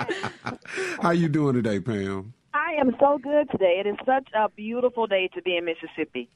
Yes. 0.09 0.61
How 1.00 1.11
you 1.11 1.28
doing 1.28 1.54
today, 1.54 1.80
Pam? 1.80 2.32
I 2.54 2.74
am 2.78 2.94
so 3.00 3.18
good 3.18 3.50
today. 3.50 3.82
It 3.84 3.88
is 3.88 3.96
such 4.04 4.28
a 4.34 4.48
beautiful 4.50 5.07
day 5.07 5.28
to 5.34 5.42
be 5.42 5.57
in 5.57 5.64
Mississippi. 5.64 6.28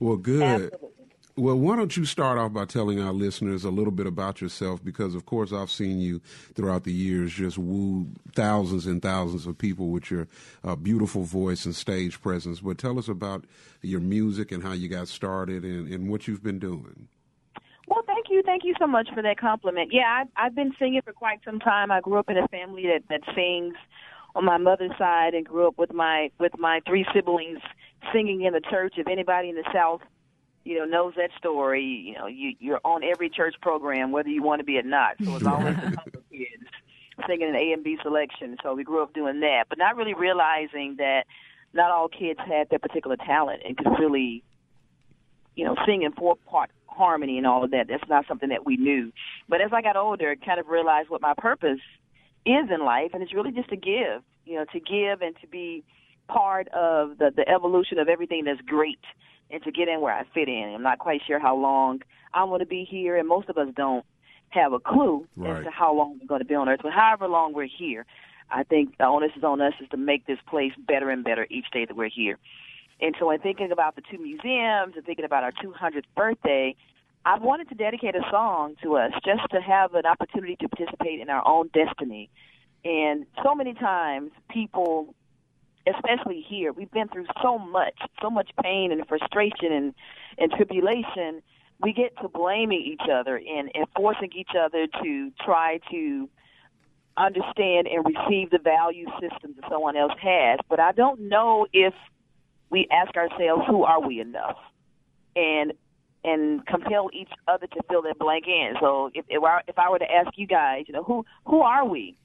Well, 0.00 0.16
good. 0.16 0.42
Absolutely. 0.72 0.97
Well, 1.38 1.54
why 1.54 1.76
don't 1.76 1.96
you 1.96 2.04
start 2.04 2.36
off 2.36 2.52
by 2.52 2.64
telling 2.64 3.00
our 3.00 3.12
listeners 3.12 3.62
a 3.62 3.70
little 3.70 3.92
bit 3.92 4.08
about 4.08 4.40
yourself? 4.40 4.84
Because, 4.84 5.14
of 5.14 5.24
course, 5.24 5.52
I've 5.52 5.70
seen 5.70 6.00
you 6.00 6.20
throughout 6.54 6.82
the 6.82 6.92
years 6.92 7.32
just 7.32 7.56
woo 7.56 8.08
thousands 8.34 8.86
and 8.86 9.00
thousands 9.00 9.46
of 9.46 9.56
people 9.56 9.90
with 9.90 10.10
your 10.10 10.26
uh, 10.64 10.74
beautiful 10.74 11.22
voice 11.22 11.64
and 11.64 11.76
stage 11.76 12.20
presence. 12.20 12.58
But 12.58 12.76
tell 12.76 12.98
us 12.98 13.06
about 13.06 13.44
your 13.82 14.00
music 14.00 14.50
and 14.50 14.64
how 14.64 14.72
you 14.72 14.88
got 14.88 15.06
started 15.06 15.62
and, 15.62 15.86
and 15.86 16.10
what 16.10 16.26
you've 16.26 16.42
been 16.42 16.58
doing. 16.58 17.06
Well, 17.86 18.02
thank 18.04 18.26
you. 18.30 18.42
Thank 18.44 18.64
you 18.64 18.74
so 18.76 18.88
much 18.88 19.08
for 19.14 19.22
that 19.22 19.38
compliment. 19.38 19.90
Yeah, 19.92 20.22
I've, 20.22 20.28
I've 20.36 20.54
been 20.56 20.72
singing 20.76 21.02
for 21.04 21.12
quite 21.12 21.38
some 21.44 21.60
time. 21.60 21.92
I 21.92 22.00
grew 22.00 22.18
up 22.18 22.28
in 22.28 22.36
a 22.36 22.48
family 22.48 22.82
that, 22.86 23.04
that 23.10 23.20
sings 23.36 23.76
on 24.34 24.44
my 24.44 24.58
mother's 24.58 24.90
side 24.98 25.34
and 25.34 25.46
grew 25.46 25.68
up 25.68 25.78
with 25.78 25.92
my 25.92 26.32
with 26.40 26.58
my 26.58 26.80
three 26.84 27.06
siblings 27.14 27.60
singing 28.12 28.42
in 28.42 28.54
the 28.54 28.60
church. 28.60 28.94
If 28.96 29.06
anybody 29.06 29.50
in 29.50 29.54
the 29.54 29.70
South 29.72 30.00
you 30.64 30.78
know, 30.78 30.84
knows 30.84 31.14
that 31.16 31.30
story. 31.38 31.84
You 31.84 32.14
know, 32.14 32.26
you, 32.26 32.54
you're 32.58 32.80
on 32.84 33.02
every 33.02 33.30
church 33.30 33.54
program, 33.60 34.12
whether 34.12 34.28
you 34.28 34.42
want 34.42 34.60
to 34.60 34.64
be 34.64 34.78
or 34.78 34.82
not. 34.82 35.16
So 35.24 35.36
it's 35.36 35.46
always 35.46 35.76
a 35.76 35.92
couple 35.92 36.18
of 36.18 36.30
kids 36.30 36.64
singing 37.26 37.48
an 37.48 37.56
A 37.56 37.72
and 37.72 37.82
B 37.82 37.98
selection. 38.02 38.56
So 38.62 38.74
we 38.74 38.84
grew 38.84 39.02
up 39.02 39.12
doing 39.12 39.40
that, 39.40 39.64
but 39.68 39.78
not 39.78 39.96
really 39.96 40.14
realizing 40.14 40.96
that 40.98 41.24
not 41.72 41.90
all 41.90 42.08
kids 42.08 42.38
had 42.46 42.68
that 42.70 42.82
particular 42.82 43.16
talent 43.16 43.62
and 43.64 43.76
could 43.76 43.98
really, 43.98 44.42
you 45.54 45.64
know, 45.64 45.76
sing 45.86 46.02
in 46.02 46.12
four 46.12 46.36
part 46.36 46.70
harmony 46.86 47.38
and 47.38 47.46
all 47.46 47.64
of 47.64 47.70
that. 47.70 47.86
That's 47.88 48.08
not 48.08 48.26
something 48.26 48.48
that 48.48 48.66
we 48.66 48.76
knew. 48.76 49.12
But 49.48 49.60
as 49.60 49.70
I 49.72 49.82
got 49.82 49.96
older, 49.96 50.30
I 50.30 50.44
kind 50.44 50.60
of 50.60 50.68
realized 50.68 51.10
what 51.10 51.20
my 51.20 51.34
purpose 51.36 51.80
is 52.44 52.70
in 52.70 52.84
life, 52.84 53.10
and 53.14 53.22
it's 53.22 53.34
really 53.34 53.52
just 53.52 53.68
to 53.70 53.76
give. 53.76 54.22
You 54.44 54.56
know, 54.56 54.64
to 54.72 54.80
give 54.80 55.20
and 55.20 55.36
to 55.42 55.46
be 55.46 55.84
part 56.26 56.68
of 56.68 57.18
the 57.18 57.30
the 57.34 57.48
evolution 57.48 57.98
of 57.98 58.08
everything 58.08 58.44
that's 58.44 58.60
great 58.62 59.00
and 59.50 59.62
to 59.62 59.72
get 59.72 59.88
in 59.88 60.00
where 60.00 60.12
I 60.14 60.24
fit 60.34 60.48
in. 60.48 60.72
I'm 60.74 60.82
not 60.82 60.98
quite 60.98 61.20
sure 61.26 61.38
how 61.38 61.56
long 61.56 62.02
I'm 62.34 62.48
going 62.48 62.60
to 62.60 62.66
be 62.66 62.84
here, 62.88 63.16
and 63.16 63.26
most 63.28 63.48
of 63.48 63.56
us 63.56 63.68
don't 63.74 64.04
have 64.50 64.72
a 64.72 64.78
clue 64.80 65.26
Right. 65.36 65.58
as 65.58 65.64
to 65.64 65.70
how 65.70 65.94
long 65.94 66.18
we're 66.20 66.26
going 66.26 66.40
to 66.40 66.46
be 66.46 66.54
on 66.54 66.68
Earth. 66.68 66.80
But 66.82 66.92
however 66.92 67.28
long 67.28 67.52
we're 67.52 67.66
here, 67.66 68.06
I 68.50 68.62
think 68.64 68.96
the 68.98 69.04
onus 69.04 69.32
is 69.36 69.44
on 69.44 69.60
us 69.60 69.74
is 69.80 69.88
to 69.90 69.96
make 69.96 70.26
this 70.26 70.38
place 70.46 70.72
better 70.78 71.10
and 71.10 71.22
better 71.22 71.46
each 71.50 71.70
day 71.70 71.84
that 71.84 71.96
we're 71.96 72.08
here. 72.08 72.38
And 73.00 73.14
so, 73.18 73.30
in 73.30 73.40
thinking 73.40 73.70
about 73.70 73.94
the 73.94 74.02
two 74.10 74.18
museums 74.18 74.94
and 74.96 75.04
thinking 75.04 75.24
about 75.24 75.44
our 75.44 75.52
200th 75.52 76.04
birthday, 76.16 76.74
I 77.24 77.38
wanted 77.38 77.68
to 77.68 77.74
dedicate 77.74 78.14
a 78.16 78.22
song 78.30 78.74
to 78.82 78.96
us 78.96 79.12
just 79.24 79.42
to 79.50 79.60
have 79.60 79.94
an 79.94 80.06
opportunity 80.06 80.56
to 80.56 80.68
participate 80.68 81.20
in 81.20 81.28
our 81.28 81.46
own 81.46 81.68
destiny. 81.74 82.30
And 82.84 83.26
so 83.44 83.54
many 83.54 83.74
times, 83.74 84.30
people 84.50 85.14
especially 85.96 86.44
here, 86.48 86.72
we've 86.72 86.90
been 86.90 87.08
through 87.08 87.26
so 87.42 87.58
much, 87.58 87.94
so 88.22 88.30
much 88.30 88.50
pain 88.62 88.92
and 88.92 89.06
frustration 89.06 89.72
and, 89.72 89.94
and 90.38 90.52
tribulation. 90.52 91.42
We 91.80 91.92
get 91.92 92.16
to 92.22 92.28
blaming 92.28 92.82
each 92.82 93.08
other 93.12 93.36
and, 93.36 93.70
and 93.74 93.86
forcing 93.94 94.30
each 94.34 94.50
other 94.58 94.86
to 95.02 95.30
try 95.44 95.80
to 95.90 96.28
understand 97.16 97.88
and 97.88 98.04
receive 98.04 98.50
the 98.50 98.58
value 98.58 99.06
systems 99.20 99.56
that 99.60 99.70
someone 99.70 99.96
else 99.96 100.12
has. 100.22 100.60
But 100.68 100.80
I 100.80 100.92
don't 100.92 101.28
know 101.28 101.66
if 101.72 101.94
we 102.70 102.86
ask 102.90 103.16
ourselves, 103.16 103.62
who 103.66 103.84
are 103.84 104.00
we 104.00 104.20
enough? 104.20 104.56
And 105.36 105.72
and 106.24 106.66
compel 106.66 107.08
each 107.12 107.30
other 107.46 107.68
to 107.68 107.80
fill 107.88 108.02
that 108.02 108.18
blank 108.18 108.44
in. 108.48 108.74
So 108.80 109.10
if 109.14 109.24
if 109.28 109.42
I, 109.42 109.60
if 109.68 109.78
I 109.78 109.88
were 109.88 110.00
to 110.00 110.10
ask 110.10 110.36
you 110.36 110.46
guys, 110.46 110.84
you 110.88 110.94
know, 110.94 111.04
who 111.04 111.24
who 111.46 111.60
are 111.60 111.84
we? 111.84 112.18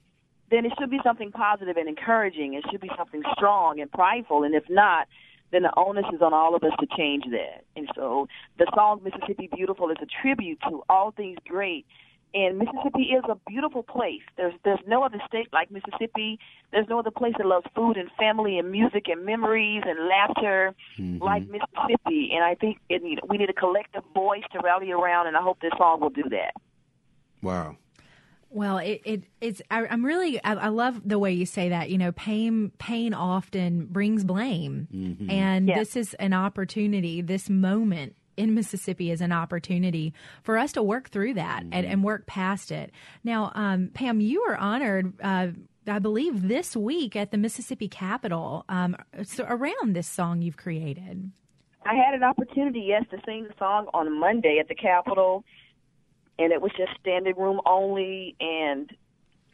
Then 0.54 0.66
it 0.66 0.74
should 0.80 0.92
be 0.92 1.00
something 1.04 1.32
positive 1.32 1.78
and 1.78 1.90
encouraging. 1.90 2.54
It 2.54 2.64
should 2.70 2.82
be 2.82 2.92
something 2.96 3.24
strong 3.36 3.80
and 3.80 3.92
prideful. 3.92 4.44
And 4.44 4.54
if 4.54 4.64
not, 4.70 5.08
then 5.52 5.64
the 5.64 5.74
onus 5.76 6.06
is 6.14 6.22
on 6.22 6.34
all 6.34 6.56
of 6.56 6.64
us 6.64 6.74
to 6.80 6.88
change 6.96 7.24
that. 7.32 7.64
And 7.76 7.90
so 7.96 8.28
the 8.60 8.72
song 8.76 9.02
Mississippi 9.04 9.50
Beautiful 9.56 9.90
is 9.90 9.98
a 10.02 10.08
tribute 10.22 10.60
to 10.70 10.84
all 10.90 11.12
things 11.12 11.40
great. 11.48 11.86
And 12.36 12.58
Mississippi 12.58 13.14
is 13.14 13.24
a 13.30 13.38
beautiful 13.48 13.84
place. 13.84 14.22
There's 14.38 14.54
there's 14.64 14.80
no 14.88 15.04
other 15.04 15.20
state 15.28 15.50
like 15.54 15.70
Mississippi. 15.70 16.40
There's 16.72 16.88
no 16.90 17.00
other 17.00 17.12
place 17.12 17.34
that 17.38 17.46
loves 17.46 17.68
food 17.76 17.98
and 17.98 18.10
family 18.18 18.58
and 18.58 18.72
music 18.72 19.08
and 19.08 19.24
memories 19.24 19.84
and 19.86 20.08
laughter 20.08 20.74
mm-hmm. 20.98 21.24
like 21.24 21.44
Mississippi. 21.48 22.32
And 22.34 22.44
I 22.44 22.56
think 22.56 22.80
it 22.90 23.04
need, 23.04 23.20
we 23.28 23.38
need 23.38 23.52
a 23.52 23.54
collective 23.54 24.04
voice 24.16 24.44
to 24.54 24.60
rally 24.64 24.92
around. 24.92 25.28
And 25.28 25.38
I 25.38 25.42
hope 25.42 25.60
this 25.62 25.74
song 25.78 26.00
will 26.02 26.10
do 26.10 26.24
that. 26.30 26.54
Wow. 27.44 27.78
Well, 28.54 28.78
it, 28.78 29.02
it 29.04 29.24
it's 29.42 29.62
I, 29.72 29.86
I'm 29.88 30.06
really 30.06 30.42
I, 30.44 30.54
I 30.54 30.68
love 30.68 31.02
the 31.04 31.18
way 31.18 31.32
you 31.34 31.46
say 31.46 31.70
that. 31.70 31.90
You 31.90 31.98
know, 31.98 32.12
pain 32.12 32.72
pain 32.78 33.14
often 33.14 33.86
brings 33.88 34.24
blame, 34.24 34.88
Mm-hmm. 34.94 35.30
and 35.30 35.68
Yes. 35.68 35.78
this 35.80 35.96
is 35.96 36.14
an 36.16 36.34
opportunity. 36.34 37.22
This 37.22 37.50
moment 37.50 38.16
in 38.38 38.54
Mississippi 38.56 39.12
is 39.12 39.22
an 39.22 39.32
opportunity 39.32 40.14
for 40.44 40.58
us 40.58 40.72
to 40.74 40.84
work 40.84 41.10
through 41.10 41.34
that 41.36 41.64
and, 41.72 41.86
and 41.86 42.04
work 42.04 42.26
past 42.28 42.72
it. 42.72 42.92
Now, 43.24 43.52
um, 43.56 43.90
Pam, 43.94 44.20
you 44.22 44.44
were 44.48 44.58
honored. 44.58 45.14
Uh, 45.22 45.48
I 45.86 46.00
believe 46.00 46.48
this 46.48 46.76
week 46.76 47.16
at 47.16 47.32
the 47.32 47.38
Mississippi 47.38 47.88
Capitol 47.88 48.66
um, 48.70 48.96
so 49.24 49.46
around 49.50 49.96
this 49.96 50.08
song 50.08 50.42
you've 50.42 50.58
created. 50.58 51.32
I 51.86 51.96
had 51.96 52.14
an 52.14 52.24
opportunity, 52.24 52.86
yes, 52.88 53.04
to 53.12 53.18
sing 53.26 53.44
the 53.44 53.54
song 53.60 53.88
on 53.94 54.18
Monday 54.20 54.58
at 54.60 54.70
the 54.70 54.76
Capitol, 54.76 55.44
and 56.40 56.52
it 56.52 56.62
was 56.62 56.72
just 56.78 56.92
standing 57.00 57.36
room 57.38 57.62
only 57.66 58.36
and 58.40 58.92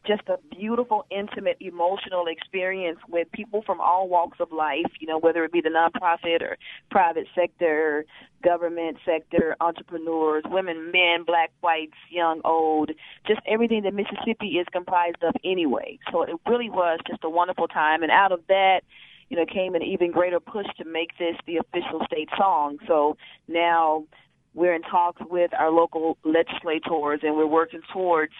just 0.08 0.22
a 0.28 0.38
beautiful, 0.56 1.06
intimate, 1.12 1.58
emotional 1.60 2.26
experience 2.28 3.00
with 3.10 3.32
people 3.32 3.62
from 3.66 3.82
all 3.82 4.08
walks 4.08 4.40
of 4.40 4.52
life, 4.52 4.92
you 5.00 5.08
know, 5.08 5.20
whether 5.20 5.44
it 5.44 5.52
be 5.52 5.62
the 5.62 5.70
nonprofit 5.70 6.42
or 6.42 6.58
private 6.90 7.28
sector, 7.36 8.06
government 8.44 8.98
sector, 9.06 9.56
entrepreneurs, 9.60 10.44
women, 10.48 10.92
men, 10.92 11.24
black, 11.26 11.52
whites, 11.62 11.98
young, 12.10 12.42
old, 12.46 12.92
just 13.28 13.42
everything 13.46 13.84
that 13.84 13.94
Mississippi 13.94 14.58
is 14.58 14.66
comprised 14.72 15.22
of 15.22 15.36
anyway. 15.44 16.00
So 16.12 16.24
it 16.24 16.36
really 16.48 16.70
was 16.70 17.00
just 17.08 17.24
a 17.24 17.30
wonderful 17.30 17.68
time. 17.68 18.02
And 18.02 18.12
out 18.12 18.32
of 18.32 18.40
that, 18.48 18.82
you 19.30 19.38
know, 19.38 19.46
came 19.46 19.76
an 19.76 19.84
even 19.84 20.12
greater 20.12 20.40
push 20.40 20.66
to 20.78 20.86
make 20.86 21.18
this 21.20 21.36
the 21.46 21.58
official 21.58 22.02
state 22.06 22.30
song. 22.38 22.80
So 22.88 23.16
now 23.48 24.06
we're 24.54 24.74
in 24.74 24.82
talks 24.82 25.22
with 25.30 25.52
our 25.54 25.72
local 25.72 26.18
legislators 26.24 27.20
and 27.24 27.36
we're 27.36 27.48
working 27.48 27.82
towards 27.94 28.34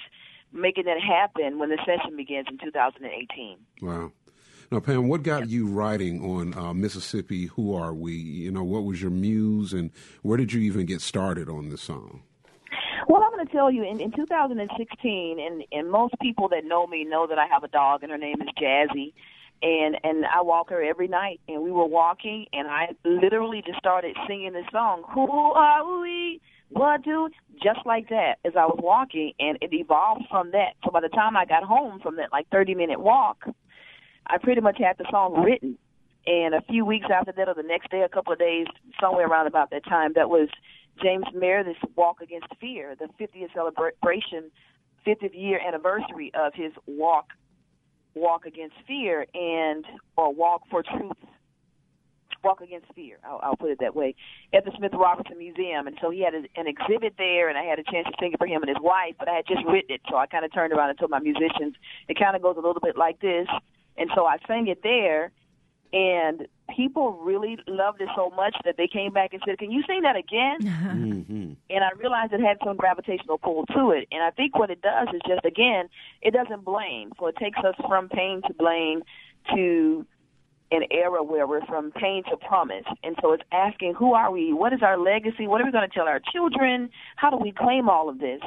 making 0.52 0.86
that 0.86 1.00
happen 1.00 1.60
when 1.60 1.70
the 1.70 1.78
session 1.86 2.16
begins 2.16 2.48
in 2.50 2.58
2018. 2.58 3.58
Wow. 3.82 4.12
Now, 4.72 4.80
Pam, 4.80 5.08
what 5.08 5.24
got 5.24 5.50
you 5.50 5.66
writing 5.66 6.24
on 6.24 6.56
uh, 6.56 6.74
Mississippi? 6.74 7.48
Who 7.48 7.74
are 7.74 7.94
we? 7.94 8.14
You 8.14 8.52
know, 8.52 8.64
what 8.64 8.84
was 8.84 9.02
your 9.02 9.10
muse, 9.10 9.74
and 9.74 9.90
where 10.22 10.38
did 10.38 10.54
you 10.54 10.62
even 10.62 10.86
get 10.86 11.02
started 11.02 11.50
on 11.50 11.70
this 11.70 11.82
song? 11.82 12.22
Well, 13.08 13.24
I'm 13.24 13.32
going 13.32 13.48
to 13.48 13.52
tell 13.52 13.72
you, 13.72 13.84
in, 13.84 14.00
in 14.00 14.12
2016, 14.12 15.40
and, 15.40 15.64
and 15.72 15.90
most 15.90 16.14
people 16.22 16.50
that 16.50 16.66
know 16.66 16.86
me 16.86 17.04
know 17.04 17.26
that 17.26 17.40
I 17.40 17.48
have 17.48 17.64
a 17.64 17.68
dog, 17.68 18.04
and 18.04 18.12
her 18.12 18.18
name 18.20 18.36
is 18.42 18.48
Jazzy, 18.62 19.14
and 19.62 19.98
and 20.04 20.26
I 20.26 20.42
walk 20.42 20.70
her 20.70 20.82
every 20.82 21.08
night. 21.08 21.40
And 21.48 21.64
we 21.64 21.72
were 21.72 21.86
walking, 21.86 22.46
and 22.54 22.68
I 22.68 22.90
literally 23.04 23.62
just 23.66 23.80
started 23.80 24.16
singing 24.28 24.54
this 24.54 24.66
song. 24.72 25.04
Who 25.14 25.30
are 25.30 26.02
we? 26.02 26.42
What 26.70 27.04
do? 27.04 27.30
Just 27.62 27.86
like 27.86 28.10
that, 28.10 28.36
as 28.46 28.54
I 28.56 28.66
was 28.66 28.80
walking, 28.82 29.34
and 29.40 29.58
it 29.62 29.74
evolved 29.74 30.26
from 30.30 30.52
that. 30.52 30.76
So 30.86 30.92
by 30.92 31.02
the 31.02 31.10
time 31.10 31.36
I 31.36 31.46
got 31.46 31.64
home 31.64 32.00
from 32.00 32.18
that 32.18 32.32
like 32.32 32.48
30 32.50 32.76
minute 32.76 33.00
walk, 33.00 33.44
I 34.28 34.38
pretty 34.38 34.62
much 34.62 34.78
had 34.80 34.98
the 34.98 35.06
song 35.10 35.44
written. 35.44 35.78
And 36.28 36.54
a 36.54 36.62
few 36.62 36.86
weeks 36.86 37.08
after 37.12 37.32
that, 37.32 37.50
or 37.50 37.56
the 37.56 37.64
next 37.64 37.90
day, 37.90 38.02
a 38.02 38.10
couple 38.10 38.34
of 38.34 38.40
days, 38.40 38.68
somewhere 39.02 39.26
around 39.26 39.48
about 39.48 39.72
that 39.72 39.84
time, 39.86 40.14
that 40.16 40.30
was 40.30 40.50
James 41.02 41.26
Meredith's 41.34 41.80
Walk 41.96 42.22
Against 42.22 42.48
Fear, 42.60 42.96
the 43.00 43.08
50th 43.20 43.54
celebration, 43.54 44.52
50th 45.08 45.34
year 45.34 45.60
anniversary 45.66 46.32
of 46.36 46.54
his 46.54 46.72
walk, 46.86 47.28
Walk 48.16 48.46
Against 48.46 48.76
Fear, 48.88 49.26
and 49.34 49.86
or 50.18 50.34
Walk 50.34 50.64
for 50.70 50.84
Truth, 50.84 51.18
Walk 52.44 52.62
Against 52.62 52.88
Fear. 52.96 53.18
I'll, 53.24 53.40
I'll 53.44 53.56
put 53.56 53.72
it 53.72 53.80
that 53.82 53.96
way 53.96 54.16
at 54.54 54.66
the 54.66 54.72
Smith 54.78 54.92
Robertson 54.94 55.38
Museum. 55.38 55.88
And 55.88 55.98
so 56.02 56.10
he 56.10 56.22
had 56.24 56.34
a, 56.34 56.44
an 56.60 56.68
exhibit 56.68 57.14
there, 57.18 57.50
and 57.50 57.58
I 57.58 57.64
had 57.64 57.80
a 57.80 57.84
chance 57.84 58.08
to 58.08 58.14
sing 58.20 58.34
it 58.34 58.38
for 58.38 58.48
him 58.48 58.62
and 58.62 58.70
his 58.70 58.82
wife. 58.82 59.16
But 59.20 59.30
I 59.30 59.36
had 59.36 59.48
just 59.48 59.66
written 59.66 59.96
it, 59.96 60.02
so 60.10 60.18
I 60.18 60.28
kind 60.28 60.46
of 60.46 60.54
turned 60.54 60.74
around 60.74 60.90
and 60.90 61.00
told 61.00 61.12
my 61.12 61.20
musicians 61.20 61.76
it 62.08 62.18
kind 62.18 62.36
of 62.36 62.42
goes 62.42 62.56
a 62.58 62.62
little 62.62 62.82
bit 62.82 62.98
like 62.98 63.20
this. 63.20 63.48
And 63.98 64.10
so 64.16 64.26
I 64.26 64.38
sang 64.48 64.68
it 64.68 64.82
there, 64.82 65.32
and 65.92 66.48
people 66.76 67.14
really 67.14 67.58
loved 67.68 68.02
it 68.02 68.10
so 68.16 68.30
much 68.36 68.56
that 68.66 68.78
they 68.78 68.88
came 68.88 69.12
back 69.12 69.34
and 69.34 69.42
said, 69.46 69.58
"Can 69.58 69.72
you 69.72 69.84
sing 69.88 70.02
that 70.04 70.16
again?" 70.16 70.60
Mm-hmm. 71.00 71.54
And 71.70 71.84
I 71.84 71.90
realized 71.98 72.34
it 72.34 72.42
had 72.42 72.58
some 72.64 72.76
gravitational 72.76 73.38
pull 73.38 73.66
to 73.68 73.92
it. 73.92 74.08
And 74.12 74.24
I 74.24 74.32
think 74.32 74.58
what 74.58 74.70
it 74.70 74.82
does 74.82 75.08
is 75.14 75.22
just 75.28 75.46
again, 75.46 75.90
it 76.22 76.34
doesn't 76.34 76.64
blame. 76.64 77.12
So 77.20 77.28
it 77.28 77.36
takes 77.38 77.60
us 77.60 77.76
from 77.88 78.10
pain 78.10 78.42
to 78.48 78.54
blame 78.54 79.04
to 79.54 80.06
an 80.72 80.84
era 80.92 81.24
where 81.24 81.48
we're 81.48 81.66
from 81.66 81.92
pain 81.92 82.24
to 82.30 82.38
promise. 82.38 82.86
And 83.04 83.16
so 83.22 83.34
it's 83.34 83.44
asking, 83.52 83.96
who 83.96 84.14
are 84.14 84.32
we? 84.32 84.54
What 84.54 84.74
is 84.74 84.82
our 84.82 84.98
legacy? 84.98 85.48
What 85.48 85.62
are 85.62 85.66
we 85.66 85.72
going 85.72 85.88
to 85.88 85.94
tell 85.94 86.08
our 86.08 86.22
children? 86.32 86.90
How 87.16 87.30
do 87.30 87.38
we 87.38 87.52
claim 87.52 87.90
all 87.90 88.10
of 88.10 88.20
this? 88.20 88.42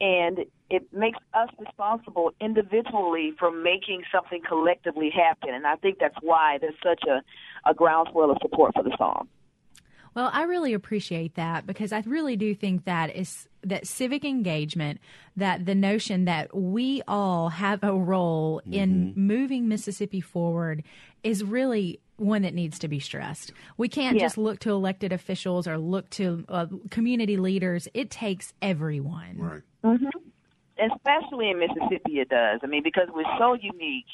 And 0.00 0.40
it 0.68 0.92
makes 0.92 1.18
us 1.32 1.48
responsible 1.58 2.32
individually 2.40 3.32
for 3.38 3.50
making 3.50 4.02
something 4.12 4.42
collectively 4.46 5.10
happen. 5.10 5.54
And 5.54 5.66
I 5.66 5.76
think 5.76 5.98
that's 5.98 6.16
why 6.20 6.58
there's 6.60 6.74
such 6.82 7.02
a, 7.08 7.22
a 7.68 7.74
groundswell 7.74 8.30
of 8.30 8.38
support 8.42 8.72
for 8.74 8.82
the 8.82 8.94
song. 8.98 9.28
Well, 10.16 10.30
I 10.32 10.44
really 10.44 10.72
appreciate 10.72 11.34
that 11.34 11.66
because 11.66 11.92
I 11.92 12.02
really 12.06 12.36
do 12.36 12.54
think 12.54 12.86
that 12.86 13.14
is 13.14 13.48
that 13.62 13.86
civic 13.86 14.24
engagement, 14.24 14.98
that 15.36 15.66
the 15.66 15.74
notion 15.74 16.24
that 16.24 16.56
we 16.56 17.02
all 17.06 17.50
have 17.50 17.84
a 17.84 17.92
role 17.92 18.62
mm-hmm. 18.62 18.72
in 18.72 19.12
moving 19.14 19.68
Mississippi 19.68 20.22
forward 20.22 20.84
is 21.22 21.44
really 21.44 22.00
one 22.16 22.42
that 22.42 22.54
needs 22.54 22.78
to 22.78 22.88
be 22.88 22.98
stressed. 22.98 23.52
We 23.76 23.88
can't 23.88 24.16
yeah. 24.16 24.22
just 24.22 24.38
look 24.38 24.58
to 24.60 24.70
elected 24.70 25.12
officials 25.12 25.68
or 25.68 25.76
look 25.76 26.08
to 26.10 26.46
uh, 26.48 26.66
community 26.90 27.36
leaders. 27.36 27.86
It 27.92 28.10
takes 28.10 28.54
everyone. 28.62 29.36
Right. 29.36 29.62
Mm-hmm. 29.86 30.90
Especially 30.92 31.50
in 31.50 31.58
Mississippi, 31.58 32.20
it 32.20 32.28
does. 32.28 32.60
I 32.62 32.66
mean, 32.66 32.82
because 32.82 33.08
we're 33.14 33.24
so 33.38 33.54
unique 33.54 34.04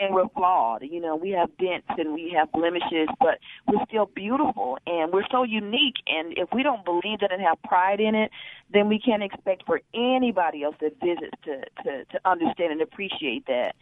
and 0.00 0.14
we're 0.14 0.28
flawed. 0.30 0.82
You 0.82 1.00
know, 1.00 1.14
we 1.14 1.30
have 1.30 1.56
dents 1.58 1.86
and 1.98 2.14
we 2.14 2.34
have 2.36 2.50
blemishes, 2.52 3.08
but 3.20 3.38
we're 3.66 3.84
still 3.86 4.06
beautiful 4.06 4.78
and 4.86 5.12
we're 5.12 5.26
so 5.30 5.42
unique. 5.44 5.96
And 6.06 6.36
if 6.36 6.48
we 6.52 6.62
don't 6.62 6.84
believe 6.84 7.20
that 7.20 7.32
and 7.32 7.42
have 7.42 7.62
pride 7.62 8.00
in 8.00 8.14
it, 8.14 8.30
then 8.72 8.88
we 8.88 8.98
can't 8.98 9.22
expect 9.22 9.64
for 9.66 9.80
anybody 9.94 10.62
else 10.64 10.76
that 10.80 10.98
visits 11.00 11.36
to 11.44 11.60
to, 11.84 12.04
to 12.04 12.20
understand 12.24 12.72
and 12.72 12.80
appreciate 12.80 13.46
that. 13.46 13.74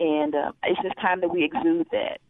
And 0.00 0.34
uh, 0.34 0.52
it's 0.62 0.80
just 0.82 0.96
time 0.96 1.20
that 1.20 1.28
we 1.28 1.44
exude 1.44 1.86
that. 1.92 2.20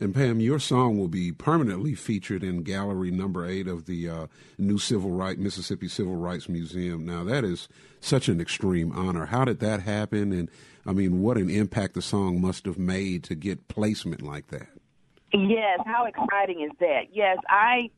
And 0.00 0.14
Pam, 0.14 0.40
your 0.40 0.58
song 0.58 0.98
will 0.98 1.08
be 1.08 1.32
permanently 1.32 1.94
featured 1.94 2.42
in 2.42 2.62
gallery 2.62 3.10
number 3.10 3.46
eight 3.46 3.68
of 3.68 3.86
the 3.86 4.08
uh, 4.08 4.26
new 4.58 4.78
Civil 4.78 5.10
Rights 5.10 5.38
Mississippi 5.38 5.88
Civil 5.88 6.16
Rights 6.16 6.48
Museum. 6.48 7.06
Now 7.06 7.24
that 7.24 7.44
is 7.44 7.68
such 8.00 8.28
an 8.28 8.40
extreme 8.40 8.92
honor. 8.92 9.26
How 9.26 9.44
did 9.44 9.60
that 9.60 9.80
happen? 9.80 10.32
And 10.32 10.50
I 10.86 10.92
mean, 10.92 11.22
what 11.22 11.36
an 11.36 11.48
impact 11.48 11.94
the 11.94 12.02
song 12.02 12.40
must 12.40 12.66
have 12.66 12.78
made 12.78 13.24
to 13.24 13.34
get 13.34 13.68
placement 13.68 14.22
like 14.22 14.48
that. 14.48 14.68
Yes, 15.32 15.80
how 15.84 16.06
exciting 16.06 16.60
is 16.60 16.70
that? 16.80 17.06
Yes, 17.12 17.38
I 17.48 17.90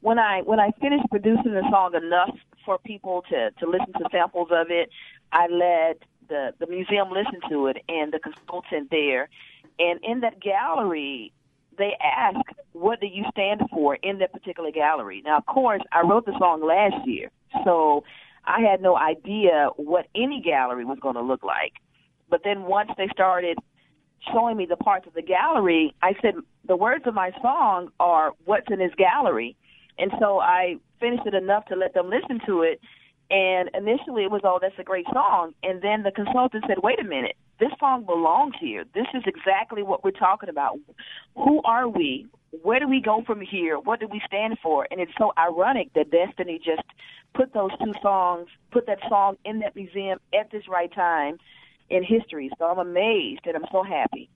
when 0.00 0.18
I 0.18 0.42
when 0.42 0.58
I 0.58 0.72
finished 0.80 1.04
producing 1.10 1.52
the 1.52 1.64
song 1.70 1.94
enough 1.94 2.36
for 2.64 2.78
people 2.78 3.22
to 3.30 3.50
to 3.50 3.66
listen 3.66 3.92
to 3.94 4.08
samples 4.10 4.48
of 4.50 4.70
it, 4.70 4.90
I 5.32 5.46
let 5.46 6.02
the 6.28 6.54
the 6.58 6.66
museum 6.66 7.10
listen 7.10 7.40
to 7.50 7.66
it 7.66 7.78
and 7.88 8.12
the 8.12 8.18
consultant 8.18 8.90
there, 8.90 9.28
and 9.80 9.98
in 10.04 10.20
that 10.20 10.40
gallery, 10.40 11.32
they 11.78 11.96
ask, 12.02 12.38
"What 12.72 13.00
do 13.00 13.06
you 13.06 13.24
stand 13.30 13.62
for 13.70 13.94
in 13.96 14.18
that 14.18 14.32
particular 14.32 14.70
gallery?" 14.70 15.22
Now, 15.24 15.38
of 15.38 15.46
course, 15.46 15.82
I 15.92 16.02
wrote 16.02 16.26
the 16.26 16.36
song 16.38 16.62
last 16.62 17.06
year, 17.06 17.30
so 17.64 18.04
I 18.44 18.60
had 18.60 18.80
no 18.80 18.96
idea 18.96 19.70
what 19.76 20.06
any 20.14 20.40
gallery 20.40 20.84
was 20.84 20.98
going 21.00 21.14
to 21.16 21.22
look 21.22 21.42
like. 21.42 21.74
But 22.28 22.42
then 22.44 22.62
once 22.64 22.90
they 22.96 23.08
started 23.08 23.58
showing 24.32 24.56
me 24.56 24.66
the 24.66 24.76
parts 24.76 25.06
of 25.06 25.14
the 25.14 25.22
gallery, 25.22 25.94
I 26.02 26.14
said, 26.20 26.34
the 26.66 26.76
words 26.76 27.06
of 27.06 27.14
my 27.14 27.32
song 27.42 27.90
are 27.98 28.32
what's 28.44 28.70
in 28.70 28.78
this 28.78 28.94
gallery. 28.96 29.56
And 29.98 30.12
so 30.18 30.40
I 30.40 30.76
finished 31.00 31.26
it 31.26 31.34
enough 31.34 31.66
to 31.66 31.76
let 31.76 31.94
them 31.94 32.10
listen 32.10 32.40
to 32.46 32.62
it. 32.62 32.80
And 33.30 33.70
initially 33.74 34.24
it 34.24 34.30
was, 34.30 34.42
oh, 34.44 34.58
that's 34.60 34.78
a 34.78 34.84
great 34.84 35.06
song. 35.12 35.54
And 35.62 35.82
then 35.82 36.02
the 36.02 36.10
consultant 36.10 36.64
said, 36.66 36.78
wait 36.82 37.00
a 37.00 37.04
minute, 37.04 37.36
this 37.60 37.70
song 37.78 38.04
belongs 38.04 38.54
here. 38.58 38.84
This 38.94 39.06
is 39.14 39.22
exactly 39.26 39.82
what 39.82 40.02
we're 40.02 40.10
talking 40.10 40.48
about. 40.48 40.78
Who 41.36 41.60
are 41.62 41.88
we? 41.88 42.26
Where 42.62 42.80
do 42.80 42.88
we 42.88 43.00
go 43.00 43.22
from 43.24 43.40
here? 43.40 43.78
What 43.78 44.00
do 44.00 44.08
we 44.08 44.20
stand 44.26 44.58
for? 44.62 44.88
And 44.90 45.00
it's 45.00 45.12
so 45.18 45.32
ironic 45.38 45.92
that 45.94 46.10
Destiny 46.10 46.58
just 46.58 46.82
put 47.34 47.52
those 47.52 47.70
two 47.78 47.92
songs, 48.02 48.48
put 48.72 48.86
that 48.86 48.98
song 49.08 49.36
in 49.44 49.60
that 49.60 49.76
museum 49.76 50.18
at 50.34 50.50
this 50.50 50.66
right 50.68 50.92
time 50.92 51.38
in 51.90 52.02
history. 52.02 52.50
So 52.58 52.64
I'm 52.64 52.78
amazed 52.78 53.42
and 53.44 53.56
I'm 53.56 53.66
so 53.70 53.82
happy. 53.82 54.30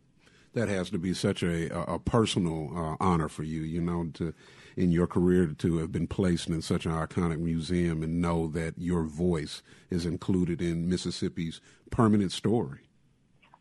That 0.52 0.68
has 0.68 0.90
to 0.90 0.98
be 0.98 1.14
such 1.14 1.42
a, 1.42 1.76
a 1.76 1.98
personal 1.98 2.70
uh, 2.76 2.96
honor 3.00 3.28
for 3.28 3.42
you, 3.42 3.62
you 3.62 3.80
know, 3.80 4.10
to 4.14 4.32
in 4.76 4.90
your 4.90 5.06
career 5.06 5.46
to 5.46 5.78
have 5.78 5.92
been 5.92 6.06
placed 6.06 6.48
in 6.48 6.60
such 6.60 6.84
an 6.84 6.92
iconic 6.92 7.38
museum 7.38 8.02
and 8.02 8.20
know 8.20 8.48
that 8.48 8.74
your 8.76 9.04
voice 9.04 9.62
is 9.90 10.04
included 10.04 10.60
in 10.60 10.88
Mississippi's 10.88 11.60
permanent 11.90 12.32
story. 12.32 12.80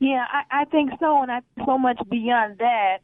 Yeah, 0.04 0.26
I, 0.30 0.64
I 0.64 0.66
think 0.66 0.92
so, 1.00 1.22
and 1.22 1.32
I 1.32 1.40
so 1.66 1.78
much 1.78 1.98
beyond 2.10 2.58
that. 2.58 2.98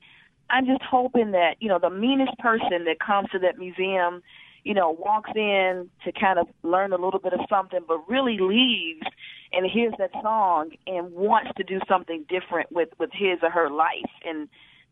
I'm 0.49 0.65
just 0.65 0.81
hoping 0.81 1.31
that 1.31 1.55
you 1.61 1.69
know 1.69 1.79
the 1.79 1.89
meanest 1.89 2.37
person 2.39 2.83
that 2.83 2.97
comes 2.99 3.29
to 3.29 3.39
that 3.39 3.57
museum, 3.57 4.21
you 4.65 4.73
know, 4.73 4.91
walks 4.99 5.31
in 5.33 5.89
to 6.03 6.11
kind 6.11 6.37
of 6.39 6.47
learn 6.61 6.91
a 6.91 6.97
little 6.97 7.21
bit 7.21 7.31
of 7.31 7.39
something, 7.49 7.79
but 7.87 7.99
really 8.09 8.37
leaves 8.37 9.07
and 9.53 9.65
hears 9.71 9.93
that 9.97 10.11
song 10.21 10.71
and 10.87 11.13
wants 11.13 11.51
to 11.55 11.63
do 11.63 11.79
something 11.87 12.25
different 12.27 12.69
with 12.69 12.89
with 12.99 13.11
his 13.13 13.39
or 13.43 13.49
her 13.49 13.69
life 13.69 14.11
and 14.25 14.49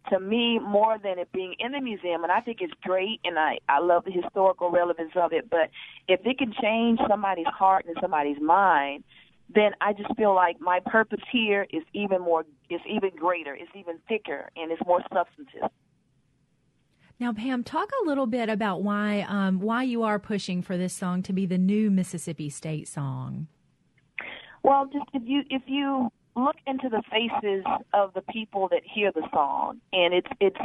to 0.10 0.18
me 0.22 0.58
more 0.60 0.97
than 0.97 1.20
it 1.20 1.30
being 1.34 1.53
in 1.60 1.74
the 1.74 1.82
museum 1.82 2.24
and 2.24 2.32
I 2.32 2.39
think 2.39 2.60
it's 2.62 2.74
great 2.84 3.20
and 3.26 3.38
I 3.38 3.60
I 3.68 3.80
love 3.82 4.05
the 4.05 4.12
historical 4.12 4.72
relevance 4.72 5.12
of 5.16 5.34
it 5.34 5.49
but 5.49 5.70
if 6.08 6.22
it 6.26 6.38
can 6.39 6.53
change 6.62 6.99
somebody's 7.10 7.47
heart 7.47 7.86
and 7.86 7.97
somebody's 7.99 8.41
mind 8.41 9.03
then 9.54 9.72
I 9.82 9.93
just 9.93 10.16
feel 10.16 10.36
like 10.36 10.60
my 10.60 10.80
purpose 10.86 11.22
here 11.32 11.66
is 11.72 11.84
even 11.93 12.22
more 12.22 12.45
is 12.70 12.82
even 12.89 13.12
greater 13.16 13.56
it's 13.56 13.72
even 13.76 14.00
thicker 14.08 14.50
and 14.56 14.72
it's 14.72 14.82
more 14.86 15.02
substantive 15.14 15.70
now, 17.20 17.34
Pam, 17.34 17.64
talk 17.64 17.89
a 18.04 18.08
little 18.08 18.28
bit 18.28 18.48
about 18.48 18.84
why 18.84 19.26
um, 19.28 19.60
why 19.60 19.82
you 19.82 20.04
are 20.04 20.20
pushing 20.20 20.62
for 20.62 20.78
this 20.78 20.93
song 20.93 21.24
to 21.24 21.34
be 21.34 21.48
the 21.48 21.58
new 21.58 21.89
Mississippi 21.89 22.50
State 22.50 22.88
song. 22.88 23.48
Well, 24.62 24.86
just 24.86 25.06
if 25.14 25.24
you 25.26 25.41
if 25.50 25.64
you 25.66 26.12
look 26.36 26.58
into 26.68 26.89
the 26.89 27.02
faces 27.10 27.66
of 27.93 28.14
the 28.14 28.22
people 28.22 28.68
that 28.70 28.82
hear 28.84 29.12
the 29.12 29.28
song, 29.34 29.82
and 29.91 30.14
it's 30.14 30.28
it's 30.39 30.60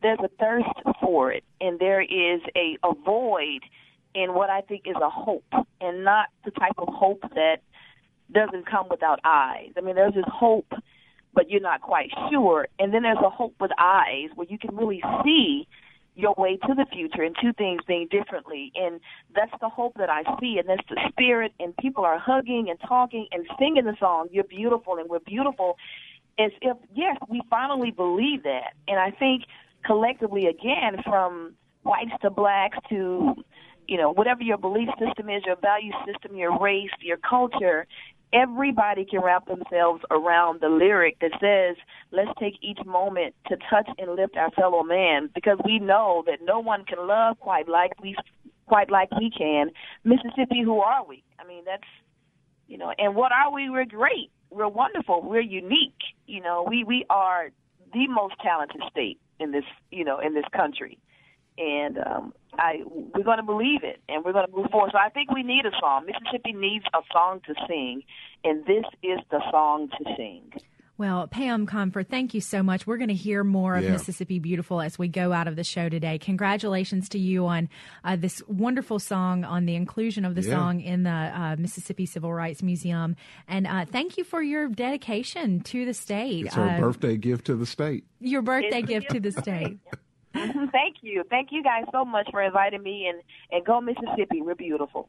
there's 0.00 0.20
a 0.22 0.28
thirst 0.38 0.68
for 1.00 1.32
it, 1.32 1.42
and 1.60 1.80
there 1.80 2.02
is 2.02 2.40
a, 2.54 2.78
a 2.84 2.94
void 2.94 3.62
in 4.14 4.32
what 4.32 4.48
I 4.48 4.60
think 4.60 4.82
is 4.86 4.96
a 5.02 5.10
hope, 5.10 5.52
and 5.80 6.04
not 6.04 6.28
the 6.44 6.52
type 6.52 6.78
of 6.78 6.88
hope 6.88 7.22
that 7.34 7.56
doesn't 8.32 8.66
come 8.68 8.88
without 8.90 9.20
eyes. 9.24 9.70
I 9.76 9.80
mean, 9.80 9.94
there's 9.94 10.14
this 10.14 10.24
hope, 10.26 10.72
but 11.34 11.50
you're 11.50 11.60
not 11.60 11.80
quite 11.80 12.10
sure, 12.30 12.66
and 12.78 12.92
then 12.92 13.02
there's 13.02 13.18
a 13.24 13.30
hope 13.30 13.54
with 13.60 13.70
eyes 13.78 14.28
where 14.34 14.46
you 14.48 14.58
can 14.58 14.74
really 14.76 15.02
see 15.24 15.66
your 16.16 16.34
way 16.38 16.56
to 16.56 16.74
the 16.74 16.86
future 16.90 17.22
and 17.22 17.36
to 17.36 17.52
things 17.52 17.82
being 17.86 18.08
differently. 18.10 18.72
And 18.74 19.00
that's 19.34 19.52
the 19.60 19.68
hope 19.68 19.94
that 19.98 20.08
I 20.08 20.22
see. 20.40 20.56
And 20.58 20.68
that's 20.68 20.88
the 20.88 20.98
spirit. 21.10 21.52
And 21.60 21.76
people 21.76 22.04
are 22.04 22.18
hugging 22.18 22.68
and 22.70 22.78
talking 22.88 23.28
and 23.32 23.46
singing 23.58 23.84
the 23.84 23.94
song, 24.00 24.28
You're 24.32 24.44
Beautiful 24.44 24.96
and 24.96 25.10
We're 25.10 25.20
Beautiful, 25.20 25.76
as 26.38 26.52
if, 26.62 26.76
yes, 26.94 27.16
we 27.28 27.42
finally 27.50 27.90
believe 27.90 28.42
that. 28.44 28.72
And 28.88 28.98
I 28.98 29.10
think 29.10 29.44
collectively, 29.84 30.46
again, 30.46 31.02
from 31.04 31.52
whites 31.82 32.12
to 32.22 32.30
blacks 32.30 32.78
to, 32.88 33.34
you 33.86 33.98
know, 33.98 34.10
whatever 34.10 34.42
your 34.42 34.58
belief 34.58 34.88
system 34.98 35.28
is, 35.28 35.42
your 35.44 35.56
value 35.56 35.92
system, 36.06 36.36
your 36.36 36.58
race, 36.58 36.90
your 37.00 37.18
culture, 37.18 37.86
everybody 38.32 39.04
can 39.04 39.22
wrap 39.22 39.46
themselves 39.46 40.02
around 40.10 40.60
the 40.60 40.68
lyric 40.68 41.18
that 41.20 41.32
says, 41.40 41.76
let's 42.12 42.30
take 42.38 42.54
each 42.62 42.78
moment 42.84 43.34
to 43.48 43.56
touch 43.70 43.88
and 43.98 44.14
lift 44.14 44.36
our 44.36 44.50
fellow 44.52 44.82
man 44.82 45.30
because 45.34 45.58
we 45.64 45.78
know 45.78 46.22
that 46.26 46.38
no 46.42 46.60
one 46.60 46.84
can 46.84 47.06
love 47.06 47.38
quite 47.40 47.68
like 47.68 47.92
we 48.02 48.16
quite 48.66 48.90
like 48.90 49.10
we 49.12 49.30
can. 49.30 49.70
Mississippi, 50.04 50.62
who 50.64 50.80
are 50.80 51.06
we? 51.06 51.22
I 51.38 51.46
mean, 51.46 51.64
that's 51.64 51.84
you 52.66 52.78
know, 52.78 52.92
and 52.98 53.14
what 53.14 53.30
are 53.32 53.52
we? 53.52 53.70
We're 53.70 53.84
great. 53.84 54.30
We're 54.50 54.68
wonderful. 54.68 55.22
We're 55.22 55.40
unique. 55.40 55.94
You 56.26 56.42
know, 56.42 56.66
we 56.68 56.82
we 56.84 57.04
are 57.08 57.50
the 57.92 58.08
most 58.08 58.34
talented 58.42 58.82
state 58.90 59.20
in 59.38 59.52
this, 59.52 59.64
you 59.90 60.04
know, 60.04 60.18
in 60.18 60.34
this 60.34 60.44
country 60.54 60.98
and 61.58 61.98
um, 61.98 62.32
I 62.58 62.82
we're 62.86 63.24
going 63.24 63.38
to 63.38 63.42
believe 63.44 63.82
it, 63.84 64.00
and 64.08 64.24
we're 64.24 64.32
going 64.32 64.46
to 64.46 64.56
move 64.56 64.66
forward. 64.70 64.90
So 64.92 64.98
I 64.98 65.08
think 65.10 65.30
we 65.30 65.42
need 65.42 65.64
a 65.66 65.72
song. 65.80 66.06
Mississippi 66.06 66.52
needs 66.52 66.84
a 66.94 67.00
song 67.12 67.40
to 67.46 67.54
sing, 67.68 68.02
and 68.44 68.64
this 68.66 68.84
is 69.02 69.18
the 69.30 69.40
song 69.50 69.88
to 69.98 70.04
sing. 70.16 70.52
Well, 70.98 71.26
Pam 71.26 71.66
Confer, 71.66 72.04
thank 72.04 72.32
you 72.32 72.40
so 72.40 72.62
much. 72.62 72.86
We're 72.86 72.96
going 72.96 73.08
to 73.08 73.14
hear 73.14 73.44
more 73.44 73.76
of 73.76 73.84
Yeah. 73.84 73.90
Mississippi 73.90 74.38
Beautiful 74.38 74.80
as 74.80 74.98
we 74.98 75.08
go 75.08 75.30
out 75.30 75.46
of 75.46 75.54
the 75.54 75.62
show 75.62 75.90
today. 75.90 76.16
Congratulations 76.16 77.10
to 77.10 77.18
you 77.18 77.46
on 77.46 77.68
uh, 78.02 78.16
this 78.16 78.42
wonderful 78.48 78.98
song, 78.98 79.44
on 79.44 79.66
the 79.66 79.74
inclusion 79.74 80.24
of 80.24 80.34
the 80.34 80.40
Yeah. 80.40 80.52
song 80.54 80.80
in 80.80 81.02
the 81.02 81.10
uh, 81.10 81.56
Mississippi 81.58 82.06
Civil 82.06 82.32
Rights 82.32 82.62
Museum. 82.62 83.14
And 83.46 83.66
uh, 83.66 83.84
thank 83.84 84.16
you 84.16 84.24
for 84.24 84.40
your 84.42 84.68
dedication 84.68 85.60
to 85.64 85.84
the 85.84 85.92
state. 85.92 86.46
It's 86.46 86.54
her 86.54 86.66
Uh, 86.66 86.80
birthday 86.80 87.18
gift 87.18 87.44
to 87.48 87.56
the 87.56 87.66
state. 87.66 88.04
Your 88.18 88.40
birthday 88.40 88.80
gift 88.80 89.10
to 89.10 89.20
the 89.20 89.32
state. 89.32 89.76
Thank 90.72 90.96
you, 91.02 91.22
thank 91.30 91.48
you 91.50 91.62
guys 91.62 91.84
so 91.92 92.04
much 92.04 92.28
for 92.30 92.42
inviting 92.42 92.82
me, 92.82 93.06
and 93.08 93.22
and 93.50 93.64
go 93.64 93.80
Mississippi. 93.80 94.42
We're 94.42 94.54
beautiful. 94.54 95.08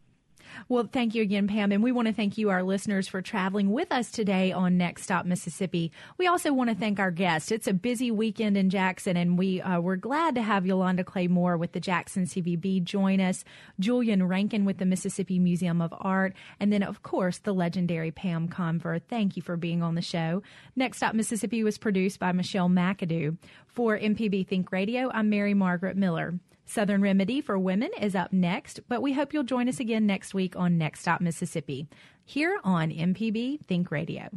Well, 0.70 0.90
thank 0.92 1.16
you 1.16 1.22
again, 1.22 1.48
Pam. 1.48 1.72
And 1.72 1.84
we 1.84 1.92
want 1.92 2.08
to 2.08 2.14
thank 2.14 2.38
you, 2.38 2.50
our 2.50 2.64
listeners, 2.64 3.08
for 3.08 3.22
traveling 3.22 3.72
with 3.72 3.92
us 3.92 4.12
today 4.12 4.52
on 4.52 4.78
Next 4.78 5.04
Stop 5.04 5.26
Mississippi. 5.26 5.92
We 6.18 6.28
also 6.28 6.54
want 6.54 6.70
to 6.70 6.76
thank 6.76 7.00
our 7.00 7.12
guests. 7.12 7.52
It's 7.52 7.68
a 7.68 7.74
busy 7.74 8.12
weekend 8.12 8.58
in 8.58 8.70
Jackson, 8.70 9.18
and 9.18 9.38
we, 9.38 9.62
uh, 9.62 9.80
we're 9.80 9.96
glad 9.96 10.36
to 10.36 10.42
have 10.42 10.66
Yolanda 10.66 11.04
Claymore 11.04 11.58
with 11.58 11.72
the 11.72 11.80
Jackson 11.80 12.26
CVB 12.26 12.84
join 12.84 13.20
us, 13.20 13.44
Julian 13.80 14.28
Rankin 14.28 14.66
with 14.66 14.78
the 14.78 14.86
Mississippi 14.86 15.40
Museum 15.40 15.82
of 15.82 15.94
Art, 16.00 16.34
and 16.60 16.72
then, 16.72 16.84
of 16.84 17.04
course, 17.04 17.38
the 17.40 17.54
legendary 17.54 18.12
Pam 18.12 18.48
Confer. 18.48 19.00
Thank 19.00 19.36
you 19.36 19.42
for 19.42 19.58
being 19.58 19.82
on 19.82 19.96
the 19.96 20.02
show. 20.02 20.42
Next 20.76 20.98
Stop 20.98 21.16
Mississippi 21.16 21.64
was 21.64 21.78
produced 21.78 22.20
by 22.20 22.32
Michelle 22.32 22.70
McAdoo. 22.70 23.38
For 23.68 23.96
MPB 23.96 24.48
Think 24.48 24.72
Radio, 24.72 25.12
I'm 25.14 25.30
Mary 25.30 25.54
Margaret 25.54 25.96
Miller. 25.96 26.40
Southern 26.70 27.02
Remedy 27.02 27.40
for 27.40 27.58
Women 27.58 27.90
is 28.02 28.14
up 28.14 28.34
next, 28.34 28.82
but 28.90 29.02
we 29.02 29.14
hope 29.14 29.34
you'll 29.34 29.44
join 29.44 29.70
us 29.70 29.80
again 29.80 30.06
next 30.06 30.34
week 30.34 30.54
on 30.58 30.78
Next 30.78 31.00
Stop 31.00 31.22
Mississippi, 31.22 31.88
here 32.26 32.60
on 32.62 32.92
MPB 32.92 33.62
Think 33.66 33.90
Radio. 33.90 34.30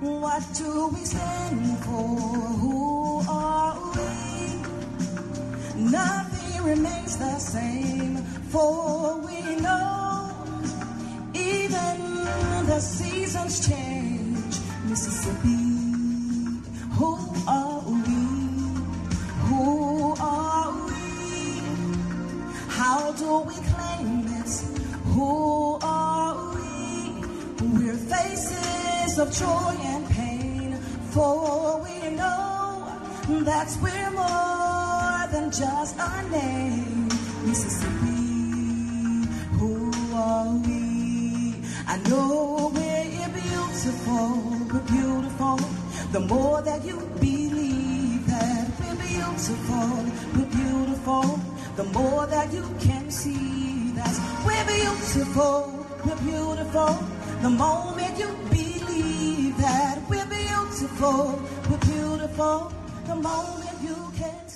What 0.00 0.44
do 0.56 0.88
we 0.94 1.04
stand 1.04 1.78
for? 1.80 1.90
Who 2.62 3.20
are 3.28 3.76
we? 3.96 5.90
Nothing 5.90 6.62
remains 6.62 7.16
the 7.16 7.38
same, 7.40 8.18
for 8.52 9.18
we 9.18 9.56
know 9.56 10.30
even 11.34 12.24
the 12.66 12.78
seasons 12.78 13.68
change. 13.68 14.56
Mississippi, 14.84 15.48
who 16.92 17.18
are 17.48 17.80
we? 17.90 18.07
Who 19.58 20.14
are 20.20 20.70
we? 20.86 21.58
How 22.68 23.10
do 23.10 23.40
we 23.40 23.56
claim 23.72 24.22
this? 24.22 24.52
Who 25.14 25.78
are 25.82 26.54
we? 26.54 27.24
We're 27.74 27.96
faces 27.96 29.18
of 29.18 29.32
joy 29.32 29.74
and 29.82 30.08
pain, 30.10 30.76
for 31.10 31.82
we 31.82 32.10
know 32.10 32.86
that 33.50 33.76
we're 33.82 34.10
more 34.12 35.26
than 35.32 35.50
just 35.50 35.96
a 35.98 36.22
name. 36.30 37.08
Mississippi, 37.44 39.26
who 39.58 39.90
are 40.14 40.54
we? 40.54 41.56
I 41.88 41.96
know 42.08 42.70
we're 42.72 43.28
beautiful, 43.42 44.28
we're 44.72 44.86
beautiful. 44.86 45.58
The 46.12 46.20
more 46.20 46.62
that 46.62 46.84
you 46.84 47.00
believe 47.18 47.87
beautiful, 49.36 50.04
we're 50.34 50.46
beautiful. 50.46 51.40
The 51.76 51.84
more 51.84 52.26
that 52.26 52.52
you 52.52 52.64
can 52.80 53.10
see 53.10 53.92
that 53.94 54.14
we're 54.44 54.66
beautiful, 54.66 55.86
we're 56.04 56.16
beautiful. 56.16 56.98
The 57.42 57.50
moment 57.50 58.18
you 58.18 58.30
believe 58.50 59.56
that 59.58 59.98
we're 60.08 60.26
beautiful, 60.26 61.40
we're 61.70 61.78
beautiful. 61.78 62.72
The 63.06 63.14
moment 63.16 63.82
you 63.82 63.96
can. 64.16 64.47